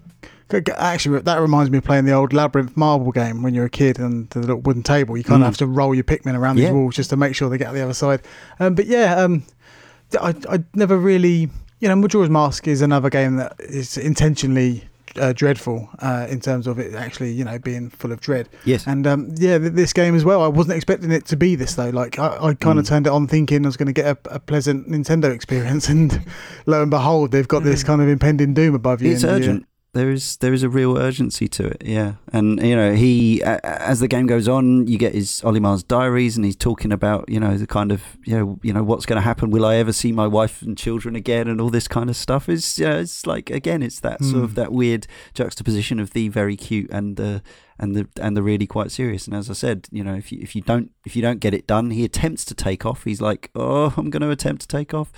[0.77, 3.98] Actually, that reminds me of playing the old Labyrinth marble game when you're a kid
[3.98, 5.16] and the little wooden table.
[5.16, 5.44] You kind Mm.
[5.44, 6.66] of have to roll your Pikmin around Yeah.
[6.66, 8.20] these walls just to make sure they get to the other side.
[8.60, 9.44] Um, but yeah, um,
[10.20, 11.48] I, I never really,
[11.81, 14.85] you know, Majora's Mask is another game that is intentionally
[15.18, 18.48] uh, dreadful uh, in terms of it actually, you know, being full of dread.
[18.64, 18.86] Yes.
[18.86, 20.43] And um, yeah, th- this game as well.
[20.43, 21.90] I wasn't expecting it to be this though.
[21.90, 22.89] Like I, I kind of Mm.
[22.89, 26.24] turned it on thinking I was going to get a, a pleasant Nintendo experience, and
[26.66, 29.12] lo and behold, they've got this kind of impending doom above you.
[29.12, 29.30] It's yeah.
[29.30, 29.66] urgent.
[29.94, 32.14] There is there is a real urgency to it, yeah.
[32.32, 36.35] And you know, he a- as the game goes on, you get his Olimar's diaries,
[36.35, 39.19] and he's talking about you know the kind of you know you know what's going
[39.19, 39.51] to happen.
[39.51, 42.48] Will I ever see my wife and children again, and all this kind of stuff.
[42.48, 44.55] Is yeah, it's like again, it's that sort of Hmm.
[44.56, 47.43] that weird juxtaposition of the very cute and the
[47.78, 49.27] and the and the really quite serious.
[49.27, 51.52] And as I said, you know, if you if you don't if you don't get
[51.52, 53.05] it done, he attempts to take off.
[53.05, 55.12] He's like, oh, I'm going to attempt to take off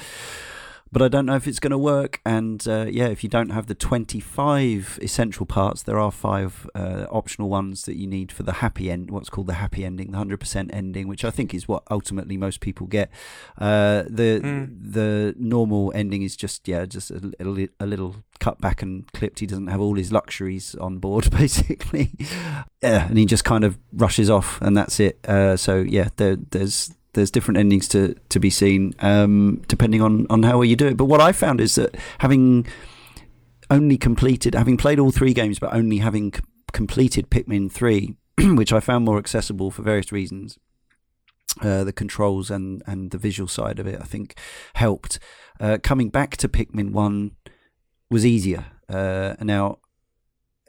[0.94, 2.20] but I don't know if it's going to work.
[2.24, 7.06] And uh, yeah, if you don't have the 25 essential parts, there are five uh,
[7.10, 10.18] optional ones that you need for the happy end, what's called the happy ending, the
[10.18, 13.10] 100% ending, which I think is what ultimately most people get.
[13.58, 14.68] Uh, the Mm.
[14.92, 19.38] the normal ending is just yeah, just a, little a little cut back and clipped.
[19.40, 22.12] He doesn't have all his luxuries on board, basically.
[22.82, 25.18] yeah, and he just kind of rushes off, and that's it.
[25.26, 30.26] Uh, so yeah, there, there's there's different endings to to be seen um, depending on
[30.30, 30.96] on how well you do it.
[30.96, 32.66] But what I found is that having
[33.70, 36.40] only completed, having played all three games, but only having c-
[36.72, 40.58] completed Pikmin three, which I found more accessible for various reasons.
[41.60, 44.36] Uh, the controls and, and the visual side of it, I think,
[44.74, 45.20] helped.
[45.60, 47.30] Uh, coming back to Pikmin 1
[48.10, 48.66] was easier.
[48.88, 49.78] Uh, now,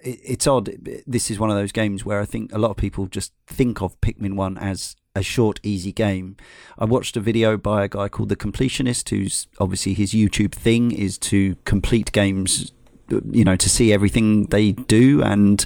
[0.03, 0.69] it, it's odd.
[1.07, 3.81] This is one of those games where I think a lot of people just think
[3.81, 6.35] of Pikmin 1 as a short, easy game.
[6.77, 10.91] I watched a video by a guy called The Completionist, who's obviously his YouTube thing
[10.91, 12.71] is to complete games,
[13.09, 15.65] you know, to see everything they do and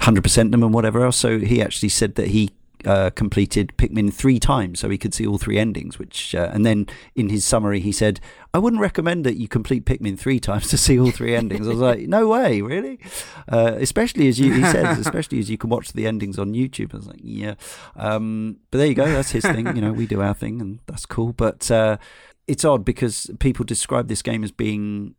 [0.00, 1.16] 100% them and whatever else.
[1.16, 2.50] So he actually said that he
[2.84, 5.98] uh, completed Pikmin three times, so he could see all three endings.
[5.98, 8.20] Which, uh, and then in his summary, he said,
[8.52, 11.70] "I wouldn't recommend that you complete Pikmin three times to see all three endings." I
[11.70, 12.98] was like, "No way, really?"
[13.48, 16.94] Uh, especially as you, he says, especially as you can watch the endings on YouTube.
[16.94, 17.54] I was like, "Yeah,"
[17.96, 19.06] um, but there you go.
[19.06, 19.74] That's his thing.
[19.74, 21.32] You know, we do our thing, and that's cool.
[21.32, 21.98] But uh,
[22.46, 25.14] it's odd because people describe this game as being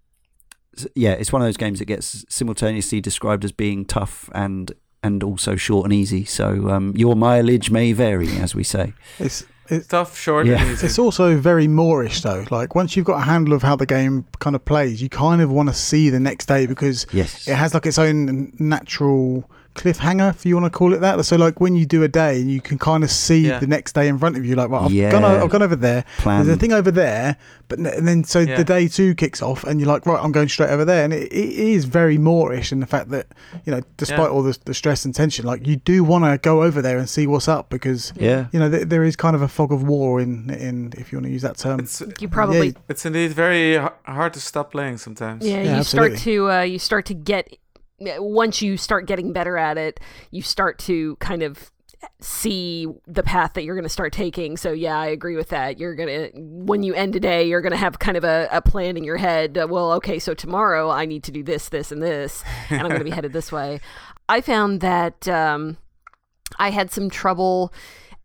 [0.96, 4.72] yeah, it's one of those games that gets simultaneously described as being tough and
[5.04, 6.26] and also short and easy.
[6.26, 8.94] So um, your mileage may vary, as we say.
[9.20, 10.62] It's it's Tough, short, Yeah.
[10.62, 10.86] and easy.
[10.88, 12.46] it's also very moreish though.
[12.52, 15.42] Like once you've got a handle of how the game kind of plays, you kind
[15.42, 17.48] of want to see the next day because Yes.
[17.48, 21.24] it has like its own natural cliffhanger, if you want to call it that.
[21.26, 23.60] So like when you do a day, you can kind of see Yeah.
[23.60, 24.56] the next day in front of you.
[24.56, 25.12] Like, well, I've Yeah.
[25.12, 26.06] gone, o- I've gone over there.
[26.18, 26.46] Plan.
[26.46, 27.38] There's a thing over there,
[27.70, 28.58] but and then so Yeah.
[28.58, 31.12] the day two kicks off, and you're like, right, I'm going straight over there, and
[31.14, 33.28] it, it is very moreish in the fact that
[33.66, 34.28] you know, despite Yeah.
[34.28, 37.10] all the, the stress and tension, like you do want to go over there and
[37.10, 38.46] see what's up because yeah.
[38.52, 41.18] you know th- there is kind of a fog of war in in if you
[41.18, 41.80] want to use that term.
[41.80, 45.46] It's You probably Yeah, it's indeed very h- hard to stop playing sometimes.
[45.46, 47.48] Yeah, Yeah, you start to uh, you start to get
[48.00, 50.00] once you start getting better at it,
[50.32, 51.72] you start to kind of
[52.20, 54.58] see the path that you're going to start taking.
[54.58, 55.80] So yeah, I agree with that.
[55.80, 58.98] You're gonna when you end a day, you're gonna have kind of a, a plan
[58.98, 59.58] in your head.
[59.58, 62.88] Uh, well, okay, so tomorrow I need to do this, this, and this, and I'm
[62.88, 63.80] going to be headed this way.
[64.28, 65.78] I found that um,
[66.58, 67.74] I had some trouble.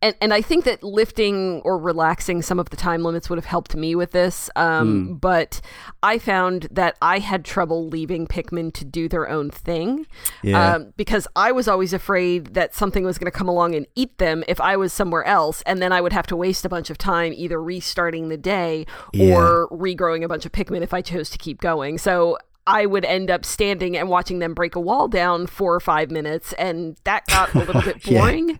[0.01, 3.45] And, and I think that lifting or relaxing some of the time limits would have
[3.45, 4.49] helped me with this.
[4.55, 5.59] Um, But
[6.01, 10.07] I found that I had trouble leaving Pikmin to do their own thing
[10.41, 10.75] Yeah.
[10.75, 14.17] um, because I was always afraid that something was going to come along and eat
[14.19, 16.89] them if I was somewhere else, and then I would have to waste a bunch
[16.89, 18.85] of time either restarting the day
[19.19, 21.97] or regrowing a bunch of Pikmin if I chose to keep going.
[21.97, 22.37] So
[22.69, 26.11] I would end up standing and watching them break a wall down four or five
[26.11, 28.19] minutes, and that got a little bit Yeah.
[28.21, 28.59] boring.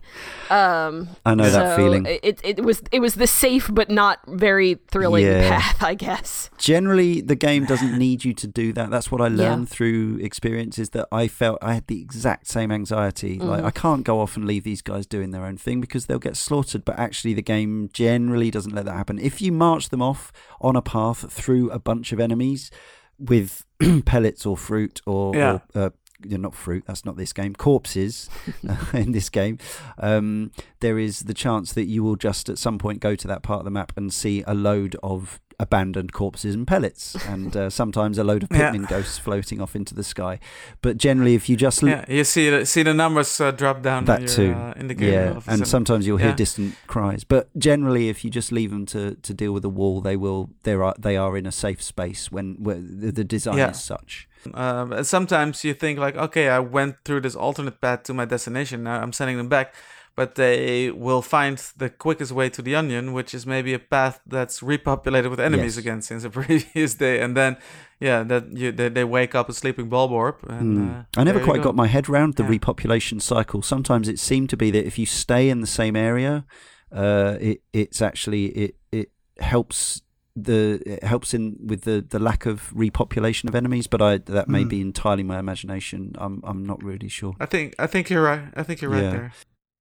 [0.50, 2.06] Um, I know that feeling.
[2.06, 5.48] It, it was it was the safe but not very thrilling Yeah.
[5.60, 6.50] path, I guess.
[6.58, 8.90] Generally, the game doesn't need you to do that.
[8.90, 9.36] That's what I Yeah.
[9.50, 13.38] learned through experiences that I felt I had the exact same anxiety.
[13.38, 13.66] Like, Mhm.
[13.66, 16.36] I can't go off and leave these guys doing their own thing because they'll get
[16.36, 16.84] slaughtered.
[16.84, 19.18] But actually, the game generally doesn't let that happen.
[19.18, 22.70] If you march them off on a path through a bunch of enemies
[23.18, 23.64] with
[24.04, 25.58] pellets or fruit or, Yeah.
[25.74, 25.90] or uh,
[26.22, 26.84] not fruit.
[26.86, 27.54] That's not this game.
[27.54, 28.28] Corpses
[28.68, 29.58] uh, in this game.
[29.98, 30.50] Um,
[30.80, 33.60] there is the chance that you will just at some point go to that part
[33.60, 38.18] of the map and see a load of abandoned corpses and pellets, and uh, sometimes
[38.18, 38.76] a load of Yeah.
[38.88, 40.38] Ghosts floating off into the sky.
[40.82, 44.04] But generally, if you just Yeah, you see the, see the numbers uh, drop down
[44.06, 45.12] that too, uh, indicator.
[45.12, 46.36] yeah, all of a and sometimes you'll hear Yeah.
[46.36, 47.24] distant cries.
[47.24, 50.48] But generally, if you just leave them to, to deal with the wall, they will.
[50.62, 53.70] They are they are in a safe space when where the, the design Yeah.
[53.70, 54.26] is such.
[54.54, 58.82] Um, sometimes you think like, okay, I went through this alternate path to my destination.
[58.84, 59.74] Now I'm sending them back,
[60.16, 64.20] but they will find the quickest way to the onion, which is maybe a path
[64.26, 65.84] that's repopulated with enemies Yes.
[65.84, 67.20] again since the previous day.
[67.20, 67.56] And then,
[68.00, 70.36] yeah, that you they, they wake up a sleeping Bulborb.
[70.48, 70.90] And, Hmm.
[70.90, 71.64] uh, I never quite go.
[71.64, 72.50] got my head round the Yeah.
[72.58, 73.62] repopulation cycle.
[73.62, 76.44] Sometimes it seemed to be that if you stay in the same area,
[76.92, 79.08] uh, it it's actually it it
[79.38, 80.02] helps
[80.36, 83.86] the it helps in with the, the lack of repopulation of enemies.
[83.86, 84.68] But I that may Hmm.
[84.68, 86.12] be entirely my imagination.
[86.18, 87.34] I'm I'm not really sure.
[87.40, 88.44] I think I think you're right.
[88.56, 89.10] I think you're right Yeah.
[89.10, 89.32] there.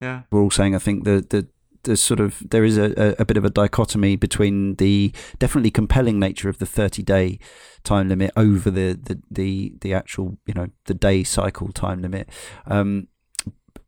[0.01, 0.21] Yeah.
[0.31, 1.47] We're all saying I think the the
[1.84, 6.19] the sort of there is a, a, bit of a dichotomy between the definitely compelling
[6.19, 7.39] nature of the 30 day
[7.84, 12.30] time limit over the, the, the, the actual you know the day cycle time limit
[12.65, 13.07] um,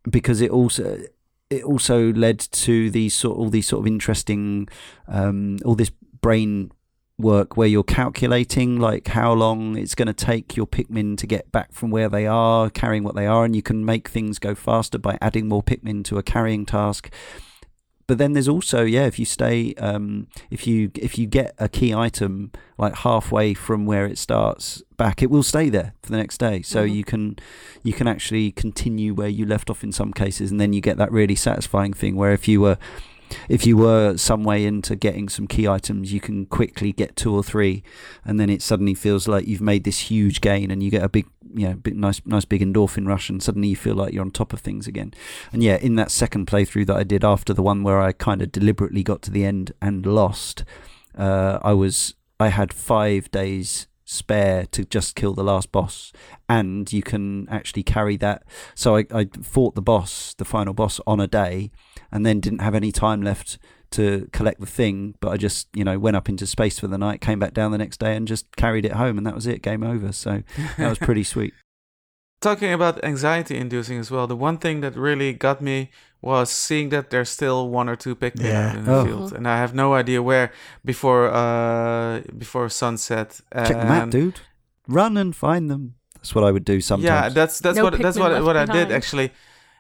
[0.10, 1.00] because it also
[1.50, 4.70] it also led to these sort all these sort of interesting
[5.08, 6.72] um, all this brain
[7.22, 11.52] work where you're calculating like how long it's going to take your Pikmin to get
[11.52, 14.56] back from where they are, carrying what they are, and you can make things go
[14.56, 17.12] faster by adding more Pikmin to a carrying task.
[18.08, 21.70] But then there's also yeah, if you stay, um, if you if you get a
[21.70, 26.18] key item like halfway from where it starts back, it will stay there for the
[26.18, 26.62] next day.
[26.62, 26.94] So Mhm.
[26.96, 27.36] you can
[27.84, 30.98] you can actually continue where you left off in some cases, and then you get
[30.98, 32.78] that really satisfying thing where if you were
[33.50, 37.34] if you were some way into getting some key items, you can quickly get two
[37.34, 37.84] or three,
[38.26, 41.10] and then it suddenly feels like you've made this huge gain, and you get a
[41.10, 44.24] big, you know, big, nice, nice big endorphin rush, and suddenly you feel like you're
[44.24, 45.14] on top of things again.
[45.52, 48.42] And yeah, in that second playthrough that I did after the one where I kind
[48.42, 50.64] of deliberately got to the end and lost,
[51.18, 56.12] uh, I was I had five days spare to just kill the last boss
[56.50, 58.44] and you can actually carry that.
[58.76, 61.72] So I, I fought the boss the final boss on a day
[62.12, 63.58] and then didn't have any time left
[63.92, 66.98] to collect the thing but i just you know went up into space for the
[66.98, 69.46] night came back down the next day and just carried it home and that was
[69.46, 69.62] it.
[69.62, 70.14] Game over.
[70.14, 70.44] So
[70.78, 71.54] that was pretty sweet
[72.42, 75.92] Talking about anxiety inducing as well, the one thing that really got me
[76.22, 78.74] was seeing that there's still one or two Pikmin Yeah.
[78.78, 79.06] in the Oh.
[79.06, 80.52] field, and I have no idea where
[80.84, 83.42] before uh before sunset.
[83.68, 84.40] check the map dude
[84.88, 85.84] run and find them
[86.16, 88.46] that's what i would do sometimes Yeah, that's that's No what that's Pikmin what left
[88.46, 89.30] what I did actually.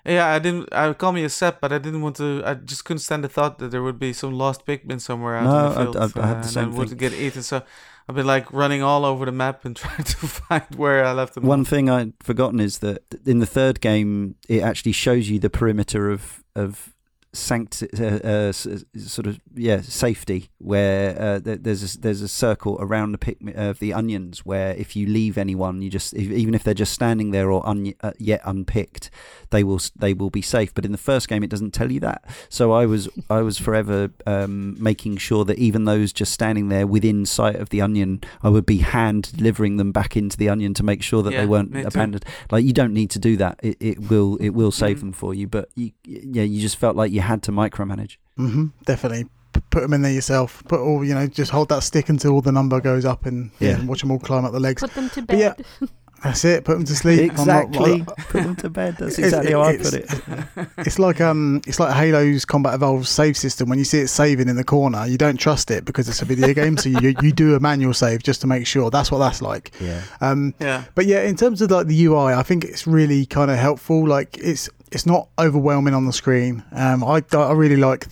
[0.04, 0.66] Yeah, I didn't.
[0.74, 2.28] I call me a sep, but I didn't want to.
[2.52, 5.44] I just couldn't stand the thought that there would be some lost Pikmin somewhere out
[5.46, 7.44] No, in I- the field, I- I had the same and would get eaten.
[7.44, 7.58] So
[8.08, 11.36] I've been like running all over the map and trying to find where I left
[11.36, 11.46] them.
[11.46, 15.50] One thing I'd forgotten is that in the third game, it actually shows you the
[15.50, 16.94] perimeter of of
[17.34, 23.14] sanct uh, uh, sort of yeah safety where uh, there's a, there's a circle around
[23.14, 26.64] the pick of the onions where if you leave anyone you just if, even if
[26.64, 29.10] they're just standing there or un, uh, yet unpicked
[29.50, 30.74] they will they will be safe.
[30.74, 32.24] But in the first game it doesn't tell you that.
[32.50, 36.86] So I was I was forever um, making sure that even those just standing there
[36.88, 40.74] within sight of the onion I would be hand delivering them back into the onion
[40.76, 42.26] to make sure that Yeah, they weren't abandoned.
[42.50, 43.60] Like you don't need to do that.
[43.64, 45.02] It, it will it will save Mhm.
[45.02, 45.48] them for you.
[45.48, 49.26] But you, yeah you just felt like you had to micromanage hmm definitely.
[49.54, 50.64] P- put them in there yourself.
[50.70, 51.28] Put all you know.
[51.28, 53.80] Just hold that stick until all the number goes up, and yeah, Yeah.
[53.80, 54.82] and watch them all climb up the legs.
[54.82, 55.66] Put them to But yeah, bed.
[56.24, 56.64] That's it.
[56.64, 57.32] Put them to sleep.
[57.38, 60.08] I'm not- exactly put them to bed that's exactly how I put it
[60.78, 63.68] It's like um, it's like Halo's Combat Evolved save system.
[63.70, 66.26] When you see it saving in the corner, you don't trust it because it's a
[66.26, 66.78] video game.
[66.78, 68.90] So you you do a manual save just to make sure.
[68.92, 69.72] That's what that's like.
[69.82, 73.26] yeah Um, Yeah, but yeah, in terms of like the UI, I think it's really
[73.26, 74.08] kind of helpful.
[74.08, 76.64] Like it's it's not overwhelming on the screen.
[76.72, 78.08] Um, I I really like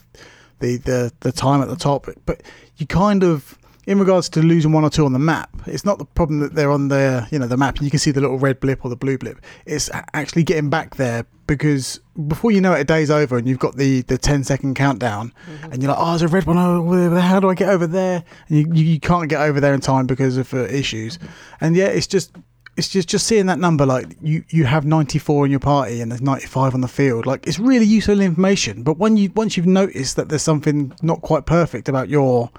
[0.59, 2.41] the the the time at the top, but
[2.77, 5.97] you kind of in regards to losing one or two on the map, it's not
[5.97, 8.21] the problem that they're on the you know the map and you can see the
[8.21, 9.41] little red blip or the blue blip.
[9.65, 13.57] It's actually getting back there because before you know it, a day's over and you've
[13.57, 15.33] got the the 10 second countdown
[15.71, 17.19] and you're like, oh, there's a red one over there.
[17.19, 18.23] How do I get over there?
[18.47, 21.17] And you, you, you can't get over there in time because of uh, issues.
[21.59, 22.31] And yeah, it's just
[22.77, 26.11] it's just just seeing that number like you you have 94 in your party and
[26.11, 28.83] there's 95 on the field like it's really useful information.
[28.83, 32.49] But when you once you've noticed that there's something not quite perfect about your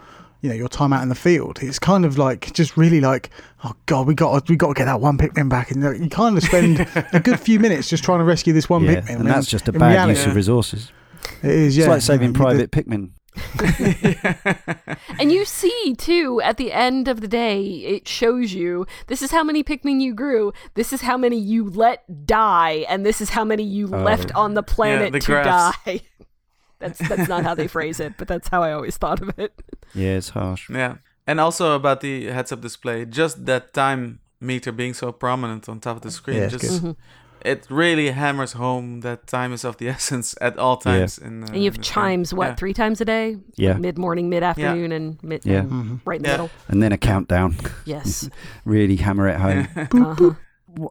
[0.43, 3.29] you know your time out in the field it's kind of like just really like
[3.65, 5.71] oh god we got we got to get that one Pikmin back.
[5.71, 6.81] And you kind of spend
[7.13, 9.47] a good few minutes just trying to rescue this one yeah Pikmin and when that's
[9.47, 10.93] just a bad reality- use of resources.
[11.43, 11.85] It is yeah.
[11.85, 13.11] it's like saving You- private Pikmin
[15.19, 19.31] And you see too at the end of the day, it shows you this is
[19.31, 23.31] how many Pikmin you grew, this is how many you let die, and this is
[23.31, 24.03] how many you Oh.
[24.03, 25.79] left on the planet the to graphs.
[25.85, 26.01] die.
[26.79, 29.53] that's that's not how they phrase it, but that's how I always thought of it.
[29.95, 30.95] yeah it's harsh yeah.
[31.27, 35.97] and also about the heads-up display, just that time meter being so prominent on top
[35.97, 36.73] of the screen, Yeah, it's just good.
[36.97, 37.01] Mm-hmm.
[37.45, 41.19] It really hammers home that time is of the essence at all times.
[41.19, 42.55] In, uh, And you have in this chimes, what, Yeah.
[42.57, 43.37] three times a day?
[43.57, 43.75] Yeah.
[43.79, 45.61] Mid morning, mid afternoon, and mid Yeah.
[45.61, 46.01] and Mhm.
[46.05, 46.51] right in the middle.
[46.69, 47.57] And then a countdown.
[47.85, 48.29] Yes.
[48.65, 49.69] really hammer it home.
[49.77, 50.35] Uh-huh.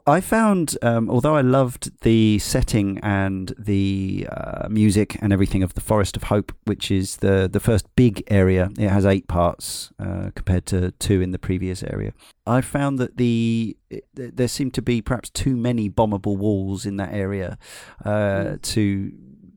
[0.05, 5.73] I found, um, although I loved the setting and the uh, music and everything of
[5.73, 9.91] the Forest of Hope, which is the the first big area, it has eight parts
[9.99, 12.13] uh, compared to two in the previous area.
[12.45, 16.97] I found that the it, there seemed to be perhaps too many bombable walls in
[16.97, 17.57] that area
[18.05, 19.11] uh, to.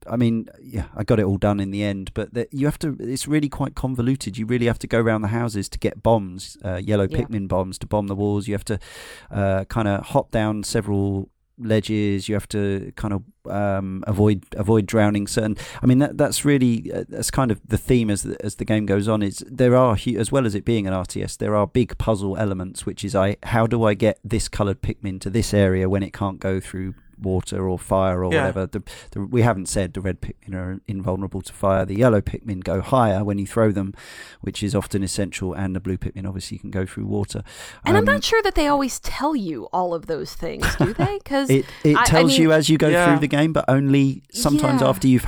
[0.08, 2.78] I mean, yeah, I got it all done in the end, but that you have
[2.80, 2.96] to.
[3.00, 4.36] It's really quite convoluted.
[4.36, 7.18] You really have to go around the houses to get bombs, uh, yellow Yeah.
[7.18, 8.48] Pikmin bombs to bomb the walls.
[8.48, 8.78] You have to
[9.30, 12.28] uh, kind of hop down several ledges.
[12.28, 15.26] You have to kind of um, avoid avoid drowning.
[15.26, 15.56] Certain.
[15.82, 18.64] I mean, that that's really uh, that's kind of the theme as the, as the
[18.64, 19.22] game goes on.
[19.22, 22.86] Is there are as well as it being an RTS, there are big puzzle elements,
[22.86, 26.12] which is I how do I get this coloured Pikmin to this area when it
[26.12, 28.40] can't go through water or fire or Yeah.
[28.40, 28.66] whatever.
[28.66, 28.82] The,
[29.12, 31.84] the, we haven't said the red Pikmin are invulnerable to fire.
[31.84, 33.94] The yellow Pikmin go higher when you throw them,
[34.40, 37.42] which is often essential, and the blue Pikmin obviously can go through water.
[37.84, 40.92] And I'm Um, not sure that they always tell you all of those things, do
[40.94, 41.18] they?
[41.18, 43.06] Because It it I- I tells mean- you as you go Yeah.
[43.06, 44.88] through the game, but only sometimes Yeah.
[44.88, 45.26] after you've.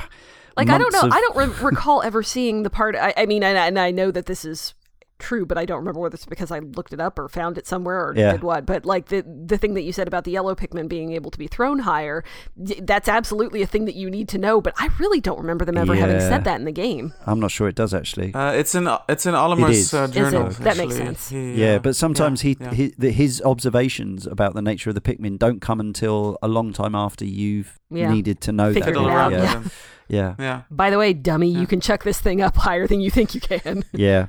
[0.57, 2.95] like I don't know, of- I don't re- recall ever seeing the part.
[2.95, 4.73] I, I mean, and I, and I know that this is
[5.17, 7.65] true, but I don't remember whether it's because I looked it up or found it
[7.65, 8.33] somewhere or Yeah.
[8.33, 8.65] did what.
[8.65, 11.37] But like the the thing that you said about the yellow Pikmin being able to
[11.39, 12.23] be thrown higher,
[12.57, 14.59] that's absolutely a thing that you need to know.
[14.61, 17.13] But I really don't remember them ever having said that in the game.
[17.25, 18.33] I'm not sure it does actually.
[18.33, 19.93] Uh, it's in it's in Olimar's is.
[19.93, 20.13] uh, Is it?
[20.13, 20.49] journal.
[20.49, 21.05] That makes actually.
[21.05, 21.29] sense.
[21.29, 22.73] He, yeah, uh, but sometimes yeah, he, yeah.
[22.73, 26.73] he the, his observations about the nature of the Pikmin don't come until a long
[26.73, 28.11] time after you've Yeah.
[28.11, 28.99] needed to know Figured that.
[28.99, 29.63] fiddle it around out, Yeah,
[30.07, 30.61] yeah, Yeah.
[30.69, 31.59] By the way, dummy, Yeah.
[31.61, 33.83] you can chuck this thing up higher than you think you can.
[33.93, 34.27] yeah.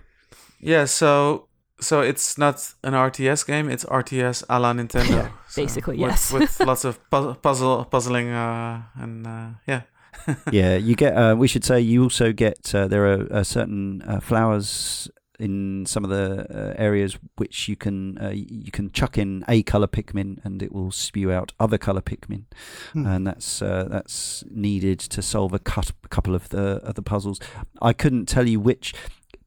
[0.67, 1.47] Yeah, so
[1.81, 5.11] so it's not an RTS game; it's RTS a la Nintendo.
[5.17, 6.33] Yeah, So basically, with, yes.
[6.33, 9.83] with lots of pu- puzzle puzzling uh, and uh, yeah.
[10.53, 11.15] yeah, you get.
[11.15, 12.75] Uh, we should say you also get.
[12.75, 17.77] Uh, there are uh, certain uh, flowers in some of the uh, areas which you
[17.77, 21.79] can uh, you can chuck in a color Pikmin and it will spew out other
[21.79, 22.45] color Pikmin,
[22.93, 23.07] Hmm.
[23.07, 27.03] and that's uh, that's needed to solve a, cut, a couple of the of the
[27.03, 27.39] puzzles.
[27.83, 28.95] I couldn't tell you which.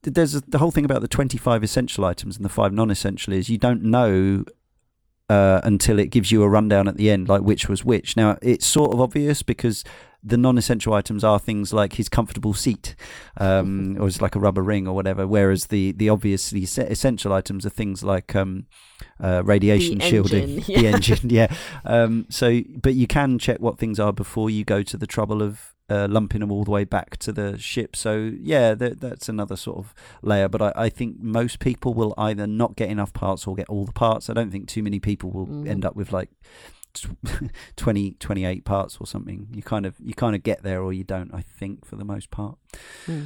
[0.03, 3.49] There's a, the whole thing about the 25 essential items and the five non-essential is
[3.49, 4.45] you don't know
[5.29, 8.17] uh, until it gives you a rundown at the end, like which was which.
[8.17, 9.83] Now it's sort of obvious because
[10.23, 12.95] the non-essential items are things like his comfortable seat,
[13.37, 15.27] um, or it's like a rubber ring or whatever.
[15.27, 18.65] Whereas the the obviously essential items are things like um,
[19.19, 21.19] uh, radiation The shielding, engine, the engine.
[21.29, 21.53] Yeah.
[21.85, 25.41] Um, so, but you can check what things are before you go to the trouble
[25.41, 25.75] of.
[25.89, 29.55] Uh, lumping them all the way back to the ship, so yeah, that, that's another
[29.55, 30.47] sort of layer.
[30.47, 33.85] But I, I think most people will either not get enough parts or get all
[33.85, 34.29] the parts.
[34.29, 35.67] I don't think too many people will Mhm.
[35.67, 36.29] end up with like
[36.93, 37.09] tw-
[37.75, 39.47] 20, 28 parts or something.
[39.53, 41.33] You kind of you kind of get there or you don't.
[41.33, 42.57] I think for the most part.
[43.05, 43.23] Hmm.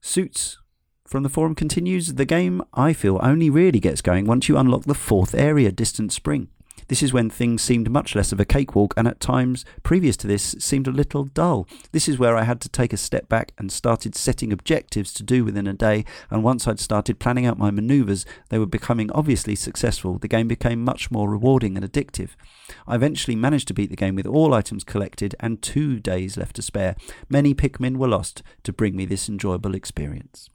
[0.00, 0.58] Suits
[1.06, 2.14] from the forum continues.
[2.14, 6.12] The game I feel only really gets going once you unlock the fourth area, Distant
[6.12, 6.48] Spring.
[6.92, 10.26] This is when things seemed much less of a cakewalk, and at times previous to
[10.26, 11.66] this seemed a little dull.
[11.92, 15.22] This is where I had to take a step back and started setting objectives to
[15.22, 16.04] do within a day.
[16.28, 20.18] And once I'd started planning out my maneuvers, they were becoming obviously successful.
[20.18, 22.32] The game became much more rewarding and addictive.
[22.86, 26.56] I eventually managed to beat the game with all items collected and two days left
[26.56, 26.94] to spare.
[27.26, 30.50] Many Pikmin were lost to bring me this enjoyable experience.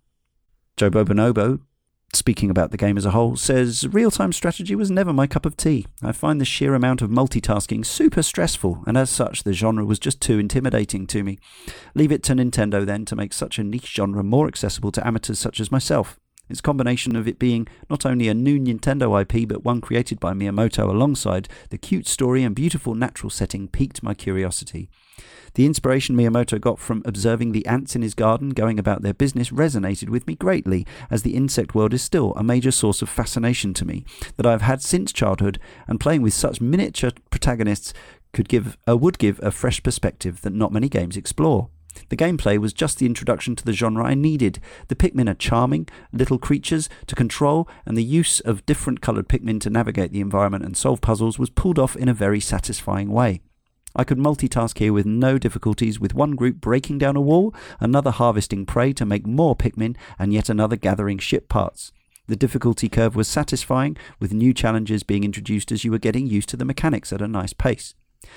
[0.78, 1.62] Joe Bobonobo,
[2.14, 5.46] speaking about the game as a whole, says real time strategy was never my cup
[5.46, 5.86] of tea.
[6.02, 10.00] I find the sheer amount of multitasking super stressful, and as such, the genre was
[10.00, 11.38] just too intimidating to me.
[11.96, 15.40] Leave it to Nintendo then to make such a niche genre more accessible to amateurs
[15.40, 16.20] such as myself.
[16.50, 20.34] Its combination of it being not only a new Nintendo IP, but one created by
[20.34, 24.90] Miyamoto alongside the cute story and beautiful natural setting piqued my curiosity.
[25.53, 29.49] The inspiration Miyamoto got from observing the ants in his garden going about their business
[29.49, 33.73] resonated with me greatly, as the insect world is still a major source of fascination
[33.73, 37.94] to me that I have had since childhood, and playing with such miniature protagonists
[38.34, 41.69] could give uh, would give a fresh perspective that not many games explore.
[42.10, 44.60] The gameplay was just the introduction to the genre I needed.
[44.88, 49.60] The Pikmin are charming, little creatures to control, and the use of different coloured Pikmin
[49.61, 53.41] to navigate the environment and solve puzzles was pulled off in a very satisfying way.
[53.98, 58.11] I could multitask here with no difficulties, with one group breaking down a wall, another
[58.11, 61.91] harvesting prey to make more Pikmin, and yet another gathering ship parts.
[62.28, 66.49] The difficulty curve was satisfying, with new challenges being introduced as you were getting used
[66.49, 67.95] to the mechanics at a nice pace.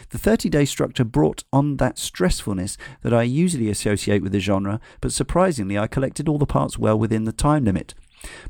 [0.08, 4.80] The 30 day structure brought on that stressfulness that I usually associate with the genre,
[5.02, 7.94] but surprisingly, I collected all the parts well within the time limit.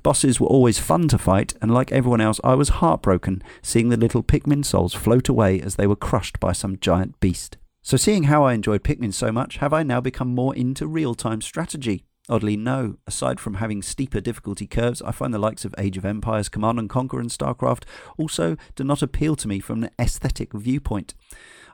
[0.02, 3.96] Bosses were always fun to fight, and like everyone else, I was heartbroken seeing the
[3.96, 7.56] little Pikmin souls float away as they were crushed by some giant beast.
[7.82, 11.14] So, seeing how I enjoyed Pikmin so much, have I now become more into real
[11.14, 12.04] time strategy?
[12.28, 12.98] Oddly, no.
[13.06, 16.78] Aside from having steeper difficulty curves, I find the likes of Age of Empires, Command
[16.78, 17.84] and Conquer, and StarCraft
[18.18, 21.14] also do not appeal to me from an aesthetic viewpoint.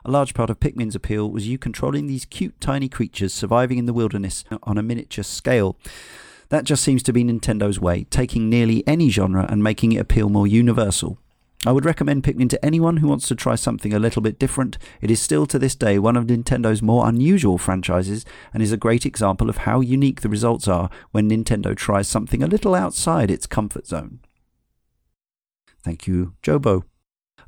[0.03, 3.85] A large part of Pikmin's appeal was you controlling these cute tiny creatures surviving in
[3.85, 5.77] the wilderness on a miniature scale.
[6.49, 10.29] That just seems to be Nintendo's way, taking nearly any genre and making it appeal
[10.29, 11.19] more universal.
[11.65, 14.77] I would recommend Pikmin to anyone who wants to try something a little bit different.
[15.01, 18.77] It is still to this day one of Nintendo's more unusual franchises and is a
[18.77, 23.31] great example of how unique the results are when Nintendo tries something a little outside
[23.31, 24.19] its comfort zone.
[25.83, 26.83] Thank you, Jobo.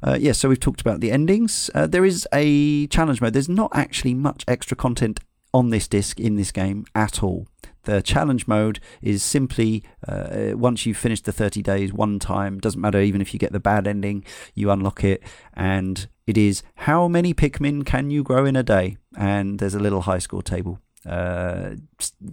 [0.02, 1.70] Uh, yes, yeah, so we've talked about the endings.
[1.76, 3.34] Uh, there is a challenge mode.
[3.34, 5.20] There's not actually much extra content
[5.54, 7.48] on this disc in this game at all.
[7.90, 12.80] The challenge mode is simply uh, once you've finished the 30 days one time, doesn't
[12.80, 15.24] matter even if you get the bad ending, you unlock it,
[15.56, 18.98] and it is how many Pikmin can you grow in a day?
[19.18, 20.80] And there's a little high score table.
[21.04, 21.72] Uh,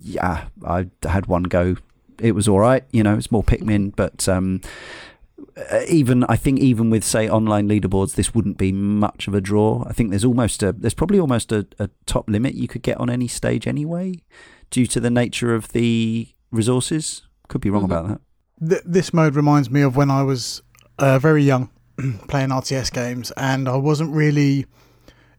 [0.03, 1.77] yeah, I had one go.
[2.21, 4.61] It was all right, you know, it's more Pikmin, but um,
[5.57, 9.41] uh, even I think even with say online leaderboards, this wouldn't be much of a
[9.41, 9.85] draw.
[9.89, 12.99] I think there's almost a there's probably almost a, a top limit you could get
[12.99, 14.21] on any stage anyway,
[14.71, 17.23] due to the nature of the resources.
[17.49, 17.93] Could be wrong mm-hmm.
[17.93, 18.69] about that.
[18.69, 20.63] Th- this mode reminds me of when I was
[20.99, 21.71] uh, very young
[22.29, 24.67] playing RTS games, and I wasn't really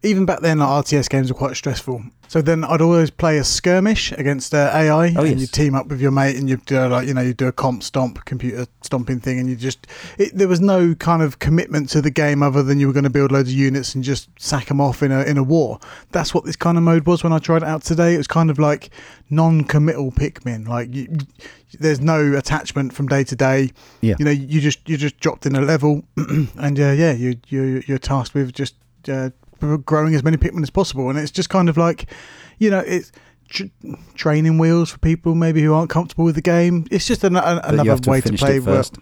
[0.04, 2.04] even back then, like, RTS games were quite stressful.
[2.30, 5.40] So then I'd always play a skirmish against uh, AI, oh, and yes.
[5.40, 7.54] you team up with your mate, and you do like you know you do a
[7.54, 9.88] comp stomp, computer stomping thing, and you just
[10.18, 13.06] it, there was no kind of commitment to the game other than you were going
[13.06, 15.80] to build loads of units and just sack them off in a in a war.
[16.12, 18.14] That's what this kind of mode was when I tried it out today.
[18.14, 18.90] It was kind of like
[19.30, 21.08] non-committal Pikmin, like you,
[21.80, 23.72] there's no attachment from day to day.
[24.02, 24.16] Yeah.
[24.20, 27.84] You know, you just you just dropped in a level, and uh, yeah, you you
[27.88, 28.76] you're tasked with just.
[29.08, 29.30] Uh,
[29.86, 31.10] growing as many Pikmin as possible.
[31.10, 32.12] And it's just kind of like,
[32.60, 33.12] you know, it's
[33.50, 33.66] tr-
[34.16, 36.86] training wheels for people maybe who aren't comfortable with the game.
[36.92, 38.60] It's just an, an, another to way to play.
[38.60, 38.98] first.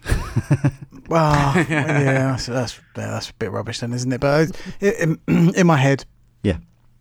[1.08, 4.20] well, yeah, that's, that's, that's a bit rubbish then, isn't it?
[4.20, 4.50] But
[4.80, 5.20] in,
[5.56, 6.04] in my head,
[6.42, 6.58] yeah,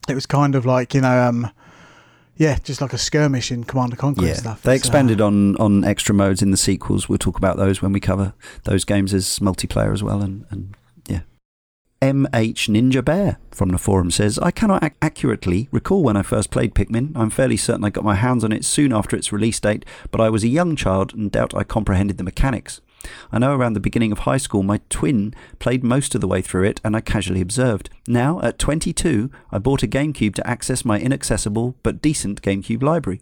[0.09, 1.27] it was kind of like you know.
[1.27, 1.51] um
[2.37, 4.61] yeah, just like a skirmish in Command and Conquer yeah, stuff.
[4.61, 7.07] They expanded uh, on, on extra modes in the sequels.
[7.07, 8.33] We'll talk about those when we cover
[8.63, 10.75] those games as multiplayer as well, and, and
[12.05, 16.51] MH Ninja Bear from the forum says, I cannot ac- accurately recall when I first
[16.51, 17.11] played Pikmin.
[17.15, 20.21] I'm fairly certain I got my hands on it soon after its release date, but
[20.21, 22.79] I was a young child and doubt I comprehended the mechanics.
[23.31, 26.43] I know around the beginning of high school my twin played most of the way
[26.43, 27.89] through it and I casually observed.
[28.07, 33.21] Now, at 22, I bought a GameCube to access my inaccessible but decent GameCube library.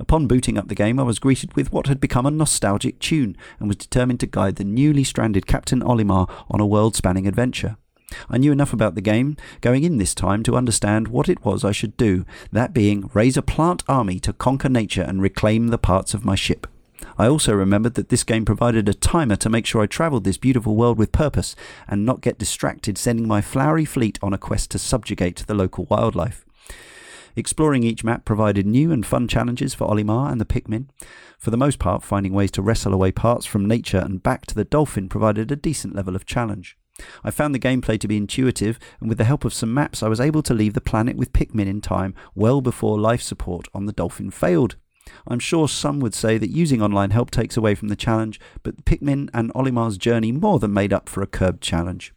[0.00, 3.36] Upon booting up the game, I was greeted with what had become a nostalgic tune
[3.60, 7.76] and was determined to guide the newly stranded Captain Olimar on a world spanning adventure.
[8.28, 11.64] I knew enough about the game going in this time to understand what it was
[11.64, 15.78] I should do, that being raise a plant army to conquer nature and reclaim the
[15.78, 16.66] parts of my ship.
[17.18, 20.38] I also remembered that this game provided a timer to make sure I travelled this
[20.38, 21.56] beautiful world with purpose
[21.88, 25.86] and not get distracted sending my flowery fleet on a quest to subjugate the local
[25.86, 26.44] wildlife.
[27.34, 30.86] Exploring each map provided new and fun challenges for Olimar and the Pikmin.
[31.38, 34.54] For the most part, finding ways to wrestle away parts from nature and back to
[34.54, 36.78] the Dolphin provided a decent level of challenge.
[37.22, 40.08] I found the gameplay to be intuitive, and with the help of some maps, I
[40.08, 43.86] was able to leave the planet with Pikmin in time, well before life support on
[43.86, 44.76] the Dolphin failed.
[45.28, 48.84] I'm sure some would say that using online help takes away from the challenge, but
[48.84, 52.12] Pikmin and Olimar's journey more than made up for a curbed challenge.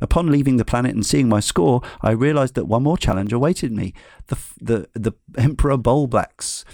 [0.00, 3.72] Upon leaving the planet and seeing my score, I realized that one more challenge awaited
[3.72, 3.94] me
[4.26, 6.64] the, the, the Emperor Bulblax.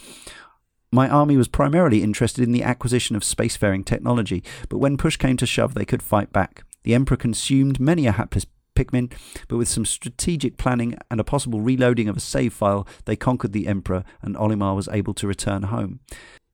[0.91, 5.37] My army was primarily interested in the acquisition of spacefaring technology, but when push came
[5.39, 6.65] to shove, they could fight back.
[6.85, 9.13] The Emperor consumed many a hapless Pikmin,
[9.49, 13.53] but with some strategic planning and a possible reloading of a save file, they conquered
[13.53, 16.01] the Emperor and Olimar was able to return home.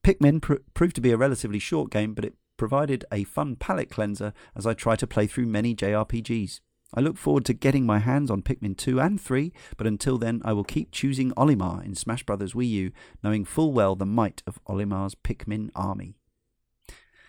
[0.04, 3.90] Pikmin pr- proved to be a relatively short game, but it provided a fun palate
[3.90, 6.60] cleanser as I try to play through many JRPGs.
[6.94, 10.40] I look forward to getting my hands on Pikmin 2 and 3, but until then
[10.44, 12.54] I will keep choosing Olimar in Smash Bros.
[12.54, 12.92] Wii U,
[13.22, 16.17] knowing full well the might of Olimar's Pikmin army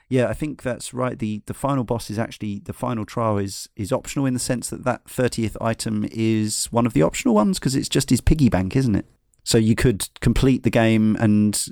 [0.09, 1.17] yeah, I think that's right.
[1.17, 4.69] the The final boss is actually the final trial is is optional in the sense
[4.69, 8.49] that that thirtieth item is one of the optional ones because it's just his piggy
[8.49, 9.05] bank, isn't it?
[9.43, 11.63] So you could complete the game and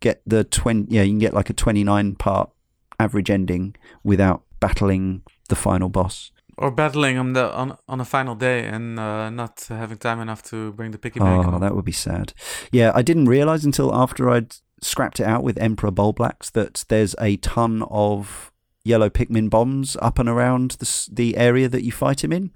[0.00, 0.94] get the twenty.
[0.94, 2.50] Yeah, you can get like a twenty nine part
[2.98, 6.32] average ending without battling the final boss.
[6.56, 10.42] Or battling on the on on a final day and uh, not having time enough
[10.44, 11.46] to bring the piggy bank.
[11.46, 12.32] Oh, that would be sad.
[12.70, 14.54] Yeah, I didn't realize until after I'd
[14.84, 18.52] scrapped it out with Emperor Bulblax that there's a ton of
[18.84, 22.50] yellow Pikmin bombs up and around the, the area that you fight him in.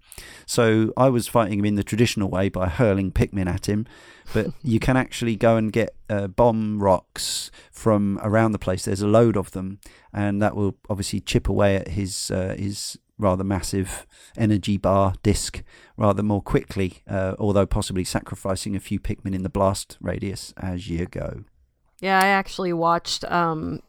[0.46, 3.86] So I was fighting him in the traditional way by hurling Pikmin at him,
[4.34, 8.84] but you can actually go and get uh, bomb rocks from around the place.
[8.84, 9.80] There's a load of them,
[10.12, 14.06] and that will obviously chip away at his uh, his rather massive
[14.36, 15.62] energy bar disc
[15.96, 20.88] rather more quickly, uh, although possibly sacrificing a few Pikmin in the blast radius as
[20.88, 21.44] you go.
[22.00, 23.80] Yeah, I actually watched um,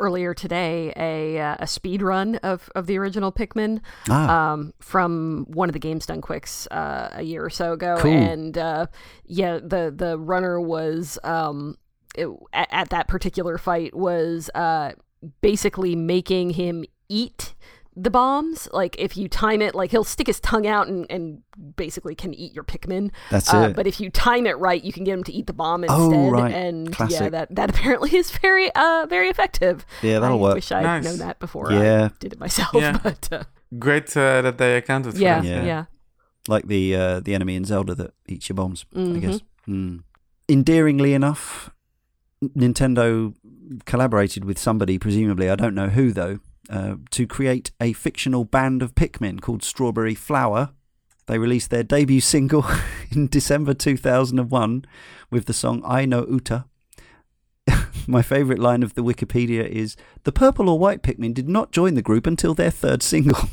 [0.00, 5.46] earlier today a uh, a speed run of, of the original Pikmin Ah, um, from
[5.48, 8.12] one of the Games Done Quicks uh, a year or so ago, Cool.
[8.12, 8.86] and uh,
[9.24, 11.76] yeah, the the runner was um,
[12.16, 14.92] it, at, at that particular fight was uh,
[15.40, 17.54] basically making him eat
[17.96, 18.68] the bombs.
[18.72, 21.42] Like if you time it, like he'll stick his tongue out and, and
[21.76, 23.10] basically can eat your Pikmin.
[23.30, 23.76] that's Uh, it.
[23.76, 25.98] but if you time it right, you can get him to eat the bomb instead.
[26.00, 26.32] Oh, instead.
[26.32, 26.54] right.
[26.54, 29.84] And yeah, that, that apparently is very uh very effective.
[30.02, 30.54] yeah, that'll I work.
[30.54, 31.04] wish I'd Nice.
[31.04, 32.06] known that before Yeah.
[32.12, 32.74] I did it myself.
[32.74, 32.98] Yeah.
[33.02, 33.42] But uh,
[33.78, 35.46] Great uh, that they accounted for yeah, that.
[35.46, 35.84] yeah, Yeah.
[36.46, 38.86] Like the uh, the enemy in Zelda that eats your bombs.
[38.94, 39.20] I Mhm.
[39.20, 39.40] guess.
[39.68, 40.02] Mm.
[40.48, 41.68] Endearingly enough,
[42.42, 43.34] Nintendo
[43.84, 48.82] collaborated with somebody, presumably, I don't know who though, uh, to create a fictional band
[48.82, 50.70] of Pikmin called Strawberry Flower.
[51.26, 52.64] They released their debut single
[53.10, 54.84] in December 2001
[55.30, 56.64] with the song Ai No Uta.
[58.06, 61.94] My favourite line of the Wikipedia is The purple or white Pikmin did not join
[61.94, 63.38] the group until their third single.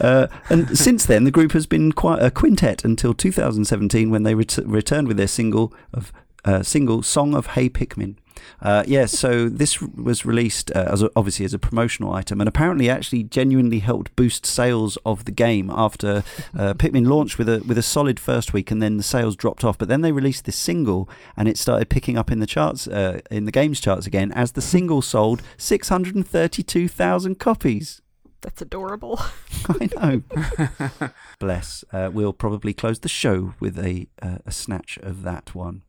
[0.00, 4.34] Uh, and since then, the group has been quite a quintet until 2017 when they
[4.34, 6.12] ret- returned with their single of
[6.44, 8.16] uh, single "Song of Hey Pikmin."
[8.60, 12.48] Uh, yes, so this was released uh, as a, obviously as a promotional item, and
[12.48, 16.22] apparently actually genuinely helped boost sales of the game after
[16.56, 19.64] uh, Pikmin launched with a with a solid first week, and then the sales dropped
[19.64, 19.78] off.
[19.78, 23.20] But then they released this single, and it started picking up in the charts, uh,
[23.30, 28.00] in the games charts again, as the single sold 632,000 copies.
[28.40, 29.20] that's adorable.
[29.68, 31.10] I know.
[31.38, 31.84] Bless.
[31.92, 35.82] Uh, we'll probably close the show with a uh, a snatch of that one.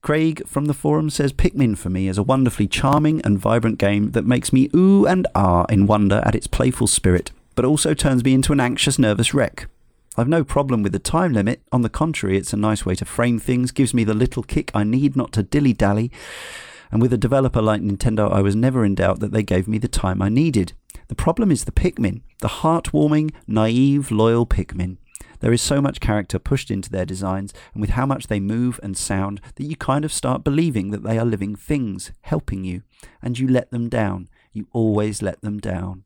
[0.00, 4.12] Craig from the forum says Pikmin for me is a wonderfully charming and vibrant game
[4.12, 8.24] that makes me ooh and ah in wonder at its playful spirit, but also turns
[8.24, 9.66] me into an anxious, nervous wreck.
[10.16, 11.62] I've no problem with the time limit.
[11.70, 14.70] On the contrary, it's a nice way to frame things, gives me the little kick
[14.74, 16.10] I need not to dilly dally.
[16.90, 19.78] And with a developer like Nintendo, I was never in doubt that they gave me
[19.78, 20.72] the time I needed.
[21.08, 24.96] The problem is the Pikmin, the heartwarming, naive, loyal Pikmin.
[25.40, 28.80] There is so much character pushed into their designs, and with how much they move
[28.82, 32.82] and sound, that you kind of start believing that they are living things, helping you,
[33.22, 34.28] and you let them down.
[34.52, 36.04] You always let them down.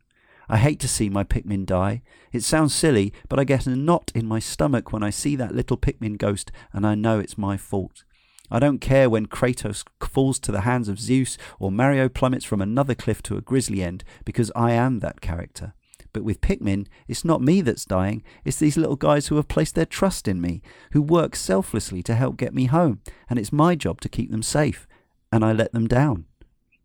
[0.49, 2.03] I hate to see my Pikmin die.
[2.31, 5.55] It sounds silly, but I get a knot in my stomach when I see that
[5.55, 8.05] little Pikmin ghost, and I know it's my fault.
[8.51, 12.61] I don't care when Kratos falls to the hands of Zeus or Mario plummets from
[12.61, 15.73] another cliff to a grisly end, because I am that character.
[16.13, 19.75] But with Pikmin, it's not me that's dying, it's these little guys who have placed
[19.75, 20.63] their trust in me,
[20.93, 24.43] who work selflessly to help get me home, and it's my job to keep them
[24.43, 24.87] safe,
[25.33, 26.27] and I let them down.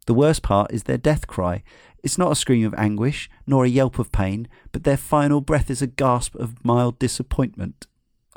[0.06, 1.64] The worst part is their death cry.
[2.02, 5.70] It's not a scream of anguish, nor a yelp of pain, but their final breath
[5.70, 7.88] is a gasp of mild disappointment.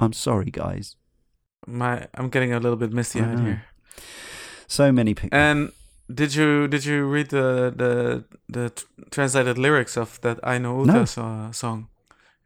[0.01, 0.97] I'm sorry, guys.
[1.67, 3.65] My, I'm getting a little bit misty eyed here.
[4.67, 5.29] So many Pikmin.
[5.33, 5.73] And
[6.15, 8.73] did you did you read the the the
[9.11, 11.05] translated lyrics of that Ai No Uta No.
[11.05, 11.87] so- song?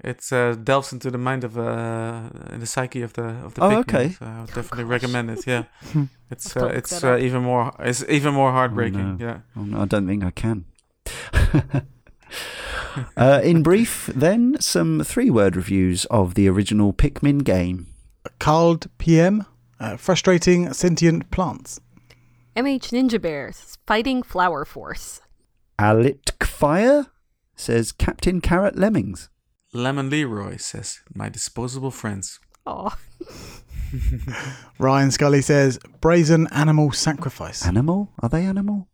[0.05, 3.63] It uh, delves into the mind of uh, in the psyche of the of the
[3.63, 4.09] Oh, Pikmin, okay.
[4.11, 5.47] So I would definitely recommend it.
[5.47, 5.65] Yeah,
[6.31, 9.17] it's uh, it's uh, even more it's even more heartbreaking.
[9.19, 9.25] no.
[9.27, 9.39] Yeah.
[9.57, 10.65] Oh, no, I don't think I can.
[13.17, 17.87] uh, in brief, then, some three word reviews of the original Pikmin game.
[18.39, 19.45] Called PM,
[19.81, 21.81] uh, frustrating sentient plants.
[22.57, 25.21] MH Ninja Bears fighting Flower Force.
[25.79, 27.07] Alitkfire
[27.57, 29.29] says Captain Carrot Lemmings.
[29.73, 32.97] Lemon Leroy says, "My disposable friends." Oh,
[34.79, 37.67] Ryan Scully says brazen animal sacrifice.
[37.67, 38.13] Animal?
[38.21, 38.89] Are they animal?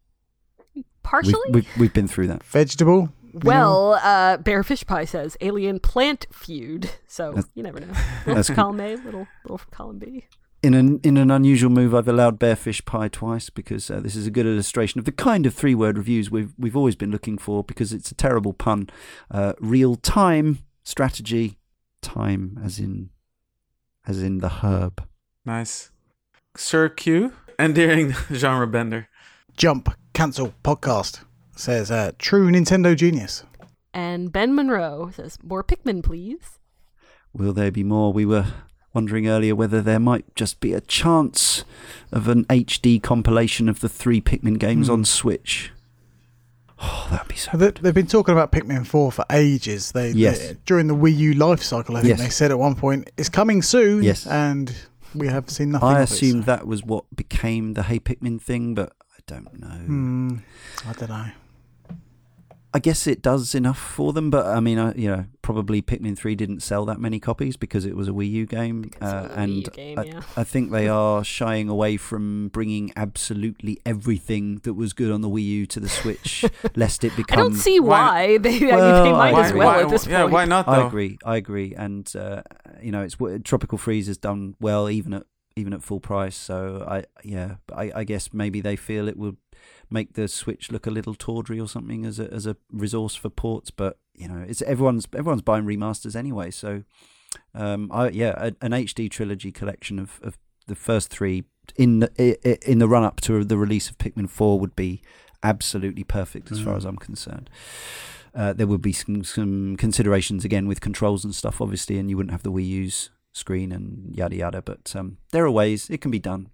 [0.75, 1.35] We've, partially.
[1.51, 2.43] we've, we've been through that.
[2.43, 3.13] Vegetable.
[3.33, 6.91] well, uh, Bearfish Pie says alien plant feud.
[7.07, 7.87] So That's- you never know.
[8.27, 10.27] Little that's column A, little little from column B.
[10.63, 14.27] In an in an unusual move, I've allowed Bearfish Pie twice because uh, this is
[14.27, 17.39] a good illustration of the kind of three word reviews we've we've always been looking
[17.39, 18.91] for because it's a terrible pun.
[19.31, 21.59] Uh, real thyme strategy,
[22.03, 23.09] thyme as in
[24.07, 25.03] as in the herb.
[25.47, 25.93] Nice.
[26.57, 29.09] Sir Q, endearing genre bender.
[29.57, 29.95] Jump.
[30.13, 30.53] Cancel.
[30.63, 31.25] Podcast.
[31.57, 33.45] Says uh, true Nintendo genius.
[33.93, 36.59] And Ben Monroe says more Pikmin, please.
[37.33, 38.13] Will there be more?
[38.13, 38.47] We were
[38.93, 41.65] wondering earlier whether there might just be a chance
[42.13, 44.93] of an HD compilation of the three Pikmin games Hmm.
[44.95, 45.71] on Switch.
[46.83, 47.57] Oh, that'd be so.
[47.57, 49.93] They, they've been talking about Pikmin 4 for ages.
[49.93, 50.39] They, Yes.
[50.39, 52.21] they- during the Wii U life cycle, I think Yes.
[52.21, 54.03] they said at one point it's coming soon.
[54.03, 54.27] Yes.
[54.27, 54.75] and
[55.15, 55.89] we have seen nothing.
[55.89, 59.61] I of it, so- that was what became the Hey Pikmin thing, but I don't
[59.61, 59.67] know.
[59.67, 60.37] Hmm,
[60.89, 61.27] I don't know.
[62.73, 66.17] I guess it does enough for them, but I mean, I, you know, probably Pikmin
[66.17, 69.13] Three didn't sell that many copies because it was a Wii U game, uh, was
[69.33, 70.21] Wii and U game, I, yeah.
[70.37, 75.29] I think they are shying away from bringing absolutely everything that was good on the
[75.29, 76.45] Wii U to the Switch,
[76.77, 77.39] lest it become.
[77.39, 77.89] I don't see Why-
[78.29, 78.57] why they.
[78.57, 80.33] I mean, Well, they might I as well why, at this yeah, point.
[80.33, 80.73] why not though?
[80.73, 81.19] I agree.
[81.25, 82.43] I agree, and uh,
[82.81, 85.25] you know, it's w- Tropical Freeze has done well even at
[85.57, 86.37] even at full price.
[86.37, 89.37] So I, yeah, I, I guess maybe they feel it will
[89.91, 93.29] make the Switch look a little tawdry or something as a as a resource for
[93.29, 93.71] ports.
[93.71, 96.51] But you know, it's everyone's everyone's buying remasters anyway.
[96.51, 96.85] So
[97.55, 101.45] um, I yeah, a, an HD trilogy collection of, of the first three
[101.77, 105.03] in the in the run up to the release of Pikmin Four would be
[105.43, 106.77] absolutely perfect as far Mm.
[106.77, 107.49] as I'm concerned.
[108.35, 112.17] Uh, there would be some, some considerations again with controls and stuff, obviously, and you
[112.17, 114.63] wouldn't have the Wii U's screen and yada yada.
[114.63, 116.51] But um, there are ways it can be done.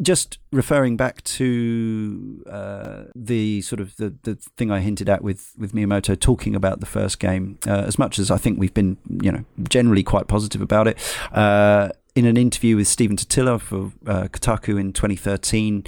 [0.00, 5.52] Just referring back to uh, the sort of the, the thing I hinted at with,
[5.58, 8.96] with Miyamoto talking about the first game, uh, as much as I think we've been
[9.22, 10.98] you know generally quite positive about it.
[11.32, 15.84] Uh, in an interview with Stephen Totilo for uh, Kotaku in 2013,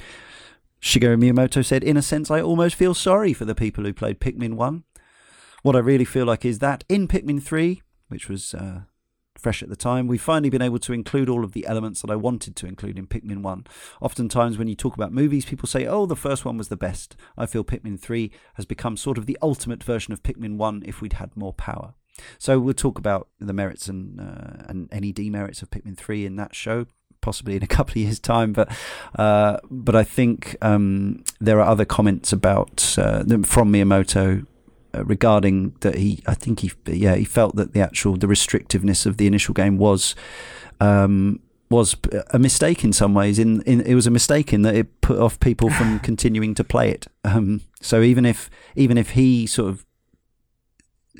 [0.81, 4.19] Shigeru Miyamoto said, "In a sense, I almost feel sorry for the people who played
[4.19, 4.83] Pikmin One.
[5.63, 8.81] What I really feel like is that in Pikmin 3, which was uh,
[9.37, 12.11] fresh at the time, we've finally been able to include all of the elements that
[12.11, 13.67] I wanted to include in Pikmin 1.
[14.01, 17.15] Oftentimes, when you talk about movies, people say, oh, the first one was the best.
[17.37, 21.01] I feel Pikmin 3 has become sort of the ultimate version of Pikmin 1 if
[21.01, 21.93] we'd had more power.
[22.37, 26.35] So we'll talk about the merits and, uh, and any demerits of Pikmin 3 in
[26.37, 26.85] that show.
[27.21, 28.69] Possibly in a couple of years' time, but
[29.15, 34.45] uh, but I think um, there are other comments about uh, from Miyamoto
[35.03, 39.17] regarding that he I think he yeah he felt that the actual the restrictiveness of
[39.17, 40.15] the initial game was
[40.79, 41.39] um,
[41.69, 41.95] was
[42.31, 45.19] a mistake in some ways in, in it was a mistake in that it put
[45.19, 47.07] off people from continuing to play it.
[47.23, 49.85] Um, so even if even if he sort of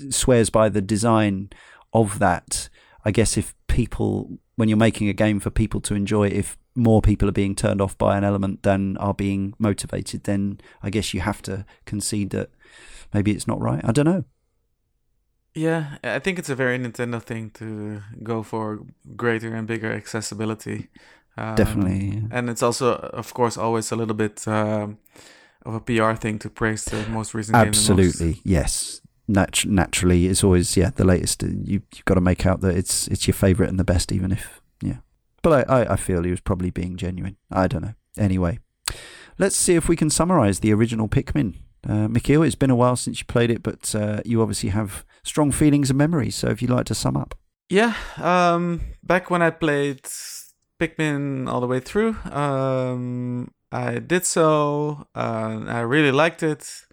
[0.10, 1.49] swears by the design
[1.93, 2.69] of that
[3.03, 7.02] I guess if people when you're making a game for people to enjoy if more
[7.02, 11.14] people are being turned off by an element than are being motivated then I guess
[11.14, 12.49] you have to concede that
[13.15, 13.81] maybe it's not right.
[13.89, 14.23] I don't know.
[15.53, 18.79] Yeah, I think it's a very Nintendo thing to go for
[19.15, 20.89] greater and bigger accessibility.
[21.37, 22.07] Um, Definitely.
[22.07, 22.27] yeah.
[22.31, 24.97] And it's also, of course, always a little bit um,
[25.65, 27.67] of a PR thing to praise the most recent game.
[27.67, 27.89] most.
[27.89, 29.01] Absolutely, yes.
[29.27, 31.43] Nat- naturally, it's always yeah the latest.
[31.43, 34.11] uh, You you've got to make out that it's it's your favorite and the best,
[34.11, 34.97] even if yeah.
[35.41, 37.37] But I, I, I feel he was probably being genuine.
[37.51, 37.93] I don't know.
[38.17, 38.59] Anyway,
[39.39, 41.55] let's see if we can summarize the original Pikmin.
[41.88, 45.06] Uh, Michiel, it's been a while since you played it, but uh, you obviously have
[45.24, 46.36] strong feelings and memories.
[46.36, 47.36] So if you'd like to sum up,
[47.70, 50.03] Yeah, um, back when I played
[50.80, 55.07] Pikmin all the way through, um, I did so.
[55.16, 56.86] Uh, I really liked it.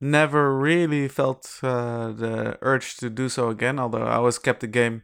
[0.00, 3.78] Never really felt uh, the urge to do so again.
[3.78, 5.02] Although I always kept the game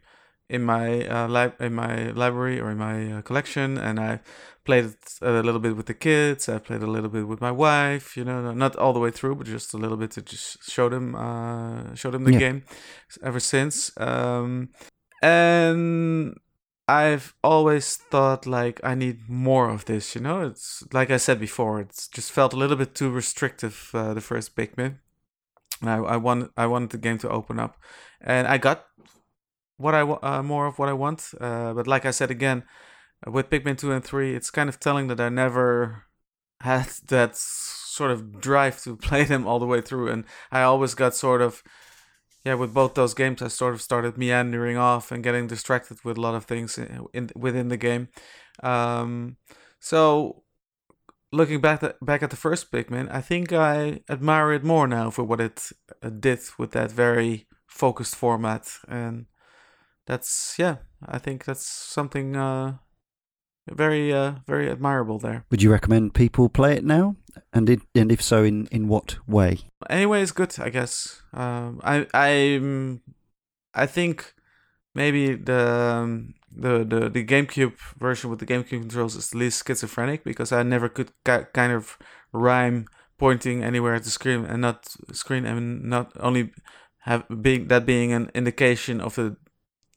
[0.49, 4.19] in my uh, in my library or in my uh, collection, and I
[4.63, 6.47] played a little bit with the kids.
[6.49, 8.17] I played a little bit with my wife.
[8.17, 10.89] You know, not all the way through, but just a little bit to just show
[10.89, 12.39] them uh, show them the Yeah.
[12.39, 12.63] game.
[13.21, 14.69] Ever since, um,
[15.21, 16.35] and
[16.87, 20.15] I've always thought like I need more of this.
[20.15, 21.79] You know, it's like I said before.
[21.81, 23.89] It's just felt a little bit too restrictive.
[23.93, 24.99] Uh, the first Pikmin.
[25.81, 27.77] And I I want I wanted the game to open up,
[28.21, 28.85] and I got
[29.77, 31.31] what I uh, more of what I want.
[31.39, 32.63] Uh, but like I said again,
[33.27, 36.03] with Pikmin two and three, it's kind of telling that I never
[36.61, 40.95] had that sort of drive to play them all the way through, and I always
[40.95, 41.63] got sort of
[42.45, 46.17] yeah with both those games I sort of started meandering off and getting distracted with
[46.17, 48.09] a lot of things in, in within the game.
[48.61, 49.37] Um,
[49.79, 50.43] so
[51.31, 55.09] looking back at, back at the first Pikmin, I think I admire it more now
[55.09, 55.71] for what it
[56.01, 59.25] uh, did with that very focused format, and
[60.05, 62.77] that's yeah, I think that's something uh,
[63.67, 65.45] very uh, very admirable there.
[65.49, 67.15] would you recommend people play it now?
[67.51, 69.59] And it, and if so, in, in what way?
[69.89, 71.21] Anyway, it's good, I guess.
[71.33, 72.99] Um, I I
[73.73, 74.33] I think
[74.93, 79.65] maybe the um, the the the GameCube version with the GameCube controls is the least
[79.65, 81.97] schizophrenic because I never could ki- kind of
[82.31, 82.87] rhyme
[83.17, 86.51] pointing anywhere at the screen and not screen and not only
[87.01, 89.35] have being that being an indication of the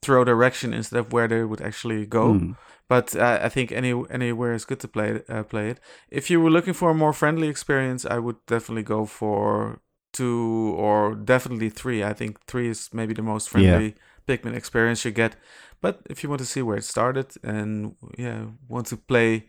[0.01, 2.33] throw direction instead of where they would actually go.
[2.33, 2.55] Mm.
[2.87, 5.79] But uh, I think any anywhere is good to play it, uh, play it.
[6.09, 9.81] If you were looking for a more friendly experience, I would definitely go for
[10.13, 12.03] two or definitely three.
[12.03, 13.95] I think three is maybe the most friendly
[14.27, 15.35] Pikmin experience you get.
[15.81, 19.47] But if you want to see where it started and yeah, want to play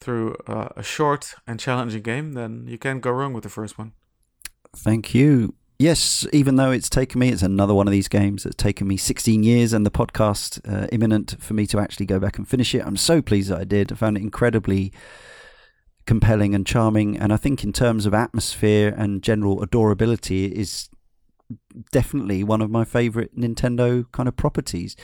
[0.00, 3.78] through uh, a short and challenging game, then you can't go wrong with the first
[3.78, 3.92] one.
[4.76, 5.54] Thank you.
[5.82, 8.96] Yes, even though it's taken me, it's another one of these games that's taken me
[8.96, 12.72] 16 years and the podcast uh, imminent for me to actually go back and finish
[12.72, 12.86] it.
[12.86, 13.90] I'm so pleased that I did.
[13.90, 14.92] I found it incredibly
[16.06, 17.18] compelling and charming.
[17.18, 20.88] And I think, in terms of atmosphere and general adorability, it is
[21.90, 24.94] definitely one of my favorite Nintendo kind of properties.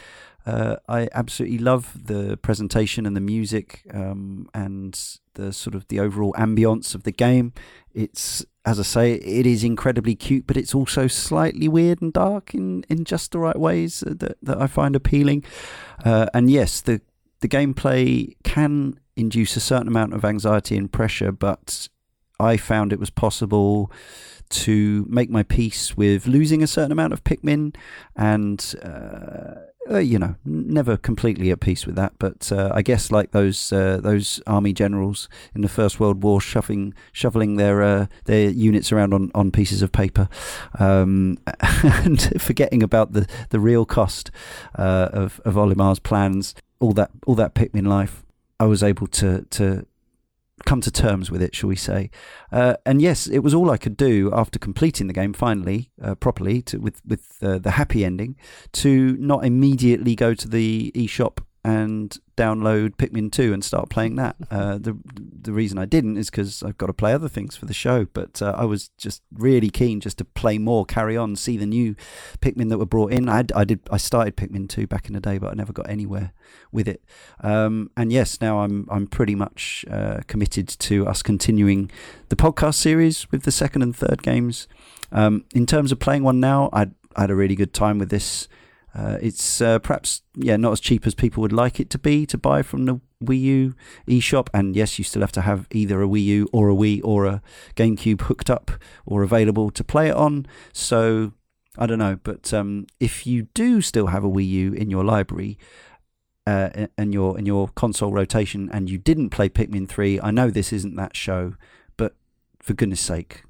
[0.48, 4.98] Uh, I absolutely love the presentation and the music um, and
[5.34, 7.52] the sort of the overall ambience of the game.
[7.92, 12.54] It's as I say, it is incredibly cute, but it's also slightly weird and dark
[12.54, 15.44] in, in just the right ways that, that I find appealing.
[16.02, 17.02] Uh, and yes, the
[17.40, 21.88] the gameplay can induce a certain amount of anxiety and pressure, but
[22.40, 23.92] I found it was possible
[24.48, 27.76] to make my peace with losing a certain amount of Pikmin
[28.16, 28.74] and.
[28.82, 32.12] Uh, uh, you know, never completely at peace with that.
[32.18, 36.40] But uh, I guess like those uh, those army generals in the First World War,
[36.40, 40.28] shuffling shoveling their uh, their units around on, on pieces of paper,
[40.78, 41.38] um,
[41.82, 44.30] and forgetting about the, the real cost
[44.76, 46.54] uh, of of Olimar's plans.
[46.80, 48.24] All that all that Pikmin life,
[48.60, 49.86] I was able to to
[50.64, 52.10] come to terms with it, shall we say?
[52.52, 56.14] Uh, and yes, it was all I could do after completing the game finally, uh,
[56.14, 58.36] properly, to, with with uh, the happy ending,
[58.72, 64.36] to not immediately go to the eShop and download Pikmin 2 and start playing that.
[64.50, 64.96] Uh, the
[65.42, 68.06] the reason I didn't is because I've got to play other things for the show.
[68.06, 71.66] But uh, I was just really keen just to play more, carry on, see the
[71.66, 71.94] new
[72.40, 73.28] Pikmin that were brought in.
[73.28, 75.88] I, I did I started Pikmin 2 back in the day, but I never got
[75.88, 76.32] anywhere
[76.72, 77.04] with it.
[77.40, 81.90] Um, and yes, now I'm I'm pretty much uh, committed to us continuing
[82.30, 84.66] the podcast series with the second and third games.
[85.12, 88.10] Um, in terms of playing one now, I I had a really good time with
[88.10, 88.48] this.
[88.94, 92.24] Uh, it's uh, perhaps yeah not as cheap as people would like it to be
[92.26, 93.74] to buy from the Wii U
[94.06, 97.00] eShop, and yes, you still have to have either a Wii U or a Wii
[97.02, 97.42] or a
[97.74, 98.70] GameCube hooked up
[99.06, 100.46] or available to play it on.
[100.72, 101.32] So
[101.76, 105.04] I don't know, but um, if you do still have a Wii U in your
[105.04, 105.58] library.
[106.46, 110.18] Uh, and your in your console rotation, and you didn't play Pikmin three.
[110.18, 111.56] I know this isn't that show,
[111.98, 112.14] but
[112.58, 113.42] for goodness sake,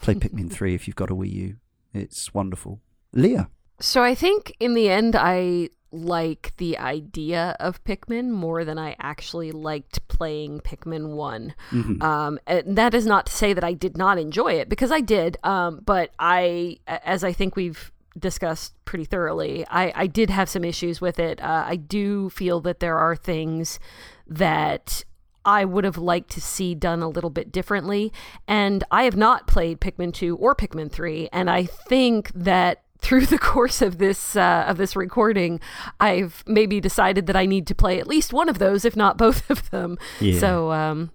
[0.00, 1.56] play Pikmin three if you've got a Wii U.
[1.92, 2.80] It's wonderful.
[3.12, 3.48] Leah.
[3.80, 8.96] So I think in the end, I like the idea of Pikmin more than I
[8.98, 11.54] actually liked playing Pikmin one.
[11.70, 12.02] Mhm.
[12.02, 15.00] Um, and that is not to say that I did not enjoy it because I
[15.00, 15.36] did.
[15.44, 20.64] Um, but I, as I think we've discussed pretty thoroughly, I, I did have some
[20.64, 21.40] issues with it.
[21.40, 23.78] Uh, I do feel that there are things
[24.26, 25.04] that
[25.44, 28.12] I would have liked to see done a little bit differently.
[28.48, 31.28] And I have not played Pikmin 2 or Pikmin 3.
[31.32, 35.60] And I think that through the course of this uh, of this recording,
[36.00, 39.18] I've maybe decided that I need to play at least one of those, if not
[39.18, 39.98] both of them.
[40.20, 40.40] Yeah.
[40.40, 41.10] So um,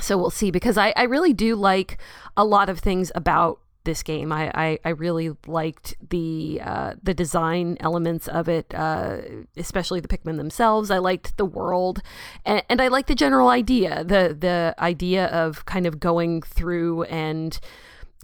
[0.00, 1.98] so we'll see because I, I really do like
[2.36, 4.32] a lot of things about this game.
[4.32, 9.18] I, I, I really liked the uh, the design elements of it, uh,
[9.56, 10.90] especially the Pikmin themselves.
[10.90, 12.02] I liked the world,
[12.44, 17.04] and, and I like the general idea the the idea of kind of going through
[17.04, 17.60] and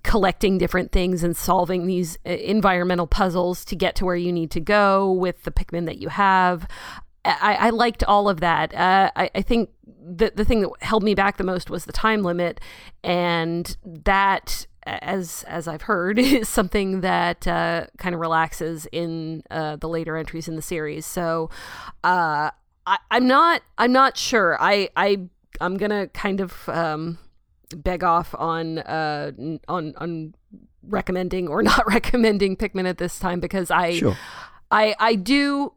[0.02, 4.50] collecting different things and solving these uh, environmental puzzles to get to where you need
[4.52, 6.66] to go with the Pikmin that you have.
[7.24, 8.74] I, I liked all of that.
[8.74, 11.92] Uh, I, I think the the thing that held me back the most was the
[11.92, 12.60] time limit,
[13.04, 19.76] and that, as as I've heard, is something that uh, kind of relaxes in uh,
[19.76, 21.04] the later entries in the series.
[21.04, 21.50] So,
[22.02, 22.50] uh,
[22.86, 24.56] I, I'm not I'm not sure.
[24.60, 25.28] I I
[25.60, 27.18] I'm gonna kind of um,
[27.76, 29.32] beg off on uh
[29.68, 30.34] on on
[30.82, 34.16] recommending or not recommending Pikmin at this time because I Sure.
[34.70, 35.72] I I do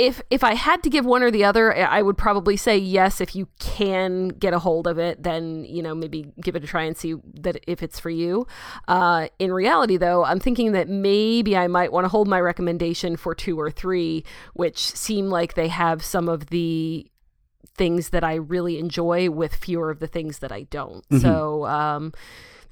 [0.00, 2.78] if if I had to give one or the other, I I would probably say
[2.78, 3.20] yes.
[3.20, 6.66] If you can get a hold of it, then you know maybe give it a
[6.66, 8.46] try and see that if it's for you.
[8.88, 13.16] Uh, in reality, though, I'm thinking that maybe I might want to hold my recommendation
[13.16, 14.24] for two or three,
[14.54, 17.09] which seem like they have some of the
[17.80, 21.02] things that I really enjoy with fewer of the things that I don't.
[21.08, 21.22] Mhm.
[21.22, 22.12] So um,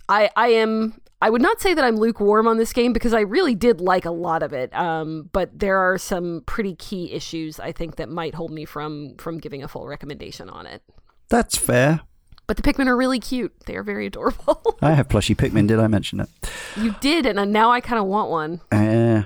[0.08, 3.22] I I am I would not say that I'm lukewarm on this game because I
[3.36, 4.72] really did like a lot of it.
[4.74, 9.14] Um, but there are some pretty key issues I think that might hold me from
[9.16, 10.82] from giving a full recommendation on it.
[11.28, 12.00] That's fair.
[12.46, 13.52] But the Pikmin are really cute.
[13.66, 14.76] They are very adorable.
[14.82, 15.66] I have plushy Pikmin.
[15.68, 16.28] Did I mention it?
[16.76, 18.60] you did, and uh, now I kind of want one.
[18.72, 19.24] Uh,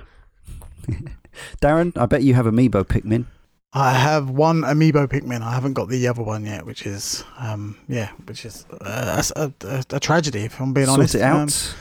[1.61, 3.25] Darren, I bet you have Amiibo Pikmin.
[3.75, 5.41] I have one amiibo Pikmin.
[5.41, 9.51] I haven't got the other one yet, which is, um, yeah, which is uh, a,
[9.65, 10.41] a, a, tragedy.
[10.41, 11.15] If I'm being Sort honest.
[11.15, 11.73] it out.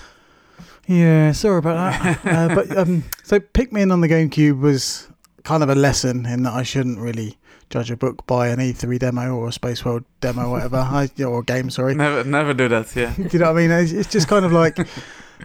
[0.59, 2.27] Um, yeah, sorry about that.
[2.27, 5.09] uh, but um, so Pikmin on the GameCube was
[5.44, 7.36] kind of a lesson in that I shouldn't really
[7.69, 11.10] judge a book by an E3 demo or a Space World demo, or whatever, I,
[11.23, 11.69] or a game.
[11.70, 12.94] Sorry, Never, never do that.
[12.97, 13.14] Yeah.
[13.16, 13.70] do you know what I mean?
[13.70, 14.78] It's, it's just kind of like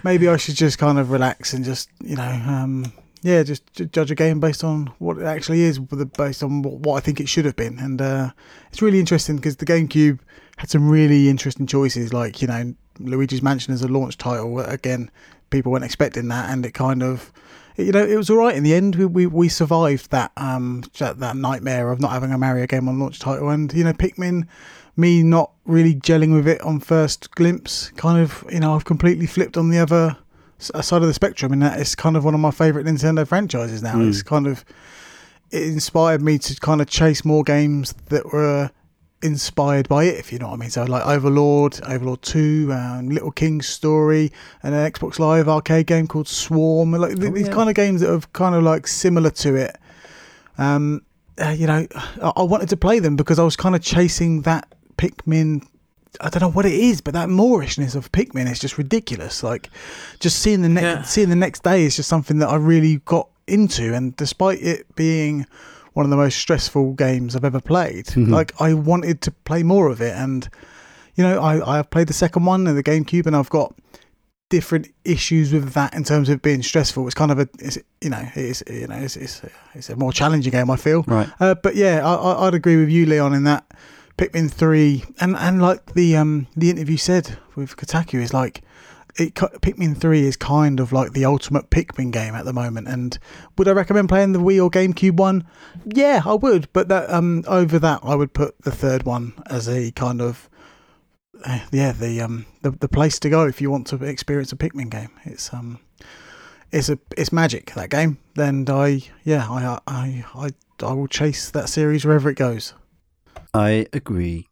[0.04, 2.92] maybe I should just kind of relax and just you know, um,
[3.22, 7.00] yeah, just judge a game based on what it actually is, based on what, I
[7.00, 7.80] think it should have been.
[7.80, 8.32] And uh,
[8.70, 10.20] it's really interesting because the GameCube
[10.58, 14.60] had some really interesting choices, like you know, Luigi's Mansion as a launch title.
[14.60, 15.12] Again,
[15.50, 17.32] people weren't expecting that, and it kind of.
[17.80, 18.96] You know, it was all right in the end.
[18.96, 22.90] We we, we survived that um that, that nightmare of not having a Mario game
[22.90, 24.48] on launch title, and you know, Pikmin
[24.98, 29.28] me not really gelling with it on first glimpse, kind of, you know, I've completely
[29.28, 30.18] flipped on the other
[30.60, 33.96] side of the spectrum, and it's kind of one of my favourite Nintendo franchises now.
[33.96, 34.10] Mm.
[34.10, 34.64] It's kind of
[35.52, 38.70] it inspired me to kind of chase more games that were
[39.24, 40.70] inspired by it, if you know what I mean.
[40.70, 44.32] So like Overlord, Overlord Two, um, Little King's Story,
[44.64, 46.92] and an Xbox Live arcade game called Swarm.
[46.92, 47.54] Like th- Oh, these yeah.
[47.54, 49.78] kind of games that are kind of like similar to it.
[50.58, 51.02] Um,
[51.40, 51.86] uh, you know,
[52.22, 54.68] I, I wanted to play them because I was kind of chasing that
[54.98, 55.66] Pikmin.
[56.22, 59.44] I don't know what it is, but that moreishness of Pikmin is just ridiculous.
[59.44, 59.70] Like,
[60.20, 61.02] just seeing the next Yeah.
[61.04, 63.94] seeing the next day is just something that I really got into.
[63.94, 65.46] And despite it being
[65.94, 68.30] one of the most stressful games I've ever played, Mhm.
[68.30, 70.16] like I wanted to play more of it.
[70.16, 70.50] And
[71.16, 73.74] you know, I I have played the second one in the GameCube, and I've got
[74.50, 77.06] different issues with that in terms of being stressful.
[77.06, 79.42] It's kind of a, it's, you know, it's you know, it's, it's
[79.74, 80.70] it's a more challenging game.
[80.70, 81.04] I feel.
[81.08, 81.28] Right.
[81.40, 83.66] Uh, but yeah, I, I, I'd agree with you, Leon, in that
[84.18, 88.62] Pikmin three, and and like the um the interview said with Kotaku is like.
[89.20, 92.88] It, Pikmin 3 is kind of like the ultimate Pikmin game at the moment.
[92.88, 93.18] And
[93.58, 95.44] would I recommend playing the Wii or GameCube one?
[95.88, 96.72] Yeah, I would.
[96.72, 100.48] But that um over that, I would put the third one as a kind of
[101.44, 104.56] uh, yeah the um the, the place to go if you want to experience a
[104.56, 105.10] Pikmin game.
[105.24, 105.80] It's um
[106.72, 108.20] it's a it's magic that game.
[108.36, 110.50] And I yeah I I I
[110.86, 112.76] I will chase that series wherever it goes.
[113.54, 114.48] I agree.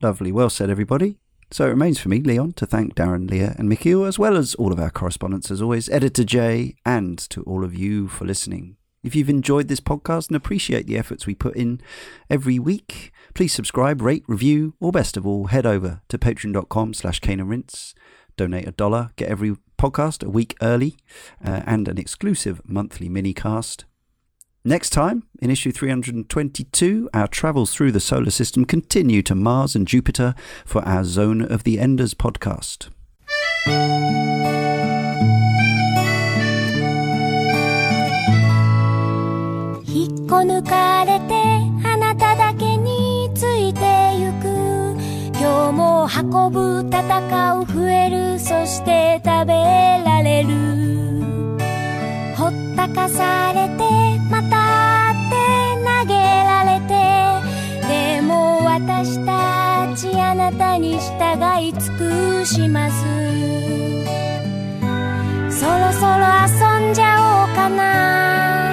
[0.00, 0.32] Lovely.
[0.32, 1.16] Well said, everybody.
[1.50, 4.54] So it remains for me, Leon, to thank Darren, Leah, and Michiel, as well as
[4.56, 8.76] all of our correspondents, as always, Editor Jay, and to all of you for listening.
[9.02, 11.80] If you've enjoyed this podcast and appreciate the efforts we put in
[12.28, 17.20] every week, please subscribe, rate, review, or best of all, head over to patreon.com slash
[17.24, 17.94] Rinse.
[18.36, 20.96] Donate a dollar, get every podcast a week early,
[21.42, 23.84] uh, and an exclusive monthly mini cast.
[24.65, 29.85] Next time, in issue 322, our travels through the solar system continue to Mars and
[29.85, 32.87] Jupiter for our Zone of the Enders podcast.
[39.85, 41.33] 引っこ抜かれて
[41.87, 43.79] あなただけについて
[44.17, 44.97] ゆく
[45.39, 50.49] 今日も運ぶ戦う増えるそして食べられる
[51.21, 51.36] ほっ
[52.78, 53.82] たかされて
[54.30, 55.34] またって
[55.82, 56.94] 投げられて
[57.88, 62.94] でも私たちあなたに従い尽くします。
[65.50, 68.67] そろそろ遊んじゃおうかな。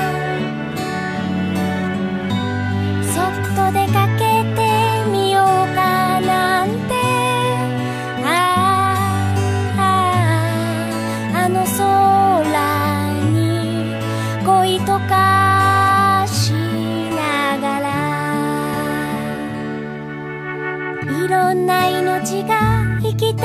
[21.66, 23.42] んな命が生きて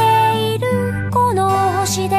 [0.54, 1.48] いるこの
[1.80, 2.16] 星で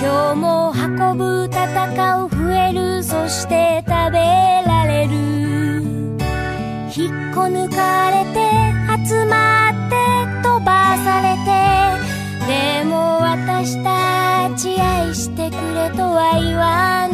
[0.00, 4.18] 今日も運ぶ戦う増えるそして食べ
[4.64, 5.10] られる。
[6.94, 8.38] 引っこ抜かれて
[9.08, 9.96] 集まって
[10.44, 11.50] 飛ばされて。
[12.46, 17.09] でも私たち愛してくれとは言わない